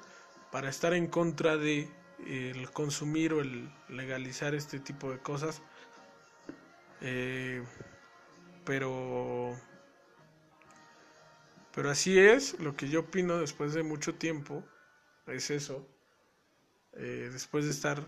para 0.50 0.70
estar 0.70 0.94
en 0.94 1.06
contra 1.06 1.58
de 1.58 1.90
el 2.26 2.70
consumir 2.70 3.34
o 3.34 3.42
el 3.42 3.70
legalizar 3.90 4.54
este 4.54 4.80
tipo 4.80 5.10
de 5.10 5.18
cosas. 5.18 5.60
Eh, 7.02 7.62
pero 8.64 9.54
pero 11.74 11.90
así 11.90 12.18
es, 12.18 12.58
lo 12.60 12.76
que 12.76 12.88
yo 12.88 13.00
opino 13.00 13.38
después 13.38 13.74
de 13.74 13.82
mucho 13.82 14.14
tiempo 14.14 14.64
es 15.26 15.50
eso. 15.50 15.88
Eh, 16.94 17.30
después 17.32 17.64
de 17.64 17.70
estar... 17.70 18.04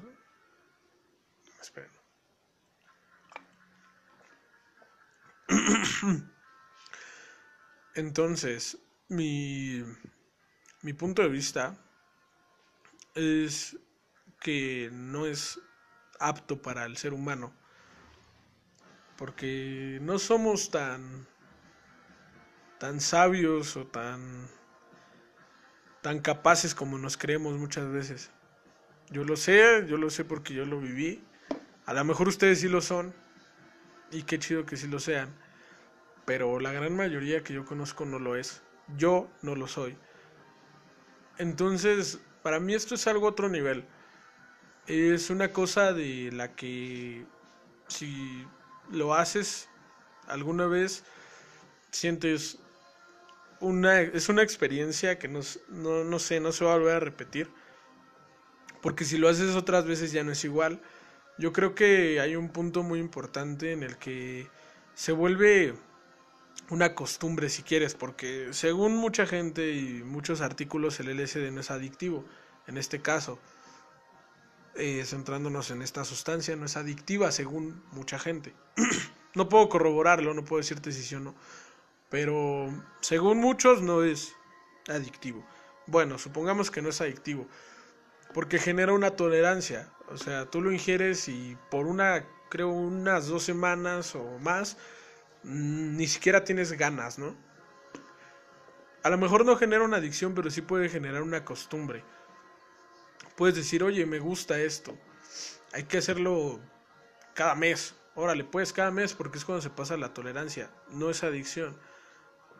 Entonces, 7.94 8.78
mi, 9.08 9.82
mi 10.82 10.92
punto 10.92 11.22
de 11.22 11.28
vista 11.28 11.78
es 13.14 13.76
que 14.40 14.90
no 14.92 15.26
es 15.26 15.60
apto 16.18 16.60
para 16.60 16.84
el 16.84 16.96
ser 16.96 17.14
humano. 17.14 17.54
Porque 19.16 19.98
no 20.02 20.18
somos 20.18 20.70
tan 20.70 21.26
tan 22.78 23.00
sabios 23.00 23.76
o 23.76 23.86
tan 23.86 24.48
tan 26.04 26.18
capaces 26.18 26.74
como 26.74 26.98
nos 26.98 27.16
creemos 27.16 27.54
muchas 27.54 27.90
veces. 27.90 28.30
Yo 29.08 29.24
lo 29.24 29.38
sé, 29.38 29.86
yo 29.88 29.96
lo 29.96 30.10
sé 30.10 30.22
porque 30.22 30.52
yo 30.52 30.66
lo 30.66 30.78
viví. 30.78 31.24
A 31.86 31.94
lo 31.94 32.04
mejor 32.04 32.28
ustedes 32.28 32.60
sí 32.60 32.68
lo 32.68 32.82
son 32.82 33.14
y 34.10 34.24
qué 34.24 34.38
chido 34.38 34.66
que 34.66 34.76
sí 34.76 34.86
lo 34.86 35.00
sean, 35.00 35.34
pero 36.26 36.60
la 36.60 36.72
gran 36.72 36.94
mayoría 36.94 37.42
que 37.42 37.54
yo 37.54 37.64
conozco 37.64 38.04
no 38.04 38.18
lo 38.18 38.36
es. 38.36 38.60
Yo 38.98 39.30
no 39.40 39.56
lo 39.56 39.66
soy. 39.66 39.96
Entonces, 41.38 42.20
para 42.42 42.60
mí 42.60 42.74
esto 42.74 42.96
es 42.96 43.06
algo 43.06 43.26
otro 43.26 43.48
nivel. 43.48 43.86
Es 44.86 45.30
una 45.30 45.52
cosa 45.52 45.94
de 45.94 46.28
la 46.34 46.54
que 46.54 47.24
si 47.88 48.46
lo 48.90 49.14
haces 49.14 49.70
alguna 50.26 50.66
vez 50.66 51.02
sientes 51.92 52.58
es 54.12 54.28
una 54.28 54.42
experiencia 54.42 55.18
que 55.18 55.28
no, 55.28 55.40
no 55.68 56.18
sé, 56.18 56.40
no 56.40 56.52
se 56.52 56.64
va 56.64 56.74
a 56.74 56.78
volver 56.78 56.96
a 56.96 57.00
repetir. 57.00 57.50
Porque 58.82 59.04
si 59.04 59.16
lo 59.16 59.28
haces 59.28 59.56
otras 59.56 59.86
veces 59.86 60.12
ya 60.12 60.24
no 60.24 60.32
es 60.32 60.44
igual. 60.44 60.80
Yo 61.38 61.52
creo 61.52 61.74
que 61.74 62.20
hay 62.20 62.36
un 62.36 62.50
punto 62.50 62.82
muy 62.82 63.00
importante 63.00 63.72
en 63.72 63.82
el 63.82 63.96
que 63.96 64.48
se 64.94 65.12
vuelve 65.12 65.74
una 66.70 66.94
costumbre 66.94 67.48
si 67.48 67.62
quieres, 67.62 67.94
porque 67.94 68.48
según 68.52 68.96
mucha 68.96 69.26
gente 69.26 69.72
y 69.72 70.02
muchos 70.02 70.40
artículos 70.40 71.00
el 71.00 71.08
LSD 71.16 71.50
no 71.50 71.60
es 71.60 71.70
adictivo, 71.70 72.24
en 72.66 72.78
este 72.78 73.00
caso, 73.02 73.38
eh, 74.76 75.02
centrándonos 75.04 75.70
en 75.70 75.82
esta 75.82 76.04
sustancia, 76.04 76.56
no 76.56 76.66
es 76.66 76.76
adictiva 76.76 77.30
según 77.32 77.82
mucha 77.92 78.18
gente. 78.18 78.54
no 79.34 79.48
puedo 79.48 79.68
corroborarlo, 79.68 80.34
no 80.34 80.44
puedo 80.44 80.60
decirte 80.60 80.92
si 80.92 81.02
sí 81.02 81.14
o 81.14 81.20
no, 81.20 81.34
pero 82.14 82.72
según 83.00 83.38
muchos 83.38 83.82
no 83.82 84.04
es 84.04 84.36
adictivo. 84.86 85.44
Bueno, 85.88 86.16
supongamos 86.16 86.70
que 86.70 86.80
no 86.80 86.90
es 86.90 87.00
adictivo, 87.00 87.48
porque 88.32 88.60
genera 88.60 88.92
una 88.92 89.16
tolerancia. 89.16 89.92
O 90.06 90.16
sea, 90.16 90.46
tú 90.46 90.60
lo 90.60 90.70
ingieres 90.70 91.28
y 91.28 91.58
por 91.72 91.86
una, 91.86 92.24
creo, 92.50 92.68
unas 92.68 93.26
dos 93.26 93.42
semanas 93.42 94.14
o 94.14 94.38
más, 94.38 94.76
mm, 95.42 95.96
ni 95.96 96.06
siquiera 96.06 96.44
tienes 96.44 96.70
ganas, 96.74 97.18
¿no? 97.18 97.34
A 99.02 99.10
lo 99.10 99.18
mejor 99.18 99.44
no 99.44 99.56
genera 99.56 99.82
una 99.82 99.96
adicción, 99.96 100.36
pero 100.36 100.50
sí 100.52 100.62
puede 100.62 100.88
generar 100.88 101.20
una 101.22 101.44
costumbre. 101.44 102.04
Puedes 103.34 103.56
decir, 103.56 103.82
oye, 103.82 104.06
me 104.06 104.20
gusta 104.20 104.60
esto. 104.60 104.96
Hay 105.72 105.82
que 105.82 105.98
hacerlo 105.98 106.60
cada 107.34 107.56
mes. 107.56 107.96
Órale, 108.14 108.44
pues 108.44 108.72
cada 108.72 108.92
mes 108.92 109.14
porque 109.14 109.38
es 109.38 109.44
cuando 109.44 109.62
se 109.62 109.70
pasa 109.70 109.96
la 109.96 110.14
tolerancia. 110.14 110.70
No 110.90 111.10
es 111.10 111.24
adicción 111.24 111.76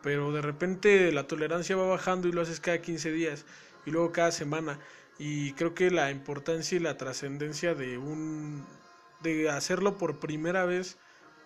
pero 0.05 0.33
de 0.33 0.43
repente 0.43 1.11
la 1.13 1.27
tolerancia 1.27 1.77
va 1.77 1.87
bajando 1.87 2.29
y 2.29 2.33
lo 2.33 2.43
haces 2.43 2.61
cada 2.61 2.83
15 2.83 3.11
días 3.11 3.47
y 3.87 3.91
luego 3.91 4.13
cada 4.13 4.33
semana. 4.33 4.79
Y 5.19 5.55
creo 5.55 5.75
que 5.75 5.91
la 5.91 6.11
importancia 6.11 6.77
y 6.77 6.79
la 6.79 6.99
trascendencia 6.99 7.75
de 7.75 7.97
un 7.97 8.67
de 9.23 9.49
hacerlo 9.49 9.97
por 9.97 10.21
primera 10.21 10.67
vez 10.67 10.99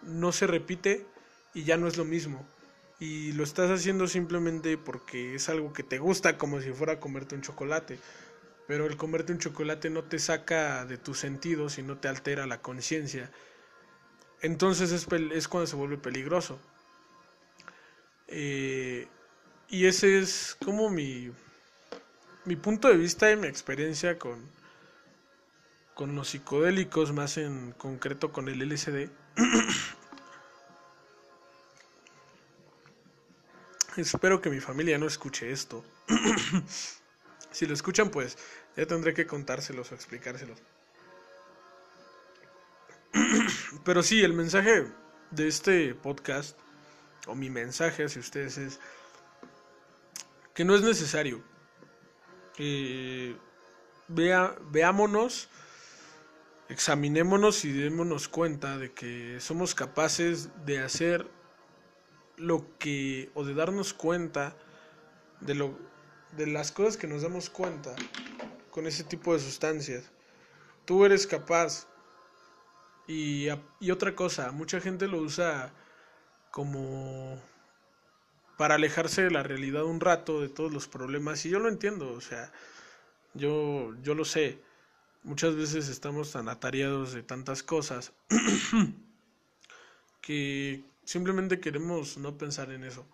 no 0.02 0.32
se 0.32 0.48
repite 0.48 1.06
y 1.54 1.62
ya 1.62 1.76
no 1.76 1.86
es 1.86 1.96
lo 1.96 2.04
mismo. 2.04 2.44
Y 2.98 3.30
lo 3.34 3.44
estás 3.44 3.70
haciendo 3.70 4.08
simplemente 4.08 4.76
porque 4.76 5.36
es 5.36 5.48
algo 5.48 5.72
que 5.72 5.84
te 5.84 6.00
gusta 6.00 6.36
como 6.36 6.60
si 6.60 6.72
fuera 6.72 6.98
comerte 6.98 7.36
un 7.36 7.42
chocolate. 7.42 8.00
Pero 8.66 8.86
el 8.86 8.96
comerte 8.96 9.32
un 9.32 9.38
chocolate 9.38 9.88
no 9.88 10.02
te 10.02 10.18
saca 10.18 10.84
de 10.84 10.98
tus 10.98 11.20
sentidos 11.20 11.78
y 11.78 11.84
no 11.84 11.98
te 11.98 12.08
altera 12.08 12.44
la 12.48 12.60
conciencia. 12.60 13.30
Entonces 14.42 14.90
es, 14.90 15.06
es 15.32 15.46
cuando 15.46 15.68
se 15.68 15.76
vuelve 15.76 15.96
peligroso 15.96 16.58
eh, 18.28 19.08
y 19.68 19.86
ese 19.86 20.18
es 20.18 20.56
como 20.64 20.90
mi, 20.90 21.30
mi 22.44 22.56
punto 22.56 22.88
de 22.88 22.96
vista 22.96 23.30
y 23.30 23.36
mi 23.36 23.46
experiencia 23.46 24.18
con, 24.18 24.38
con 25.94 26.14
los 26.14 26.28
psicodélicos, 26.28 27.12
más 27.12 27.38
en 27.38 27.72
concreto 27.72 28.30
con 28.32 28.48
el 28.48 28.60
LSD. 28.60 29.10
Espero 33.96 34.40
que 34.40 34.50
mi 34.50 34.60
familia 34.60 34.96
no 34.98 35.06
escuche 35.06 35.50
esto. 35.50 35.84
si 37.50 37.66
lo 37.66 37.74
escuchan, 37.74 38.10
pues 38.10 38.38
ya 38.76 38.86
tendré 38.86 39.12
que 39.12 39.26
contárselos 39.26 39.90
o 39.90 39.94
explicárselos. 39.94 40.62
Pero 43.84 44.02
sí, 44.02 44.22
el 44.22 44.34
mensaje 44.34 44.86
de 45.30 45.48
este 45.48 45.94
podcast 45.94 46.56
o 47.28 47.34
mi 47.34 47.50
mensaje 47.50 48.04
hacia 48.04 48.20
ustedes 48.20 48.58
es 48.58 48.80
que 50.54 50.64
no 50.64 50.74
es 50.74 50.82
necesario. 50.82 51.44
vea, 54.08 54.56
veámonos, 54.70 55.48
examinémonos 56.68 57.64
y 57.64 57.72
démonos 57.72 58.28
cuenta 58.28 58.76
de 58.78 58.92
que 58.92 59.38
somos 59.40 59.74
capaces 59.74 60.48
de 60.64 60.80
hacer 60.80 61.30
lo 62.36 62.76
que, 62.78 63.30
o 63.34 63.44
de 63.44 63.54
darnos 63.54 63.94
cuenta 63.94 64.56
de, 65.40 65.54
lo, 65.54 65.78
de 66.36 66.46
las 66.46 66.72
cosas 66.72 66.96
que 66.96 67.06
nos 67.06 67.22
damos 67.22 67.50
cuenta 67.50 67.94
con 68.70 68.86
ese 68.86 69.04
tipo 69.04 69.34
de 69.34 69.40
sustancias. 69.40 70.10
Tú 70.84 71.04
eres 71.04 71.26
capaz. 71.26 71.86
Y, 73.06 73.48
y 73.80 73.90
otra 73.90 74.14
cosa, 74.14 74.52
mucha 74.52 74.80
gente 74.80 75.06
lo 75.06 75.18
usa 75.18 75.72
como 76.50 77.40
para 78.56 78.74
alejarse 78.74 79.22
de 79.22 79.30
la 79.30 79.42
realidad 79.42 79.84
un 79.84 80.00
rato, 80.00 80.40
de 80.40 80.48
todos 80.48 80.72
los 80.72 80.88
problemas, 80.88 81.44
y 81.46 81.50
yo 81.50 81.60
lo 81.60 81.68
entiendo, 81.68 82.12
o 82.12 82.20
sea, 82.20 82.52
yo, 83.34 83.94
yo 84.02 84.14
lo 84.14 84.24
sé, 84.24 84.58
muchas 85.22 85.54
veces 85.54 85.88
estamos 85.88 86.32
tan 86.32 86.48
atareados 86.48 87.12
de 87.12 87.22
tantas 87.22 87.62
cosas 87.62 88.12
que 90.20 90.82
simplemente 91.04 91.60
queremos 91.60 92.18
no 92.18 92.36
pensar 92.36 92.72
en 92.72 92.84
eso, 92.84 93.06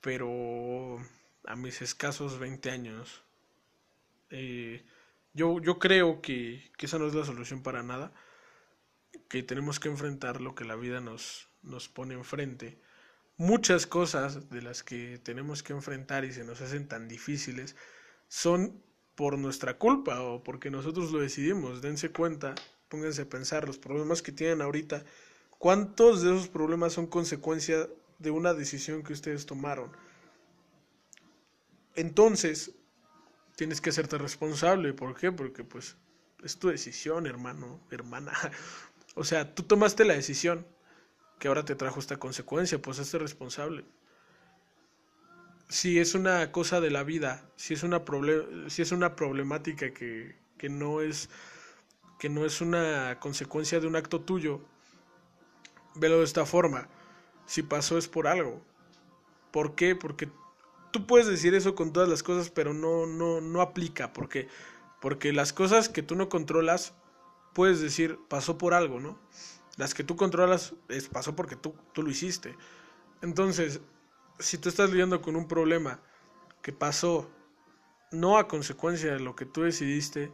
pero 0.00 0.98
a 1.46 1.56
mis 1.56 1.80
escasos 1.82 2.38
20 2.38 2.70
años, 2.70 3.22
eh, 4.30 4.84
yo, 5.32 5.60
yo 5.60 5.78
creo 5.78 6.20
que, 6.20 6.70
que 6.76 6.86
esa 6.86 6.98
no 6.98 7.06
es 7.06 7.14
la 7.14 7.24
solución 7.24 7.62
para 7.62 7.82
nada, 7.82 8.12
que 9.28 9.42
tenemos 9.42 9.80
que 9.80 9.88
enfrentar 9.88 10.40
lo 10.40 10.54
que 10.54 10.64
la 10.64 10.76
vida 10.76 11.00
nos, 11.00 11.48
nos 11.64 11.88
pone 11.88 12.14
enfrente, 12.14 12.78
muchas 13.36 13.86
cosas 13.86 14.50
de 14.50 14.62
las 14.62 14.82
que 14.82 15.18
tenemos 15.18 15.62
que 15.62 15.72
enfrentar 15.72 16.24
y 16.24 16.32
se 16.32 16.44
nos 16.44 16.60
hacen 16.60 16.86
tan 16.86 17.08
difíciles 17.08 17.74
son 18.28 18.82
por 19.14 19.38
nuestra 19.38 19.78
culpa 19.78 20.20
o 20.20 20.42
porque 20.42 20.70
nosotros 20.70 21.12
lo 21.12 21.20
decidimos. 21.20 21.82
Dense 21.82 22.10
cuenta, 22.10 22.54
pónganse 22.88 23.22
a 23.22 23.28
pensar 23.28 23.66
los 23.66 23.78
problemas 23.78 24.22
que 24.22 24.32
tienen 24.32 24.62
ahorita, 24.62 25.04
cuántos 25.58 26.22
de 26.22 26.34
esos 26.34 26.48
problemas 26.48 26.92
son 26.92 27.06
consecuencia 27.06 27.88
de 28.18 28.30
una 28.30 28.54
decisión 28.54 29.02
que 29.02 29.12
ustedes 29.12 29.46
tomaron. 29.46 29.90
Entonces, 31.96 32.72
tienes 33.56 33.80
que 33.80 33.90
hacerte 33.90 34.18
responsable. 34.18 34.92
¿Por 34.92 35.16
qué? 35.16 35.30
Porque 35.30 35.64
pues 35.64 35.96
es 36.42 36.58
tu 36.58 36.68
decisión, 36.68 37.26
hermano, 37.26 37.80
hermana. 37.90 38.32
O 39.16 39.22
sea, 39.22 39.54
tú 39.54 39.62
tomaste 39.62 40.04
la 40.04 40.14
decisión 40.14 40.66
que 41.38 41.48
ahora 41.48 41.64
te 41.64 41.74
trajo 41.74 42.00
esta 42.00 42.18
consecuencia, 42.18 42.80
pues 42.80 42.98
hazte 42.98 43.18
responsable. 43.18 43.84
Si 45.68 45.98
es 45.98 46.14
una 46.14 46.52
cosa 46.52 46.80
de 46.80 46.90
la 46.90 47.02
vida, 47.02 47.48
si 47.56 47.74
es 47.74 47.82
una, 47.82 48.02
si 48.68 48.82
es 48.82 48.92
una 48.92 49.16
problemática 49.16 49.92
que, 49.92 50.36
que, 50.58 50.68
no 50.68 51.00
es, 51.00 51.30
que 52.18 52.28
no 52.28 52.44
es 52.44 52.60
una 52.60 53.18
consecuencia 53.20 53.80
de 53.80 53.86
un 53.86 53.96
acto 53.96 54.20
tuyo, 54.20 54.60
velo 55.94 56.18
de 56.18 56.24
esta 56.24 56.46
forma. 56.46 56.88
Si 57.46 57.62
pasó 57.62 57.98
es 57.98 58.08
por 58.08 58.26
algo. 58.26 58.62
¿Por 59.50 59.74
qué? 59.74 59.94
Porque 59.94 60.28
tú 60.90 61.06
puedes 61.06 61.26
decir 61.26 61.54
eso 61.54 61.74
con 61.74 61.92
todas 61.92 62.08
las 62.08 62.22
cosas, 62.22 62.50
pero 62.50 62.74
no, 62.74 63.06
no, 63.06 63.40
no 63.40 63.60
aplica. 63.60 64.12
Porque, 64.12 64.48
Porque 65.00 65.32
las 65.32 65.52
cosas 65.52 65.88
que 65.88 66.02
tú 66.02 66.14
no 66.14 66.28
controlas, 66.28 66.94
puedes 67.52 67.80
decir, 67.80 68.18
pasó 68.28 68.58
por 68.58 68.74
algo, 68.74 69.00
¿no? 69.00 69.18
Las 69.76 69.94
que 69.94 70.04
tú 70.04 70.16
controlas, 70.16 70.74
es, 70.88 71.08
pasó 71.08 71.34
porque 71.34 71.56
tú, 71.56 71.74
tú 71.92 72.02
lo 72.02 72.10
hiciste. 72.10 72.56
Entonces, 73.22 73.80
si 74.38 74.58
tú 74.58 74.68
estás 74.68 74.90
lidiando 74.90 75.20
con 75.20 75.36
un 75.36 75.48
problema 75.48 76.00
que 76.62 76.72
pasó 76.72 77.30
no 78.12 78.38
a 78.38 78.48
consecuencia 78.48 79.12
de 79.12 79.20
lo 79.20 79.34
que 79.34 79.46
tú 79.46 79.62
decidiste, 79.62 80.32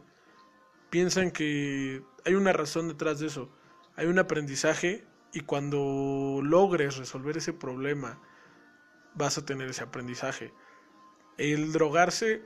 piensan 0.89 1.31
que 1.31 2.03
hay 2.25 2.35
una 2.35 2.53
razón 2.53 2.87
detrás 2.87 3.19
de 3.19 3.27
eso, 3.27 3.49
hay 3.95 4.07
un 4.07 4.19
aprendizaje 4.19 5.05
y 5.33 5.41
cuando 5.41 6.41
logres 6.43 6.97
resolver 6.97 7.37
ese 7.37 7.53
problema 7.53 8.19
vas 9.15 9.37
a 9.37 9.45
tener 9.45 9.69
ese 9.69 9.83
aprendizaje. 9.83 10.53
El 11.37 11.71
drogarse 11.71 12.43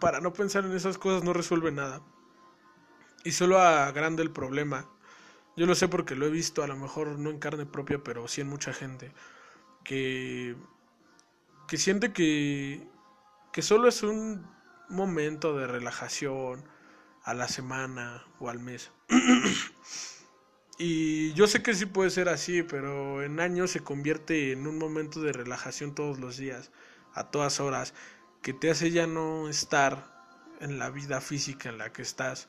para 0.00 0.20
no 0.20 0.32
pensar 0.32 0.64
en 0.64 0.72
esas 0.72 0.98
cosas 0.98 1.24
no 1.24 1.32
resuelve 1.32 1.72
nada 1.72 2.02
y 3.24 3.32
solo 3.32 3.58
agranda 3.58 4.22
el 4.22 4.30
problema. 4.30 4.88
Yo 5.58 5.66
lo 5.66 5.74
sé 5.74 5.88
porque 5.88 6.14
lo 6.14 6.24
he 6.24 6.30
visto, 6.30 6.62
a 6.62 6.68
lo 6.68 6.76
mejor 6.76 7.18
no 7.18 7.30
en 7.30 7.40
carne 7.40 7.66
propia, 7.66 7.98
pero 7.98 8.28
sí 8.28 8.40
en 8.40 8.46
mucha 8.46 8.72
gente 8.72 9.12
que 9.82 10.54
que 11.66 11.76
siente 11.76 12.12
que 12.12 12.86
que 13.52 13.62
solo 13.62 13.88
es 13.88 14.04
un 14.04 14.46
momento 14.88 15.56
de 15.58 15.66
relajación 15.66 16.64
a 17.24 17.34
la 17.34 17.48
semana 17.48 18.24
o 18.38 18.48
al 18.50 18.60
mes. 18.60 18.92
y 20.78 21.32
yo 21.32 21.48
sé 21.48 21.60
que 21.60 21.74
sí 21.74 21.86
puede 21.86 22.10
ser 22.10 22.28
así, 22.28 22.62
pero 22.62 23.24
en 23.24 23.40
años 23.40 23.72
se 23.72 23.80
convierte 23.80 24.52
en 24.52 24.64
un 24.68 24.78
momento 24.78 25.20
de 25.20 25.32
relajación 25.32 25.92
todos 25.92 26.20
los 26.20 26.36
días, 26.36 26.70
a 27.14 27.32
todas 27.32 27.58
horas, 27.58 27.94
que 28.42 28.52
te 28.52 28.70
hace 28.70 28.92
ya 28.92 29.08
no 29.08 29.48
estar 29.48 30.24
en 30.60 30.78
la 30.78 30.90
vida 30.90 31.20
física 31.20 31.68
en 31.68 31.78
la 31.78 31.92
que 31.92 32.02
estás, 32.02 32.48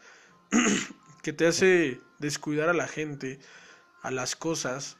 que 1.22 1.34
te 1.34 1.47
hace 1.47 2.01
descuidar 2.20 2.70
a 2.70 2.74
la 2.74 2.88
gente, 2.88 3.39
a 4.01 4.11
las 4.11 4.36
cosas, 4.36 4.97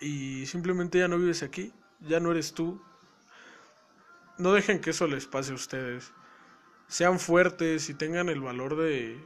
y 0.00 0.46
simplemente 0.46 0.98
ya 0.98 1.08
no 1.08 1.18
vives 1.18 1.42
aquí, 1.42 1.72
ya 2.00 2.20
no 2.20 2.30
eres 2.30 2.54
tú, 2.54 2.82
no 4.38 4.52
dejen 4.52 4.80
que 4.80 4.90
eso 4.90 5.06
les 5.06 5.26
pase 5.26 5.52
a 5.52 5.56
ustedes. 5.56 6.12
Sean 6.88 7.20
fuertes 7.20 7.88
y 7.90 7.94
tengan 7.94 8.28
el 8.28 8.40
valor 8.40 8.76
de, 8.76 9.22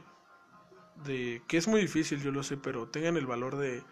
de, 1.05 1.41
que 1.47 1.57
es 1.57 1.67
muy 1.67 1.81
difícil, 1.81 2.21
yo 2.21 2.31
lo 2.31 2.43
sé, 2.43 2.57
pero 2.57 2.87
tengan 2.89 3.17
el 3.17 3.25
valor 3.25 3.55
de 3.57 3.83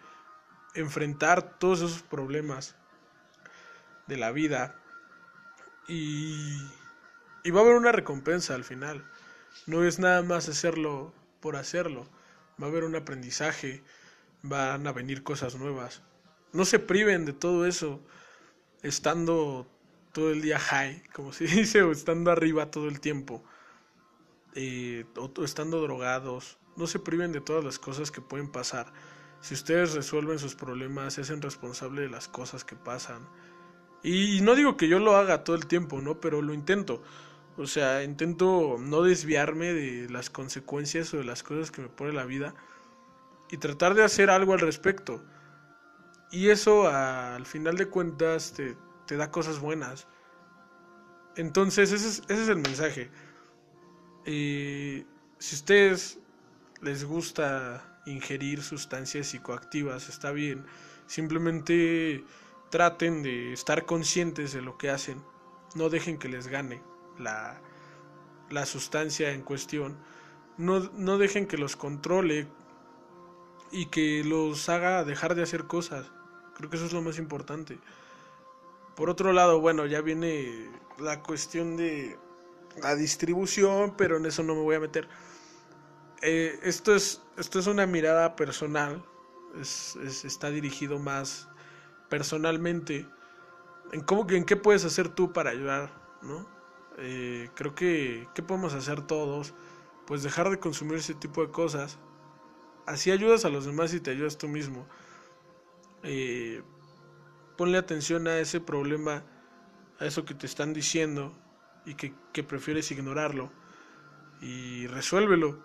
enfrentar 0.74 1.58
todos 1.58 1.80
esos 1.80 2.02
problemas 2.02 2.76
de 4.06 4.16
la 4.18 4.32
vida 4.32 4.76
y, 5.88 6.60
y 7.42 7.50
va 7.50 7.60
a 7.60 7.64
haber 7.64 7.76
una 7.76 7.92
recompensa 7.92 8.54
al 8.54 8.64
final. 8.64 9.04
No 9.66 9.84
es 9.84 9.98
nada 9.98 10.22
más 10.22 10.48
hacerlo 10.48 11.14
por 11.44 11.56
hacerlo. 11.56 12.06
Va 12.58 12.68
a 12.68 12.70
haber 12.70 12.84
un 12.84 12.96
aprendizaje, 12.96 13.82
van 14.40 14.86
a 14.86 14.92
venir 14.92 15.22
cosas 15.22 15.56
nuevas. 15.56 16.00
No 16.54 16.64
se 16.64 16.78
priven 16.78 17.26
de 17.26 17.34
todo 17.34 17.66
eso 17.66 18.00
estando 18.82 19.66
todo 20.12 20.30
el 20.30 20.40
día 20.40 20.58
high, 20.58 21.02
como 21.12 21.34
se 21.34 21.44
dice, 21.58 21.82
o 21.82 21.92
estando 21.92 22.30
arriba 22.30 22.70
todo 22.70 22.88
el 22.88 22.98
tiempo, 22.98 23.44
eh, 24.54 25.04
o 25.16 25.44
estando 25.44 25.82
drogados. 25.82 26.56
No 26.76 26.86
se 26.86 26.98
priven 26.98 27.30
de 27.30 27.42
todas 27.42 27.62
las 27.62 27.78
cosas 27.78 28.10
que 28.10 28.22
pueden 28.22 28.50
pasar. 28.50 28.90
Si 29.42 29.52
ustedes 29.52 29.92
resuelven 29.92 30.38
sus 30.38 30.54
problemas, 30.54 31.12
se 31.12 31.20
hacen 31.20 31.42
responsable 31.42 32.00
de 32.00 32.08
las 32.08 32.26
cosas 32.26 32.64
que 32.64 32.74
pasan. 32.74 33.28
Y 34.02 34.40
no 34.40 34.54
digo 34.54 34.78
que 34.78 34.88
yo 34.88 34.98
lo 34.98 35.14
haga 35.14 35.44
todo 35.44 35.56
el 35.56 35.66
tiempo, 35.66 36.00
¿no? 36.00 36.22
Pero 36.22 36.40
lo 36.40 36.54
intento. 36.54 37.02
O 37.56 37.66
sea, 37.66 38.02
intento 38.02 38.76
no 38.80 39.02
desviarme 39.02 39.72
de 39.72 40.08
las 40.10 40.28
consecuencias 40.28 41.14
o 41.14 41.18
de 41.18 41.24
las 41.24 41.42
cosas 41.42 41.70
que 41.70 41.82
me 41.82 41.88
pone 41.88 42.12
la 42.12 42.24
vida 42.24 42.54
y 43.50 43.58
tratar 43.58 43.94
de 43.94 44.02
hacer 44.02 44.28
algo 44.28 44.54
al 44.54 44.60
respecto. 44.60 45.22
Y 46.32 46.48
eso 46.48 46.88
al 46.88 47.46
final 47.46 47.76
de 47.76 47.88
cuentas 47.88 48.54
te, 48.54 49.16
da 49.16 49.30
cosas 49.30 49.60
buenas. 49.60 50.08
Entonces, 51.36 51.92
ese 51.92 52.08
es, 52.08 52.22
ese 52.28 52.42
es 52.42 52.48
el 52.48 52.56
mensaje. 52.56 53.10
Si 54.24 55.54
ustedes 55.54 56.18
les 56.82 57.04
gusta 57.04 58.00
ingerir 58.06 58.62
sustancias 58.62 59.28
psicoactivas, 59.28 60.08
está 60.08 60.32
bien. 60.32 60.66
Simplemente 61.06 62.24
traten 62.70 63.22
de 63.22 63.52
estar 63.52 63.86
conscientes 63.86 64.52
de 64.52 64.62
lo 64.62 64.76
que 64.76 64.90
hacen. 64.90 65.22
No 65.76 65.88
dejen 65.88 66.18
que 66.18 66.28
les 66.28 66.48
gane 66.48 66.93
la, 67.18 67.60
la 68.50 68.66
sustancia 68.66 69.30
en 69.32 69.42
cuestión. 69.42 69.96
No, 70.56 70.80
no 70.94 71.18
dejen 71.18 71.46
que 71.46 71.58
los 71.58 71.76
controle 71.76 72.46
y 73.70 73.86
que 73.86 74.22
los 74.24 74.68
haga 74.68 75.04
dejar 75.04 75.34
de 75.34 75.42
hacer 75.42 75.64
cosas. 75.64 76.10
Creo 76.56 76.70
que 76.70 76.76
eso 76.76 76.86
es 76.86 76.92
lo 76.92 77.02
más 77.02 77.18
importante. 77.18 77.78
Por 78.94 79.10
otro 79.10 79.32
lado, 79.32 79.60
bueno, 79.60 79.86
ya 79.86 80.00
viene 80.00 80.70
la 80.98 81.22
cuestión 81.22 81.76
de 81.76 82.16
la 82.80 82.94
distribución, 82.94 83.94
pero 83.96 84.16
en 84.16 84.26
eso 84.26 84.42
no 84.42 84.54
me 84.54 84.62
voy 84.62 84.76
a 84.76 84.80
meter. 84.80 85.08
Eh, 86.22 86.58
esto, 86.62 86.94
es, 86.94 87.20
esto 87.36 87.58
es 87.58 87.66
una 87.66 87.86
mirada 87.86 88.36
personal, 88.36 89.04
es, 89.60 89.96
está 90.24 90.50
dirigido 90.50 90.98
más 90.98 91.48
personalmente 92.08 93.06
en 93.92 94.00
cómo 94.00 94.26
en 94.30 94.44
qué 94.44 94.56
puedes 94.56 94.84
hacer 94.84 95.08
tú 95.08 95.32
para 95.32 95.50
ayudar, 95.50 95.90
¿no? 96.22 96.53
Eh, 96.98 97.50
creo 97.54 97.74
que 97.74 98.28
qué 98.34 98.42
podemos 98.42 98.74
hacer 98.74 99.02
todos, 99.02 99.54
pues 100.06 100.22
dejar 100.22 100.50
de 100.50 100.58
consumir 100.58 100.98
ese 100.98 101.14
tipo 101.14 101.42
de 101.42 101.50
cosas. 101.50 101.98
Así 102.86 103.10
ayudas 103.10 103.44
a 103.44 103.48
los 103.48 103.64
demás 103.64 103.94
y 103.94 104.00
te 104.00 104.10
ayudas 104.10 104.38
tú 104.38 104.48
mismo. 104.48 104.86
Eh, 106.02 106.62
ponle 107.56 107.78
atención 107.78 108.28
a 108.28 108.38
ese 108.38 108.60
problema, 108.60 109.24
a 109.98 110.06
eso 110.06 110.24
que 110.24 110.34
te 110.34 110.46
están 110.46 110.74
diciendo 110.74 111.34
y 111.86 111.94
que, 111.94 112.42
prefieres 112.42 112.90
ignorarlo 112.90 113.50
y 114.40 114.86
resuélvelo. 114.86 115.64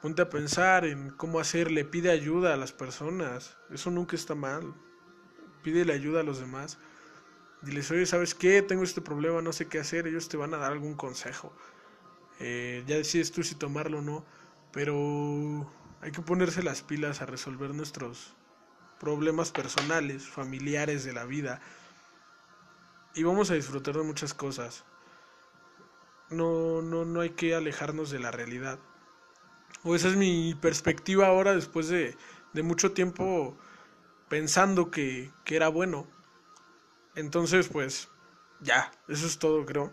Ponte 0.00 0.22
a 0.22 0.30
pensar 0.30 0.84
en 0.84 1.10
cómo 1.10 1.38
hacerle, 1.38 1.84
pide 1.84 2.10
ayuda 2.10 2.54
a 2.54 2.56
las 2.56 2.72
personas, 2.72 3.56
eso 3.70 3.90
nunca 3.90 4.16
está 4.16 4.34
mal. 4.34 4.74
Pídele 5.62 5.92
ayuda 5.92 6.20
a 6.20 6.24
los 6.24 6.40
demás. 6.40 6.78
Diles, 7.62 7.90
oye, 7.90 8.06
¿sabes 8.06 8.34
qué? 8.34 8.60
Tengo 8.62 8.82
este 8.82 9.00
problema, 9.00 9.40
no 9.40 9.52
sé 9.52 9.68
qué 9.68 9.78
hacer. 9.78 10.06
Ellos 10.06 10.28
te 10.28 10.36
van 10.36 10.52
a 10.54 10.58
dar 10.58 10.72
algún 10.72 10.94
consejo. 10.94 11.52
Eh, 12.40 12.84
ya 12.86 12.96
decides 12.96 13.32
tú 13.32 13.42
si 13.42 13.54
tomarlo 13.54 13.98
o 13.98 14.02
no. 14.02 14.24
Pero 14.72 15.70
hay 16.00 16.12
que 16.12 16.22
ponerse 16.22 16.62
las 16.62 16.82
pilas 16.82 17.22
a 17.22 17.26
resolver 17.26 17.74
nuestros 17.74 18.34
problemas 19.00 19.52
personales, 19.52 20.28
familiares 20.28 21.04
de 21.04 21.12
la 21.12 21.24
vida. 21.24 21.60
Y 23.14 23.22
vamos 23.22 23.50
a 23.50 23.54
disfrutar 23.54 23.96
de 23.96 24.02
muchas 24.02 24.34
cosas. 24.34 24.84
No, 26.30 26.82
no, 26.82 27.04
no 27.04 27.20
hay 27.20 27.30
que 27.30 27.54
alejarnos 27.54 28.10
de 28.10 28.18
la 28.18 28.30
realidad. 28.30 28.78
O 29.84 29.94
esa 29.94 30.08
es 30.08 30.16
mi 30.16 30.54
perspectiva 30.54 31.26
ahora 31.26 31.54
después 31.54 31.88
de, 31.88 32.16
de 32.52 32.62
mucho 32.62 32.92
tiempo 32.92 33.56
pensando 34.28 34.90
que, 34.90 35.32
que 35.44 35.56
era 35.56 35.68
bueno. 35.68 36.06
Entonces, 37.14 37.68
pues, 37.68 38.08
ya, 38.60 38.90
eso 39.08 39.26
es 39.26 39.38
todo, 39.38 39.64
creo. 39.66 39.92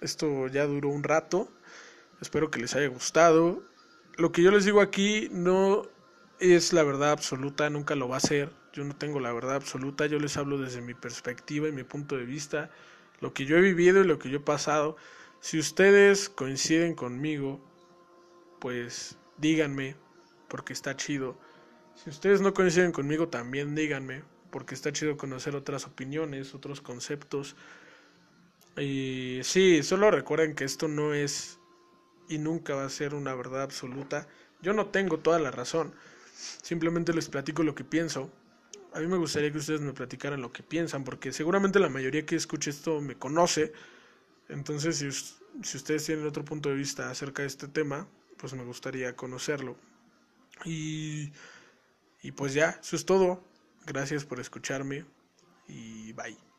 Esto 0.00 0.48
ya 0.48 0.66
duró 0.66 0.88
un 0.88 1.02
rato. 1.02 1.48
Espero 2.20 2.50
que 2.50 2.60
les 2.60 2.74
haya 2.74 2.88
gustado. 2.88 3.62
Lo 4.16 4.32
que 4.32 4.42
yo 4.42 4.50
les 4.50 4.64
digo 4.64 4.80
aquí 4.80 5.28
no 5.30 5.82
es 6.38 6.72
la 6.72 6.82
verdad 6.82 7.12
absoluta, 7.12 7.70
nunca 7.70 7.94
lo 7.94 8.08
va 8.08 8.16
a 8.16 8.20
ser. 8.20 8.50
Yo 8.72 8.84
no 8.84 8.96
tengo 8.96 9.20
la 9.20 9.32
verdad 9.32 9.56
absoluta, 9.56 10.06
yo 10.06 10.18
les 10.18 10.36
hablo 10.36 10.58
desde 10.58 10.80
mi 10.80 10.94
perspectiva 10.94 11.68
y 11.68 11.72
mi 11.72 11.84
punto 11.84 12.16
de 12.16 12.24
vista, 12.24 12.70
lo 13.20 13.34
que 13.34 13.44
yo 13.44 13.56
he 13.56 13.60
vivido 13.60 14.00
y 14.00 14.06
lo 14.06 14.18
que 14.18 14.30
yo 14.30 14.38
he 14.38 14.40
pasado. 14.40 14.96
Si 15.40 15.58
ustedes 15.58 16.28
coinciden 16.28 16.94
conmigo, 16.94 17.60
pues 18.60 19.18
díganme, 19.38 19.96
porque 20.48 20.72
está 20.72 20.96
chido. 20.96 21.38
Si 21.94 22.10
ustedes 22.10 22.40
no 22.40 22.54
coinciden 22.54 22.92
conmigo, 22.92 23.28
también 23.28 23.74
díganme, 23.74 24.24
porque 24.52 24.74
está 24.74 24.92
chido 24.92 25.16
conocer 25.16 25.56
otras 25.56 25.86
opiniones, 25.86 26.54
otros 26.54 26.82
conceptos. 26.82 27.56
Y 28.76 29.40
sí, 29.42 29.82
solo 29.82 30.10
recuerden 30.10 30.54
que 30.54 30.64
esto 30.64 30.88
no 30.88 31.14
es 31.14 31.58
y 32.28 32.36
nunca 32.38 32.74
va 32.74 32.84
a 32.84 32.90
ser 32.90 33.14
una 33.14 33.34
verdad 33.34 33.62
absoluta. 33.62 34.28
Yo 34.60 34.74
no 34.74 34.86
tengo 34.86 35.18
toda 35.18 35.38
la 35.38 35.50
razón. 35.50 35.94
Simplemente 36.62 37.14
les 37.14 37.30
platico 37.30 37.62
lo 37.62 37.74
que 37.74 37.82
pienso. 37.82 38.30
A 38.92 39.00
mí 39.00 39.06
me 39.06 39.16
gustaría 39.16 39.50
que 39.50 39.58
ustedes 39.58 39.80
me 39.80 39.94
platicaran 39.94 40.42
lo 40.42 40.52
que 40.52 40.62
piensan, 40.62 41.02
porque 41.02 41.32
seguramente 41.32 41.80
la 41.80 41.88
mayoría 41.88 42.26
que 42.26 42.36
escuche 42.36 42.70
esto 42.70 43.00
me 43.00 43.16
conoce. 43.16 43.72
Entonces, 44.50 44.98
si, 44.98 45.76
ustedes 45.76 46.04
tienen 46.04 46.26
otro 46.26 46.44
punto 46.44 46.68
de 46.68 46.74
vista 46.74 47.10
acerca 47.10 47.40
de 47.40 47.48
este 47.48 47.68
tema, 47.68 48.06
pues 48.36 48.52
me 48.52 48.64
gustaría 48.64 49.16
conocerlo. 49.16 49.76
Y, 50.66 51.32
y 52.22 52.32
pues 52.32 52.52
ya, 52.52 52.78
eso 52.82 52.96
es 52.96 53.06
todo. 53.06 53.42
Gracias 53.86 54.24
por 54.24 54.40
escucharme 54.40 55.04
y 55.68 56.12
bye. 56.12 56.51